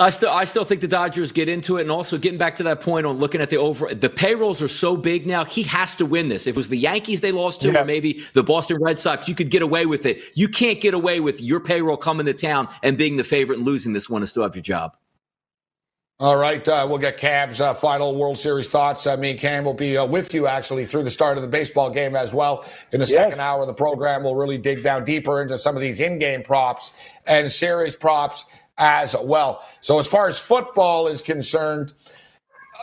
I 0.00 0.10
still, 0.10 0.30
I 0.30 0.44
still 0.44 0.64
think 0.64 0.80
the 0.80 0.86
Dodgers 0.86 1.32
get 1.32 1.48
into 1.48 1.78
it, 1.78 1.82
and 1.82 1.90
also 1.90 2.18
getting 2.18 2.38
back 2.38 2.54
to 2.56 2.62
that 2.64 2.80
point 2.80 3.04
on 3.04 3.18
looking 3.18 3.40
at 3.40 3.50
the 3.50 3.56
over, 3.56 3.92
the 3.92 4.08
payrolls 4.08 4.62
are 4.62 4.68
so 4.68 4.96
big 4.96 5.26
now. 5.26 5.44
He 5.44 5.64
has 5.64 5.96
to 5.96 6.06
win 6.06 6.28
this. 6.28 6.46
If 6.46 6.54
it 6.54 6.56
was 6.56 6.68
the 6.68 6.78
Yankees 6.78 7.20
they 7.20 7.32
lost 7.32 7.62
to, 7.62 7.72
yeah. 7.72 7.82
or 7.82 7.84
maybe 7.84 8.22
the 8.32 8.44
Boston 8.44 8.78
Red 8.80 9.00
Sox, 9.00 9.28
you 9.28 9.34
could 9.34 9.50
get 9.50 9.62
away 9.62 9.86
with 9.86 10.06
it. 10.06 10.22
You 10.34 10.48
can't 10.48 10.80
get 10.80 10.94
away 10.94 11.18
with 11.18 11.40
your 11.40 11.58
payroll 11.58 11.96
coming 11.96 12.26
to 12.26 12.32
town 12.32 12.68
and 12.84 12.96
being 12.96 13.16
the 13.16 13.24
favorite 13.24 13.56
and 13.58 13.66
losing 13.66 13.92
this 13.92 14.08
one 14.08 14.22
and 14.22 14.28
still 14.28 14.44
have 14.44 14.54
your 14.54 14.62
job. 14.62 14.96
All 16.20 16.36
right, 16.36 16.66
uh, 16.66 16.84
we'll 16.88 16.98
get 16.98 17.16
Cam's 17.16 17.60
uh, 17.60 17.72
final 17.74 18.16
World 18.16 18.38
Series 18.38 18.66
thoughts. 18.66 19.06
I 19.06 19.14
mean, 19.14 19.38
Cam 19.38 19.64
will 19.64 19.72
be 19.72 19.96
uh, 19.96 20.04
with 20.04 20.34
you 20.34 20.48
actually 20.48 20.84
through 20.84 21.04
the 21.04 21.12
start 21.12 21.36
of 21.36 21.42
the 21.42 21.48
baseball 21.48 21.90
game 21.90 22.16
as 22.16 22.34
well. 22.34 22.64
In 22.90 22.98
the 22.98 23.06
yes. 23.06 23.14
second 23.14 23.38
hour 23.38 23.60
of 23.60 23.68
the 23.68 23.74
program, 23.74 24.24
we'll 24.24 24.34
really 24.34 24.58
dig 24.58 24.82
down 24.82 25.04
deeper 25.04 25.40
into 25.40 25.56
some 25.56 25.76
of 25.76 25.80
these 25.80 26.00
in-game 26.00 26.42
props 26.42 26.92
and 27.28 27.52
series 27.52 27.94
props 27.94 28.46
as 28.78 29.14
well. 29.22 29.62
So, 29.80 30.00
as 30.00 30.08
far 30.08 30.26
as 30.26 30.40
football 30.40 31.06
is 31.06 31.22
concerned, 31.22 31.92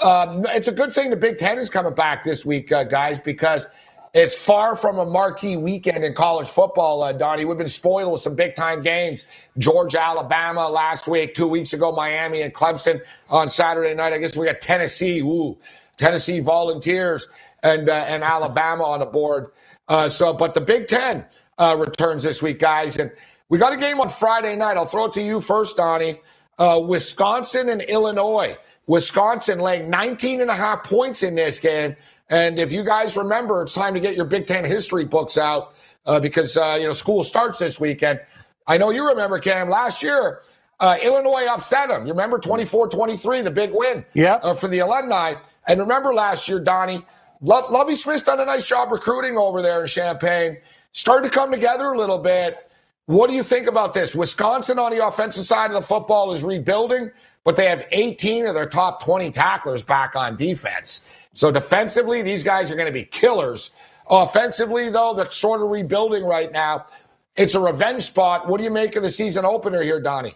um, 0.02 0.46
it's 0.52 0.70
a 0.70 0.72
good 0.72 0.94
thing 0.94 1.10
the 1.10 1.18
Big 1.18 1.38
Ten 1.38 1.58
is 1.58 1.70
coming 1.70 1.94
back 1.94 2.24
this 2.24 2.46
week, 2.46 2.72
uh, 2.72 2.86
guys, 2.86 3.20
because– 3.20 3.68
it's 4.16 4.34
far 4.34 4.78
from 4.78 4.98
a 4.98 5.06
marquee 5.06 5.58
weekend 5.58 6.06
in 6.06 6.14
college 6.14 6.48
football, 6.48 7.04
uh, 7.04 7.12
Donnie. 7.12 7.44
We've 7.44 7.58
been 7.58 7.68
spoiled 7.68 8.14
with 8.14 8.22
some 8.22 8.34
big 8.34 8.56
time 8.56 8.82
games. 8.82 9.26
Georgia, 9.58 10.02
Alabama 10.02 10.70
last 10.70 11.06
week, 11.06 11.36
two 11.36 11.48
weeks 11.48 11.74
ago, 11.74 11.92
Miami 11.92 12.42
and 12.42 12.54
Clemson 12.54 13.02
on 13.30 13.50
Saturday 13.50 13.94
night. 13.94 14.14
I 14.14 14.20
guess 14.20 14.38
we 14.38 14.46
got 14.46 14.62
Tennessee, 14.62 15.20
ooh, 15.20 15.58
Tennessee 15.98 16.40
Volunteers 16.40 17.28
and 17.62 17.90
uh, 17.90 18.06
and 18.08 18.24
Alabama 18.24 18.86
on 18.86 19.00
the 19.02 19.06
board. 19.06 19.52
Uh, 19.90 20.08
so, 20.08 20.32
but 20.32 20.54
the 20.54 20.62
Big 20.62 20.88
Ten 20.88 21.26
uh, 21.58 21.76
returns 21.78 22.24
this 22.24 22.42
week, 22.42 22.60
guys, 22.60 22.98
and 22.98 23.12
we 23.50 23.58
got 23.58 23.74
a 23.74 23.78
game 23.78 24.00
on 24.00 24.08
Friday 24.08 24.56
night. 24.56 24.78
I'll 24.78 24.86
throw 24.86 25.06
it 25.06 25.14
to 25.14 25.22
you 25.22 25.42
first, 25.42 25.76
Donnie. 25.76 26.22
Uh, 26.58 26.82
Wisconsin 26.88 27.68
and 27.68 27.82
Illinois. 27.82 28.58
Wisconsin 28.88 29.60
laying 29.60 29.90
19 29.90 30.40
and 30.42 30.50
a 30.50 30.56
half 30.56 30.86
points 30.86 31.22
in 31.22 31.36
this 31.36 31.60
game. 31.60 31.98
And 32.30 32.60
if 32.60 32.72
you 32.72 32.84
guys 32.84 33.16
remember, 33.16 33.62
it's 33.62 33.74
time 33.74 33.94
to 33.94 34.00
get 34.00 34.16
your 34.16 34.26
Big 34.26 34.48
Ten 34.48 34.66
history 34.66 35.06
books 35.06 35.38
out 35.38 35.74
uh, 36.06 36.20
because 36.20 36.58
uh, 36.58 36.78
you 36.80 36.88
know 36.88 36.94
school 36.94 37.24
starts 37.24 37.60
this 37.60 37.80
weekend. 37.80 38.20
I 38.68 38.78
know 38.78 38.90
you 38.90 39.08
remember, 39.08 39.38
Cam, 39.40 39.70
last 39.70 40.02
year 40.02 40.42
uh, 40.80 40.98
Illinois 41.02 41.46
upset 41.46 41.90
them. 41.90 42.06
You 42.06 42.14
remember 42.14 42.38
24-23, 42.38 43.44
the 43.44 43.52
big 43.52 43.72
win 43.74 44.06
yeah. 44.14 44.36
Uh, 44.36 44.54
for 44.54 44.68
the 44.68 44.80
alumni. 44.80 45.36
And 45.68 45.80
remember 45.80 46.14
last 46.14 46.48
year, 46.48 46.60
Donnie, 46.60 47.06
Lo- 47.42 47.68
Lovie 47.70 47.96
Smith's 47.96 48.24
done 48.24 48.40
a 48.40 48.46
nice 48.46 48.66
job 48.66 48.92
recruiting 48.92 49.38
over 49.38 49.62
there 49.62 49.82
in 49.82 49.88
Champaign. 49.88 50.58
Started 50.92 51.30
to 51.30 51.34
come 51.34 51.52
together 51.52 51.94
a 51.94 51.98
little 51.98 52.18
bit. 52.18 52.70
What 53.08 53.30
do 53.30 53.36
you 53.36 53.44
think 53.44 53.68
about 53.68 53.94
this? 53.94 54.16
Wisconsin 54.16 54.80
on 54.80 54.92
the 54.92 55.06
offensive 55.06 55.46
side 55.46 55.70
of 55.70 55.76
the 55.76 55.82
football 55.82 56.34
is 56.34 56.44
rebuilding, 56.44 57.12
but 57.44 57.56
they 57.56 57.68
have 57.68 57.86
18 57.92 58.48
of 58.48 58.56
their 58.56 58.68
top 58.68 59.04
20 59.04 59.32
tacklers 59.32 59.84
back 59.84 60.16
on 60.16 60.36
defense. 60.36 61.06
So 61.36 61.52
defensively, 61.52 62.22
these 62.22 62.44
guys 62.44 62.72
are 62.72 62.76
going 62.76 62.88
to 62.88 62.94
be 62.94 63.04
killers. 63.04 63.72
Offensively, 64.10 64.90
though, 64.90 65.14
they're 65.14 65.30
sort 65.30 65.62
of 65.62 65.70
rebuilding 65.70 66.24
right 66.24 66.52
now. 66.52 66.88
It's 67.36 67.56
a 67.56 67.60
revenge 67.60 68.04
spot. 68.04 68.48
What 68.48 68.58
do 68.58 68.64
you 68.64 68.72
make 68.72 68.96
of 68.96 69.04
the 69.04 69.12
season 69.12 69.46
opener 69.46 69.84
here, 69.84 70.02
Donnie? 70.02 70.36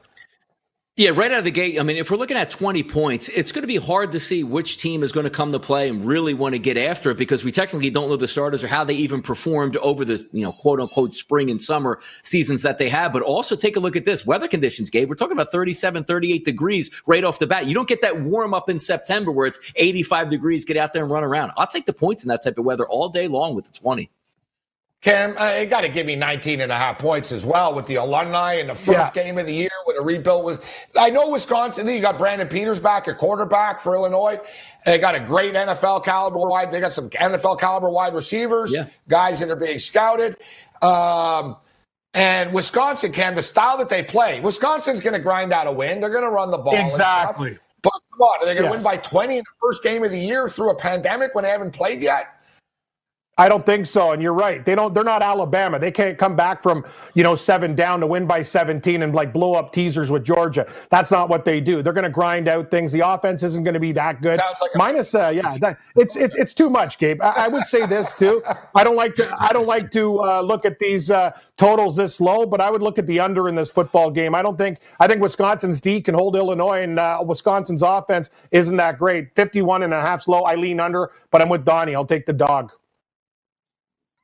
Yeah, 1.00 1.12
right 1.12 1.32
out 1.32 1.38
of 1.38 1.44
the 1.46 1.52
gate. 1.52 1.80
I 1.80 1.84
mean, 1.84 1.96
if 1.96 2.12
we're 2.12 2.18
looking 2.18 2.36
at 2.36 2.52
20 2.52 2.84
points, 2.84 3.30
it's 3.30 3.54
going 3.54 3.64
to 3.64 3.70
be 3.70 3.78
hard 3.78 4.12
to 4.12 4.20
see 4.20 4.44
which 4.44 4.80
team 4.80 5.02
is 5.02 5.14
going 5.14 5.24
to 5.24 5.30
come 5.30 5.54
to 5.54 5.58
play 5.58 5.88
and 5.88 6.04
really 6.04 6.34
want 6.34 6.56
to 6.56 6.60
get 6.60 6.78
after 6.78 7.10
it 7.12 7.16
because 7.16 7.42
we 7.42 7.54
technically 7.54 7.90
don't 7.90 8.10
know 8.10 8.18
the 8.18 8.28
starters 8.28 8.66
or 8.66 8.68
how 8.68 8.84
they 8.84 8.96
even 8.96 9.22
performed 9.22 9.78
over 9.78 10.04
the, 10.04 10.28
you 10.34 10.44
know, 10.44 10.52
quote 10.52 10.82
unquote 10.82 11.14
spring 11.14 11.50
and 11.50 11.62
summer 11.62 12.02
seasons 12.24 12.64
that 12.64 12.80
they 12.80 12.90
have. 12.90 13.14
But 13.14 13.22
also 13.22 13.56
take 13.56 13.78
a 13.78 13.80
look 13.80 13.96
at 13.96 14.04
this 14.04 14.26
weather 14.26 14.50
conditions, 14.50 14.90
Gabe. 14.90 15.08
We're 15.08 15.16
talking 15.16 15.38
about 15.38 15.54
37, 15.54 16.04
38 16.04 16.44
degrees 16.44 16.92
right 17.06 17.24
off 17.24 17.40
the 17.40 17.48
bat. 17.48 17.66
You 17.66 17.74
don't 17.74 17.88
get 17.88 18.02
that 18.02 18.20
warm 18.20 18.54
up 18.54 18.70
in 18.70 18.78
September 18.78 19.32
where 19.32 19.48
it's 19.48 19.72
85 19.78 20.28
degrees. 20.28 20.66
Get 20.66 20.76
out 20.76 20.92
there 20.92 21.04
and 21.04 21.12
run 21.14 21.24
around. 21.24 21.54
I'll 21.56 21.66
take 21.66 21.86
the 21.86 21.94
points 21.94 22.26
in 22.26 22.28
that 22.28 22.44
type 22.44 22.58
of 22.58 22.66
weather 22.66 22.86
all 22.86 23.08
day 23.08 23.30
long 23.30 23.56
with 23.56 23.64
the 23.64 23.72
20. 23.72 24.12
Cam, 25.02 25.38
uh, 25.38 25.52
you 25.62 25.66
got 25.66 25.82
to 25.82 25.90
give 25.90 26.06
me 26.06 26.18
19 26.18 26.60
and 26.60 26.74
a 26.74 26.76
half 26.76 27.00
points 27.00 27.32
as 27.32 27.46
well 27.46 27.74
with 27.74 27.86
the 27.86 27.96
alumni 27.96 28.56
in 28.56 28.68
the 28.68 28.76
first 28.76 29.16
yeah. 29.16 29.24
game 29.24 29.38
of 29.38 29.46
the 29.46 29.54
year 29.54 29.70
with 29.88 29.96
a 29.98 30.02
rebuild. 30.02 30.44
With 30.44 30.66
I 31.00 31.10
know 31.10 31.30
Wisconsin, 31.30 31.88
you 31.88 32.02
got 32.02 32.18
Brandon 32.18 32.50
Peters 32.50 32.82
back, 32.82 33.08
a 33.08 33.16
quarterback 33.16 33.80
for 33.80 33.96
Illinois. 33.96 34.42
They 34.86 34.98
got 34.98 35.16
a 35.16 35.22
great 35.22 35.54
NFL 35.54 36.04
caliber 36.04 36.40
wide. 36.40 36.72
They 36.72 36.82
got 36.82 36.92
some 36.92 37.10
NFL 37.12 37.62
caliber 37.62 37.90
wide 37.90 38.14
receivers, 38.14 38.74
yeah. 38.74 38.88
guys 39.08 39.40
that 39.40 39.50
are 39.50 39.56
being 39.56 39.80
scouted. 39.80 40.36
Um, 40.82 41.56
and 42.14 42.52
Wisconsin, 42.54 43.14
Cam, 43.14 43.36
the 43.36 43.42
style 43.42 43.78
that 43.78 43.88
they 43.88 44.04
play, 44.04 44.42
Wisconsin's 44.42 45.00
going 45.00 45.14
to 45.14 45.20
grind 45.20 45.54
out 45.54 45.66
a 45.66 45.72
win. 45.72 46.02
They're 46.02 46.10
going 46.10 46.24
to 46.24 46.30
run 46.30 46.52
the 46.52 46.58
ball. 46.58 46.76
Exactly. 46.76 47.58
But 47.82 47.94
come 48.12 48.22
on, 48.22 48.44
are 48.44 48.46
they 48.46 48.54
going 48.54 48.70
to 48.70 48.76
yes. 48.76 48.84
win 48.84 48.98
by 48.98 48.98
20 48.98 49.38
in 49.38 49.40
the 49.40 49.46
first 49.62 49.82
game 49.82 50.04
of 50.04 50.12
the 50.12 50.20
year 50.20 50.50
through 50.50 50.72
a 50.72 50.76
pandemic 50.76 51.36
when 51.36 51.46
they 51.46 51.52
haven't 51.52 51.72
played 51.72 52.02
yet? 52.02 52.39
I 53.40 53.48
don't 53.48 53.66
think 53.66 53.86
so. 53.86 54.12
And 54.12 54.22
you're 54.22 54.34
right. 54.34 54.66
They 54.66 54.76
don't. 54.76 54.94
They're 54.94 55.06
not 55.06 55.24
Alabama. 55.24 55.80
They 55.80 55.92
can't 55.92 56.18
come 56.18 56.36
back 56.36 56.62
from 56.62 56.86
you 57.14 57.24
know 57.24 57.36
seven 57.36 57.74
down 57.74 58.02
to 58.02 58.08
win 58.08 58.28
by 58.28 58.42
17 58.42 59.02
and 59.02 59.16
like 59.16 59.32
blow 59.32 59.54
up 59.56 59.72
teasers 59.72 60.12
with 60.12 60.26
Georgia. 60.26 60.70
That's 60.90 61.10
not 61.10 61.30
what 61.30 61.46
they 61.46 61.62
do. 61.62 61.82
They're 61.82 61.94
going 61.94 62.04
to 62.04 62.10
grind 62.10 62.50
out 62.50 62.70
things. 62.70 62.92
The 62.92 63.00
offense 63.00 63.42
isn't 63.44 63.64
going 63.64 63.76
to 63.76 63.80
be 63.80 63.94
that 63.94 64.22
good. 64.22 64.42
Like 64.62 64.72
Minus, 64.76 65.16
uh, 65.16 65.32
yeah, 65.34 65.58
that, 65.60 65.80
it's 65.96 66.18
it, 66.18 66.34
it's 66.36 66.54
too 66.54 66.70
much, 66.70 67.00
Gabe. 67.00 67.22
I, 67.22 67.46
I, 67.46 67.48
would 67.48 67.64
say 67.64 67.86
this 67.86 68.14
too. 68.14 68.44
I 68.76 68.84
don't 68.84 68.98
like 68.98 69.16
to. 69.16 69.34
I 69.40 69.54
don't 69.54 69.68
like 69.68 69.90
to 69.92 70.22
uh, 70.22 70.42
look 70.42 70.66
at 70.66 70.80
these 70.80 71.10
uh, 71.10 71.32
totals 71.56 71.96
this 71.96 72.20
low, 72.20 72.46
but 72.46 72.60
I 72.60 72.70
would 72.70 72.82
look 72.82 73.00
at 73.00 73.08
the 73.08 73.22
under 73.22 73.48
in 73.48 73.56
this 73.56 73.72
football 73.72 74.12
game. 74.12 74.36
I 74.36 74.42
don't 74.42 74.58
think. 74.58 74.80
I 75.00 75.08
think 75.08 75.22
Wisconsin's 75.22 75.80
D 75.80 76.02
can 76.02 76.14
hold 76.14 76.36
Illinois, 76.36 76.84
and 76.84 77.00
uh, 77.00 77.24
Wisconsin's 77.26 77.84
offense 77.84 78.30
isn't 78.52 78.76
that 78.76 79.00
great. 79.00 79.34
51 79.36 79.84
and 79.84 79.94
a 79.94 80.02
half 80.02 80.24
slow. 80.24 80.42
I 80.42 80.56
lean 80.56 80.82
under, 80.82 81.12
but 81.32 81.42
I'm 81.42 81.48
with 81.48 81.64
Donnie. 81.64 81.96
I'll 81.96 82.06
take 82.06 82.26
the 82.26 82.34
dog. 82.34 82.74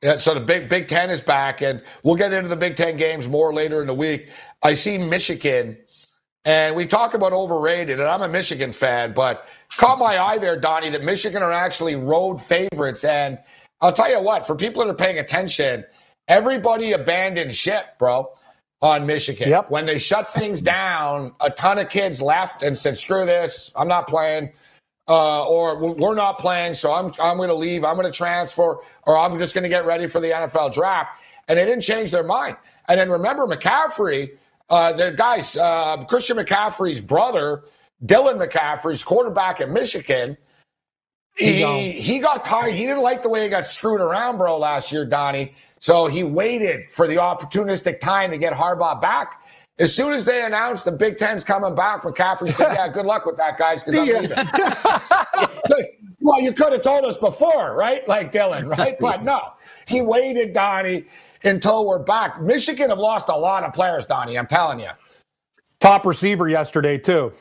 Yeah, 0.02 0.16
so 0.16 0.34
the 0.34 0.40
Big 0.40 0.68
Big 0.68 0.88
Ten 0.88 1.10
is 1.10 1.20
back, 1.20 1.62
and 1.62 1.82
we'll 2.04 2.16
get 2.16 2.32
into 2.32 2.48
the 2.48 2.56
Big 2.56 2.76
Ten 2.76 2.96
games 2.96 3.28
more 3.28 3.52
later 3.54 3.82
in 3.82 3.86
the 3.88 3.94
week. 3.94 4.28
I 4.62 4.74
see 4.74 4.98
Michigan, 4.98 5.76
and 6.44 6.76
we 6.76 6.86
talk 6.86 7.14
about 7.14 7.32
overrated, 7.32 8.00
and 8.00 8.08
I'm 8.08 8.22
a 8.22 8.28
Michigan 8.28 8.72
fan, 8.72 9.14
but 9.14 9.46
caught 9.76 9.98
my 9.98 10.18
eye 10.18 10.38
there, 10.38 10.58
Donnie, 10.58 10.90
that 10.90 11.04
Michigan 11.04 11.42
are 11.42 11.52
actually 11.52 11.96
road 11.96 12.42
favorites. 12.42 13.04
And 13.04 13.38
I'll 13.82 13.92
tell 13.92 14.10
you 14.10 14.22
what, 14.22 14.46
for 14.46 14.56
people 14.56 14.84
that 14.84 14.90
are 14.90 14.94
paying 14.94 15.18
attention, 15.18 15.84
everybody 16.28 16.92
abandoned 16.92 17.56
ship, 17.56 17.98
bro, 17.98 18.30
on 18.82 19.06
Michigan. 19.06 19.50
Yep. 19.50 19.70
When 19.70 19.86
they 19.86 19.98
shut 19.98 20.32
things 20.34 20.62
down, 20.62 21.34
a 21.40 21.50
ton 21.50 21.78
of 21.78 21.90
kids 21.90 22.22
left 22.22 22.62
and 22.62 22.78
said, 22.78 22.96
"Screw 22.96 23.26
this, 23.26 23.72
I'm 23.76 23.88
not 23.88 24.08
playing." 24.08 24.52
uh, 25.08 25.46
or 25.46 25.78
we're 25.94 26.14
not 26.14 26.38
playing, 26.38 26.74
so 26.74 26.92
I'm 26.92 27.12
I'm 27.20 27.36
going 27.36 27.48
to 27.48 27.54
leave. 27.54 27.84
I'm 27.84 27.94
going 27.94 28.06
to 28.06 28.12
transfer, 28.12 28.78
or 29.06 29.16
I'm 29.16 29.38
just 29.38 29.54
going 29.54 29.62
to 29.62 29.68
get 29.68 29.86
ready 29.86 30.06
for 30.06 30.20
the 30.20 30.28
NFL 30.28 30.74
draft. 30.74 31.20
And 31.48 31.58
they 31.58 31.64
didn't 31.64 31.82
change 31.82 32.10
their 32.10 32.24
mind. 32.24 32.56
And 32.88 32.98
then 32.98 33.08
remember 33.08 33.46
McCaffrey, 33.46 34.30
uh, 34.68 34.92
the 34.92 35.12
guys, 35.12 35.56
uh, 35.56 36.04
Christian 36.04 36.36
McCaffrey's 36.36 37.00
brother, 37.00 37.64
Dylan 38.04 38.44
McCaffrey's 38.44 39.02
quarterback 39.02 39.60
at 39.60 39.70
Michigan. 39.70 40.36
He 41.36 41.92
he 41.92 42.18
got 42.18 42.46
tired. 42.46 42.74
He 42.74 42.86
didn't 42.86 43.02
like 43.02 43.22
the 43.22 43.28
way 43.28 43.42
he 43.42 43.50
got 43.50 43.66
screwed 43.66 44.00
around, 44.00 44.38
bro, 44.38 44.56
last 44.56 44.90
year, 44.90 45.04
Donnie. 45.04 45.52
So 45.80 46.06
he 46.06 46.24
waited 46.24 46.90
for 46.90 47.06
the 47.06 47.16
opportunistic 47.16 48.00
time 48.00 48.30
to 48.30 48.38
get 48.38 48.54
Harbaugh 48.54 48.98
back. 49.00 49.42
As 49.78 49.94
soon 49.94 50.14
as 50.14 50.24
they 50.24 50.42
announced 50.42 50.86
the 50.86 50.92
Big 50.92 51.18
Ten's 51.18 51.44
coming 51.44 51.74
back, 51.74 52.02
McCaffrey 52.02 52.50
said, 52.50 52.72
"Yeah, 52.74 52.88
good 52.88 53.04
luck 53.04 53.26
with 53.26 53.36
that, 53.36 53.58
guys, 53.58 53.82
because 53.82 53.96
I'm 53.96 54.06
leaving." 54.06 54.30
well, 56.26 56.40
you 56.40 56.52
could 56.52 56.72
have 56.72 56.82
told 56.82 57.04
us 57.04 57.16
before, 57.16 57.76
right? 57.76 58.06
Like 58.08 58.32
Dylan, 58.32 58.68
right? 58.78 58.96
But 58.98 59.22
no, 59.22 59.52
he 59.86 60.02
waited, 60.02 60.52
Donnie, 60.52 61.04
until 61.44 61.86
we're 61.86 62.00
back. 62.00 62.42
Michigan 62.42 62.90
have 62.90 62.98
lost 62.98 63.28
a 63.28 63.36
lot 63.36 63.62
of 63.62 63.72
players, 63.72 64.06
Donnie. 64.06 64.36
I'm 64.36 64.48
telling 64.48 64.80
you. 64.80 64.90
Top 65.78 66.04
receiver 66.04 66.48
yesterday 66.48 66.98
too. 66.98 67.32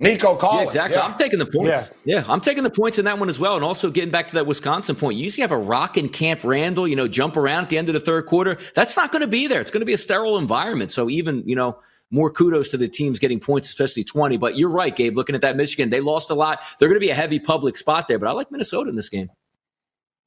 Nico 0.00 0.34
Collins. 0.34 0.74
Yeah, 0.74 0.86
exactly. 0.86 0.96
Yeah. 0.96 1.04
I'm 1.04 1.16
taking 1.16 1.38
the 1.38 1.46
points. 1.46 1.92
Yeah. 2.04 2.16
yeah, 2.16 2.24
I'm 2.26 2.40
taking 2.40 2.64
the 2.64 2.70
points 2.70 2.98
in 2.98 3.04
that 3.04 3.20
one 3.20 3.28
as 3.28 3.38
well. 3.38 3.54
And 3.54 3.64
also 3.64 3.88
getting 3.88 4.10
back 4.10 4.26
to 4.28 4.34
that 4.34 4.46
Wisconsin 4.46 4.96
point, 4.96 5.16
you 5.16 5.22
usually 5.22 5.42
have 5.42 5.52
a 5.52 5.56
rock 5.56 5.96
in 5.96 6.08
Camp 6.08 6.40
Randall, 6.42 6.88
you 6.88 6.96
know, 6.96 7.06
jump 7.06 7.36
around 7.36 7.64
at 7.64 7.70
the 7.70 7.78
end 7.78 7.88
of 7.88 7.92
the 7.92 8.00
third 8.00 8.26
quarter. 8.26 8.58
That's 8.74 8.96
not 8.96 9.12
going 9.12 9.20
to 9.20 9.28
be 9.28 9.46
there. 9.46 9.60
It's 9.60 9.70
going 9.70 9.82
to 9.82 9.86
be 9.86 9.92
a 9.92 9.98
sterile 9.98 10.38
environment. 10.38 10.90
So 10.90 11.08
even, 11.08 11.44
you 11.46 11.54
know, 11.54 11.78
more 12.12 12.30
kudos 12.30 12.68
to 12.68 12.76
the 12.76 12.86
teams 12.86 13.18
getting 13.18 13.40
points, 13.40 13.68
especially 13.68 14.04
20. 14.04 14.36
But 14.36 14.56
you're 14.56 14.70
right, 14.70 14.94
Gabe, 14.94 15.16
looking 15.16 15.34
at 15.34 15.40
that 15.40 15.56
Michigan, 15.56 15.90
they 15.90 16.00
lost 16.00 16.30
a 16.30 16.34
lot. 16.34 16.60
They're 16.78 16.88
going 16.88 17.00
to 17.00 17.04
be 17.04 17.10
a 17.10 17.14
heavy 17.14 17.40
public 17.40 17.76
spot 17.76 18.06
there, 18.06 18.18
but 18.18 18.28
I 18.28 18.32
like 18.32 18.52
Minnesota 18.52 18.90
in 18.90 18.96
this 18.96 19.08
game. 19.08 19.30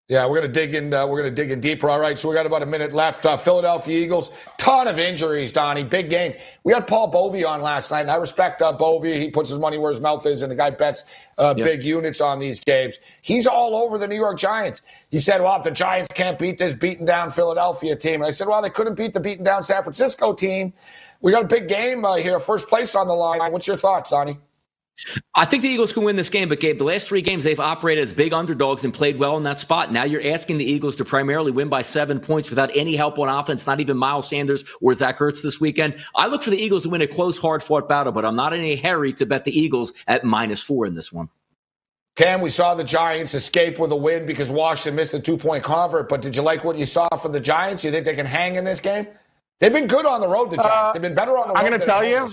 Yeah, 0.07 0.27
we're 0.27 0.37
going 0.37 0.53
to 0.53 0.53
dig 0.53 0.75
in. 0.75 0.93
Uh, 0.93 1.07
we're 1.07 1.19
going 1.19 1.33
to 1.33 1.35
dig 1.35 1.49
in 1.49 1.59
deeper. 1.59 1.89
All 1.89 1.99
right, 1.99 2.15
so 2.15 2.29
we 2.29 2.35
got 2.35 2.45
about 2.45 2.61
a 2.61 2.67
minute 2.67 2.93
left. 2.93 3.25
Uh, 3.25 3.37
Philadelphia 3.37 3.99
Eagles, 3.99 4.31
ton 4.59 4.87
of 4.87 4.99
injuries, 4.99 5.51
Donnie. 5.51 5.83
Big 5.83 6.11
game. 6.11 6.35
We 6.63 6.73
had 6.73 6.85
Paul 6.85 7.11
Bovi 7.11 7.43
on 7.43 7.63
last 7.63 7.89
night, 7.89 8.01
and 8.01 8.11
I 8.11 8.17
respect 8.17 8.61
uh, 8.61 8.77
Bovi. 8.77 9.15
He 9.15 9.31
puts 9.31 9.49
his 9.49 9.57
money 9.57 9.79
where 9.79 9.91
his 9.91 9.99
mouth 9.99 10.23
is, 10.27 10.43
and 10.43 10.51
the 10.51 10.55
guy 10.55 10.69
bets 10.69 11.05
uh, 11.39 11.55
big 11.55 11.83
units 11.83 12.21
on 12.21 12.39
these 12.39 12.59
games. 12.59 12.99
He's 13.23 13.47
all 13.47 13.75
over 13.75 13.97
the 13.97 14.07
New 14.07 14.15
York 14.15 14.37
Giants. 14.37 14.83
He 15.09 15.17
said, 15.17 15.41
"Well, 15.41 15.57
if 15.57 15.63
the 15.63 15.71
Giants 15.71 16.09
can't 16.13 16.37
beat 16.37 16.59
this 16.59 16.75
beaten 16.75 17.07
down 17.07 17.31
Philadelphia 17.31 17.95
team," 17.95 18.21
and 18.21 18.25
I 18.25 18.31
said, 18.31 18.47
"Well, 18.47 18.61
they 18.61 18.69
couldn't 18.69 18.93
beat 18.93 19.15
the 19.15 19.19
beaten 19.19 19.43
down 19.43 19.63
San 19.63 19.81
Francisco 19.81 20.33
team." 20.33 20.71
We 21.25 21.31
got 21.31 21.43
a 21.43 21.47
big 21.47 21.67
game 21.67 22.05
uh, 22.05 22.17
here, 22.17 22.39
first 22.39 22.67
place 22.67 22.93
on 22.93 23.07
the 23.07 23.15
line. 23.15 23.51
What's 23.51 23.65
your 23.65 23.77
thoughts, 23.77 24.11
Donnie? 24.11 24.37
I 25.33 25.45
think 25.45 25.63
the 25.63 25.69
Eagles 25.69 25.91
can 25.91 26.03
win 26.03 26.17
this 26.17 26.29
game, 26.29 26.47
but 26.49 26.59
Gabe, 26.59 26.77
the 26.77 26.83
last 26.83 27.07
three 27.07 27.23
games 27.23 27.43
they've 27.43 27.59
operated 27.59 28.03
as 28.03 28.13
big 28.13 28.31
underdogs 28.31 28.85
and 28.85 28.93
played 28.93 29.17
well 29.17 29.35
in 29.35 29.41
that 29.41 29.57
spot. 29.57 29.91
Now 29.91 30.03
you're 30.03 30.21
asking 30.23 30.59
the 30.59 30.65
Eagles 30.65 30.95
to 30.97 31.03
primarily 31.03 31.51
win 31.51 31.67
by 31.67 31.81
seven 31.81 32.19
points 32.19 32.51
without 32.51 32.69
any 32.75 32.95
help 32.95 33.17
on 33.17 33.27
offense, 33.27 33.65
not 33.65 33.79
even 33.79 33.97
Miles 33.97 34.29
Sanders 34.29 34.63
or 34.81 34.93
Zach 34.93 35.17
Ertz 35.17 35.41
this 35.41 35.59
weekend. 35.59 35.95
I 36.13 36.27
look 36.27 36.43
for 36.43 36.51
the 36.51 36.61
Eagles 36.61 36.83
to 36.83 36.89
win 36.89 37.01
a 37.01 37.07
close, 37.07 37.39
hard 37.39 37.63
fought 37.63 37.89
battle, 37.89 38.13
but 38.13 38.23
I'm 38.23 38.35
not 38.35 38.53
in 38.53 38.61
a 38.61 38.75
hurry 38.75 39.11
to 39.13 39.25
bet 39.25 39.45
the 39.45 39.59
Eagles 39.59 39.93
at 40.05 40.25
minus 40.25 40.61
four 40.61 40.85
in 40.85 40.93
this 40.93 41.11
one. 41.11 41.29
Cam, 42.17 42.39
we 42.39 42.51
saw 42.51 42.75
the 42.75 42.83
Giants 42.83 43.33
escape 43.33 43.79
with 43.79 43.91
a 43.91 43.95
win 43.95 44.27
because 44.27 44.51
Washington 44.51 44.95
missed 44.95 45.15
a 45.15 45.19
two 45.19 45.37
point 45.37 45.63
convert, 45.63 46.07
but 46.07 46.21
did 46.21 46.35
you 46.35 46.43
like 46.43 46.63
what 46.63 46.77
you 46.77 46.85
saw 46.85 47.09
from 47.17 47.31
the 47.31 47.39
Giants? 47.39 47.83
You 47.83 47.89
think 47.89 48.05
they 48.05 48.13
can 48.13 48.27
hang 48.27 48.57
in 48.57 48.63
this 48.63 48.79
game? 48.79 49.07
They've 49.59 49.73
been 49.73 49.87
good 49.87 50.05
on 50.05 50.19
the 50.19 50.27
road, 50.27 50.51
the 50.51 50.57
Giants. 50.57 50.71
Uh, 50.71 50.93
They've 50.93 51.01
been 51.01 51.15
better 51.15 51.37
on 51.37 51.47
the 51.47 51.53
road. 51.53 51.59
I'm 51.59 51.65
going 51.65 51.79
to 51.79 51.85
tell 51.85 52.03
you. 52.03 52.27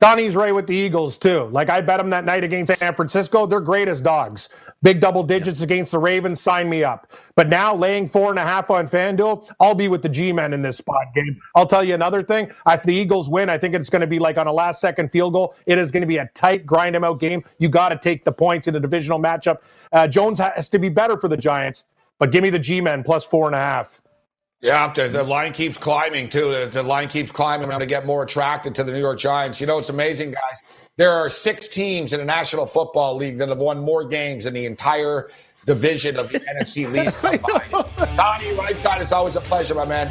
Donnie's 0.00 0.36
right 0.36 0.54
with 0.54 0.66
the 0.66 0.76
Eagles 0.76 1.16
too. 1.16 1.44
Like 1.44 1.70
I 1.70 1.80
bet 1.80 1.96
them 1.96 2.10
that 2.10 2.26
night 2.26 2.44
against 2.44 2.76
San 2.76 2.94
Francisco. 2.94 3.46
They're 3.46 3.58
great 3.58 3.88
as 3.88 4.02
dogs. 4.02 4.50
Big 4.82 5.00
double 5.00 5.22
digits 5.22 5.60
yeah. 5.60 5.64
against 5.64 5.92
the 5.92 5.98
Ravens. 5.98 6.42
Sign 6.42 6.68
me 6.68 6.84
up. 6.84 7.10
But 7.36 7.48
now 7.48 7.74
laying 7.74 8.06
four 8.06 8.28
and 8.28 8.38
a 8.38 8.42
half 8.42 8.70
on 8.70 8.86
FanDuel, 8.86 9.50
I'll 9.60 9.74
be 9.74 9.88
with 9.88 10.02
the 10.02 10.10
G-men 10.10 10.52
in 10.52 10.60
this 10.60 10.76
spot 10.76 11.06
game. 11.14 11.40
I'll 11.54 11.66
tell 11.66 11.82
you 11.82 11.94
another 11.94 12.22
thing. 12.22 12.50
If 12.68 12.82
the 12.82 12.92
Eagles 12.92 13.30
win, 13.30 13.48
I 13.48 13.56
think 13.56 13.74
it's 13.74 13.88
going 13.88 14.00
to 14.00 14.06
be 14.06 14.18
like 14.18 14.36
on 14.36 14.46
a 14.46 14.52
last 14.52 14.78
second 14.78 15.10
field 15.10 15.32
goal. 15.32 15.54
It 15.66 15.78
is 15.78 15.90
going 15.90 16.02
to 16.02 16.06
be 16.06 16.18
a 16.18 16.26
tight 16.34 16.66
grind 16.66 16.94
them 16.94 17.04
out 17.04 17.18
game. 17.18 17.42
You 17.58 17.70
got 17.70 17.88
to 17.88 17.96
take 17.96 18.26
the 18.26 18.32
points 18.32 18.68
in 18.68 18.76
a 18.76 18.80
divisional 18.80 19.20
matchup. 19.20 19.62
Uh, 19.90 20.06
Jones 20.06 20.38
has 20.38 20.68
to 20.68 20.78
be 20.78 20.90
better 20.90 21.16
for 21.16 21.28
the 21.28 21.36
Giants, 21.38 21.86
but 22.18 22.30
give 22.30 22.42
me 22.42 22.50
the 22.50 22.58
G-men 22.58 23.04
plus 23.04 23.24
four 23.24 23.46
and 23.46 23.54
a 23.54 23.58
half. 23.58 24.02
Yeah, 24.64 24.90
the, 24.94 25.08
the, 25.08 25.22
line 25.22 25.52
keeps 25.52 25.76
climbing 25.76 26.30
too. 26.30 26.50
The, 26.50 26.70
the 26.72 26.82
line 26.82 27.08
keeps 27.08 27.30
climbing. 27.30 27.64
I'm 27.64 27.68
going 27.68 27.80
to 27.80 27.86
get 27.86 28.06
more 28.06 28.22
attracted 28.22 28.74
to 28.76 28.84
the 28.84 28.92
New 28.92 28.98
York 28.98 29.18
Giants. 29.18 29.60
You 29.60 29.66
know, 29.66 29.76
it's 29.78 29.90
amazing, 29.90 30.30
guys. 30.30 30.88
There 30.96 31.10
are 31.10 31.28
six 31.28 31.68
teams 31.68 32.14
in 32.14 32.20
the 32.20 32.24
National 32.24 32.64
Football 32.64 33.16
League 33.16 33.36
that 33.38 33.50
have 33.50 33.58
won 33.58 33.80
more 33.80 34.04
games 34.08 34.46
in 34.46 34.54
the 34.54 34.64
entire 34.64 35.28
division 35.66 36.18
of 36.18 36.30
the 36.30 36.40
NFC 36.56 36.90
combined. 37.20 38.16
Donnie, 38.16 38.56
Rightside, 38.56 39.02
it's 39.02 39.12
always 39.12 39.36
a 39.36 39.42
pleasure, 39.42 39.74
my 39.74 39.84
man. 39.84 40.10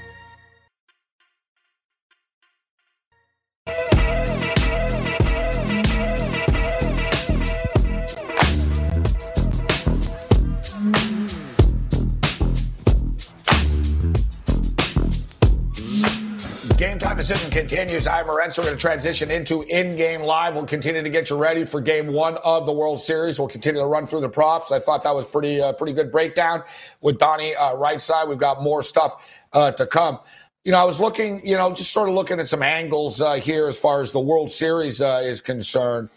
Game 16.77 16.99
Time 16.99 17.17
Decision 17.17 17.49
continues. 17.49 18.05
I'm 18.05 18.27
Morenz. 18.27 18.55
We're 18.55 18.65
going 18.65 18.75
to 18.75 18.79
transition 18.81 19.31
into 19.31 19.63
in-game 19.63 20.21
live. 20.21 20.53
We'll 20.53 20.67
continue 20.67 21.01
to 21.01 21.09
get 21.09 21.27
you 21.31 21.35
ready 21.35 21.63
for 21.63 21.81
Game 21.81 22.13
One 22.13 22.37
of 22.43 22.67
the 22.67 22.71
World 22.71 23.01
Series. 23.01 23.39
We'll 23.39 23.47
continue 23.47 23.81
to 23.81 23.87
run 23.87 24.05
through 24.05 24.21
the 24.21 24.29
props. 24.29 24.71
I 24.71 24.77
thought 24.77 25.01
that 25.01 25.15
was 25.15 25.25
pretty 25.25 25.59
uh, 25.59 25.73
pretty 25.73 25.93
good 25.93 26.11
breakdown 26.11 26.61
with 27.01 27.17
Donnie 27.17 27.55
uh, 27.55 27.73
Rightside. 27.73 28.29
We've 28.29 28.37
got 28.37 28.61
more 28.61 28.83
stuff 28.83 29.25
uh, 29.53 29.71
to 29.71 29.87
come. 29.87 30.19
You 30.63 30.71
know, 30.71 30.77
I 30.77 30.83
was 30.83 30.99
looking, 30.99 31.45
you 31.45 31.57
know, 31.57 31.73
just 31.73 31.93
sort 31.93 32.09
of 32.09 32.13
looking 32.13 32.39
at 32.39 32.47
some 32.47 32.61
angles 32.61 33.21
uh, 33.21 33.33
here 33.33 33.67
as 33.67 33.75
far 33.75 34.01
as 34.01 34.11
the 34.11 34.19
World 34.19 34.51
Series 34.51 35.01
uh, 35.01 35.19
is 35.23 35.41
concerned, 35.41 36.09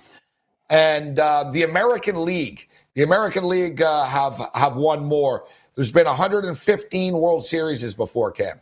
and 0.68 1.18
uh, 1.18 1.51
the 1.53 1.62
American 1.62 2.22
League. 2.22 2.68
The 2.97 3.03
American 3.03 3.49
League 3.49 3.80
have 3.80 4.51
have 4.53 4.76
won 4.76 5.07
more. 5.07 5.47
There's 5.74 5.90
been 5.90 6.07
115 6.07 7.14
World 7.14 7.47
Series 7.47 7.95
before, 7.95 8.30
Cam. 8.30 8.61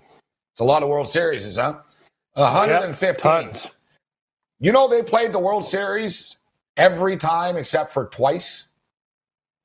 It's 0.52 0.60
a 0.60 0.64
lot 0.64 0.82
of 0.82 0.88
World 0.90 1.08
Series, 1.08 1.56
huh? 1.56 1.78
115. 2.34 3.32
Yep, 3.32 3.72
you 4.60 4.72
know 4.72 4.88
they 4.88 5.02
played 5.02 5.32
the 5.32 5.38
World 5.38 5.64
Series 5.64 6.36
every 6.76 7.16
time 7.16 7.56
except 7.56 7.90
for 7.92 8.06
twice. 8.08 8.68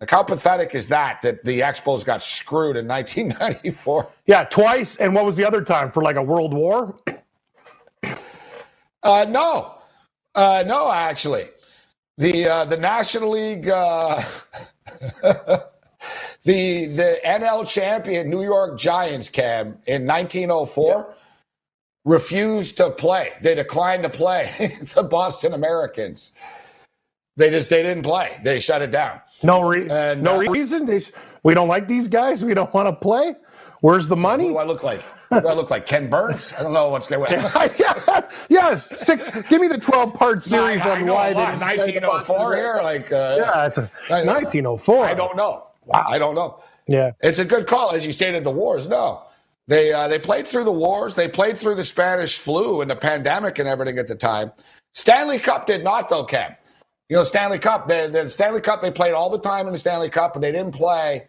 Like 0.02 0.10
how 0.12 0.24
pathetic 0.24 0.76
is 0.76 0.88
that? 0.90 1.22
That 1.24 1.44
the 1.44 1.62
Expos 1.62 2.06
got 2.06 2.24
screwed 2.24 2.78
in 2.78 2.88
1994. 2.90 4.10
Yeah, 4.28 4.46
twice. 4.46 4.96
And 4.98 5.14
what 5.16 5.26
was 5.26 5.38
the 5.38 5.46
other 5.46 5.64
time 5.64 5.92
for 5.92 6.04
like 6.04 6.16
a 6.18 6.24
World 6.24 6.54
War? 6.54 6.98
Uh, 9.04 9.26
no, 9.30 9.76
uh, 10.36 10.64
no, 10.68 10.92
actually, 10.92 11.50
the 12.18 12.48
uh, 12.48 12.66
the 12.66 12.78
National 12.78 13.32
League, 13.32 13.70
uh, 13.70 14.24
the 16.48 16.86
the 16.86 17.20
NL 17.26 17.68
champion 17.68 18.30
New 18.30 18.42
York 18.42 18.80
Giants, 18.80 19.28
Cam 19.28 19.78
in 19.86 20.08
1904 20.08 21.14
refused 22.06 22.78
to 22.78 22.90
play. 22.90 23.32
They 23.42 23.54
declined 23.54 24.04
to 24.04 24.10
play 24.10 24.50
the 24.96 25.04
Boston 25.04 25.54
Americans. 25.54 26.32
They 27.36 27.50
just 27.50 27.70
they 27.70 27.84
didn't 27.84 28.04
play. 28.04 28.40
They 28.44 28.62
shut 28.62 28.82
it 28.82 28.92
down. 28.92 29.20
No, 29.44 29.62
re- 29.62 29.90
and, 29.90 30.24
no 30.24 30.38
uh, 30.38 30.50
reason. 30.50 30.86
They, 30.86 31.02
we 31.44 31.54
don't 31.54 31.68
like 31.68 31.90
these 31.90 32.08
guys. 32.08 32.46
We 32.46 32.54
don't 32.54 32.74
want 32.74 32.88
to 32.88 32.94
play. 32.96 33.36
Where's 33.82 34.08
the 34.08 34.16
money? 34.16 34.50
What 34.50 34.64
do 34.64 34.70
I 34.70 34.74
look 34.74 34.84
like? 34.84 35.02
What 35.28 35.42
do 35.42 35.48
I 35.50 35.54
look 35.54 35.70
like? 35.70 35.86
Ken 35.86 36.10
Burns? 36.10 36.54
I 36.58 36.64
don't 36.64 36.72
know 36.72 36.88
what's 36.90 37.08
going 37.08 37.36
on. 37.36 37.70
yes, 38.50 39.06
six. 39.06 39.28
Give 39.50 39.60
me 39.60 39.68
the 39.68 39.78
twelve-part 39.78 40.44
series 40.44 40.86
on 40.86 41.06
why 41.06 41.34
they 41.34 41.44
1904 41.44 42.56
here. 42.56 42.80
Like, 42.82 43.12
uh, 43.12 43.36
yeah, 43.38 43.68
it's 43.68 43.78
a, 43.78 43.92
1904. 44.08 45.06
I 45.06 45.14
don't 45.14 45.36
know. 45.36 45.67
Wow. 45.88 46.06
I 46.08 46.20
don't 46.20 46.36
know. 46.36 46.62
Yeah, 46.88 47.12
it's 47.22 47.40
a 47.40 47.46
good 47.46 47.68
call, 47.68 47.92
as 47.92 48.06
you 48.06 48.12
stated. 48.12 48.44
The 48.44 48.52
wars. 48.52 48.88
No, 48.88 49.24
they 49.68 49.92
uh, 49.92 50.08
they 50.08 50.20
played 50.20 50.48
through 50.48 50.64
the 50.64 50.72
wars. 50.72 51.16
They 51.16 51.28
played 51.28 51.58
through 51.58 51.76
the 51.76 51.84
Spanish 51.84 52.38
flu 52.38 52.82
and 52.82 52.90
the 52.90 52.96
pandemic 52.96 53.60
and 53.60 53.68
everything 53.68 53.98
at 53.98 54.08
the 54.08 54.16
time. 54.16 54.52
Stanley 54.94 55.40
Cup 55.40 55.68
did 55.68 55.84
not, 55.84 56.10
though, 56.10 56.24
Cam. 56.24 56.56
You 57.10 57.18
know, 57.18 57.24
Stanley 57.24 57.60
Cup. 57.60 57.88
The, 57.88 58.10
the 58.12 58.28
Stanley 58.28 58.62
Cup. 58.62 58.82
They 58.82 58.92
played 58.92 59.14
all 59.14 59.30
the 59.30 59.40
time 59.40 59.68
in 59.68 59.74
the 59.74 59.78
Stanley 59.78 60.10
Cup, 60.10 60.34
but 60.34 60.42
they 60.42 60.52
didn't 60.52 60.74
play. 60.74 61.28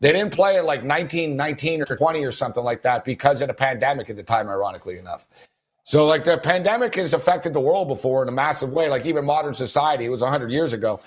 They 0.00 0.12
didn't 0.12 0.32
play 0.32 0.56
it 0.56 0.62
like 0.62 0.82
1919 0.82 1.82
or 1.82 1.96
20 1.96 2.24
or 2.24 2.32
something 2.32 2.64
like 2.64 2.82
that 2.82 3.04
because 3.04 3.42
of 3.42 3.48
the 3.48 3.54
pandemic 3.54 4.08
at 4.08 4.16
the 4.16 4.22
time. 4.22 4.48
Ironically 4.48 4.98
enough. 4.98 5.26
So, 5.84 6.06
like 6.06 6.24
the 6.24 6.38
pandemic 6.38 6.94
has 6.94 7.14
affected 7.14 7.52
the 7.52 7.60
world 7.60 7.88
before 7.88 8.22
in 8.22 8.28
a 8.28 8.32
massive 8.32 8.72
way. 8.72 8.88
Like 8.88 9.04
even 9.06 9.24
modern 9.24 9.54
society, 9.54 10.04
it 10.04 10.10
was 10.10 10.22
100 10.22 10.52
years 10.52 10.72
ago. 10.72 11.00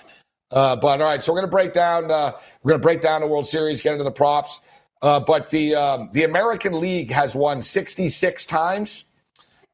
Uh, 0.50 0.76
but 0.76 1.00
all 1.00 1.08
right, 1.08 1.22
so 1.22 1.32
we're 1.32 1.38
going 1.38 1.48
to 1.48 1.50
break 1.50 1.72
down. 1.72 2.10
Uh, 2.10 2.32
we're 2.62 2.70
going 2.70 2.80
to 2.80 2.86
break 2.86 3.00
down 3.00 3.20
the 3.20 3.26
World 3.26 3.46
Series, 3.46 3.80
get 3.80 3.92
into 3.92 4.04
the 4.04 4.10
props. 4.10 4.60
Uh, 5.02 5.20
but 5.20 5.50
the 5.50 5.74
um, 5.74 6.08
the 6.12 6.24
American 6.24 6.80
League 6.80 7.10
has 7.10 7.34
won 7.34 7.60
66 7.60 8.46
times, 8.46 9.06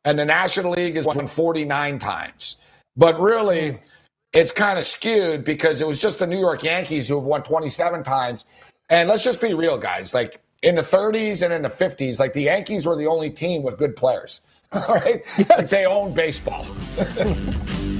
and 0.04 0.18
the 0.18 0.24
National 0.24 0.72
League 0.72 0.96
has 0.96 1.06
won 1.06 1.26
49 1.26 1.98
times. 1.98 2.56
But 2.96 3.20
really, 3.20 3.78
it's 4.32 4.52
kind 4.52 4.78
of 4.78 4.86
skewed 4.86 5.44
because 5.44 5.80
it 5.80 5.86
was 5.86 6.00
just 6.00 6.18
the 6.18 6.26
New 6.26 6.38
York 6.38 6.62
Yankees 6.62 7.08
who 7.08 7.14
have 7.16 7.24
won 7.24 7.42
27 7.42 8.02
times. 8.02 8.44
And 8.88 9.08
let's 9.08 9.22
just 9.22 9.40
be 9.40 9.54
real, 9.54 9.78
guys. 9.78 10.14
Like 10.14 10.40
in 10.62 10.74
the 10.74 10.82
30s 10.82 11.42
and 11.42 11.52
in 11.52 11.62
the 11.62 11.68
50s, 11.68 12.18
like 12.18 12.32
the 12.32 12.42
Yankees 12.42 12.86
were 12.86 12.96
the 12.96 13.06
only 13.06 13.30
team 13.30 13.62
with 13.62 13.78
good 13.78 13.96
players. 13.96 14.40
All 14.72 14.94
right, 14.94 15.24
yes. 15.36 15.48
like 15.50 15.68
they 15.68 15.84
own 15.84 16.14
baseball. 16.14 16.64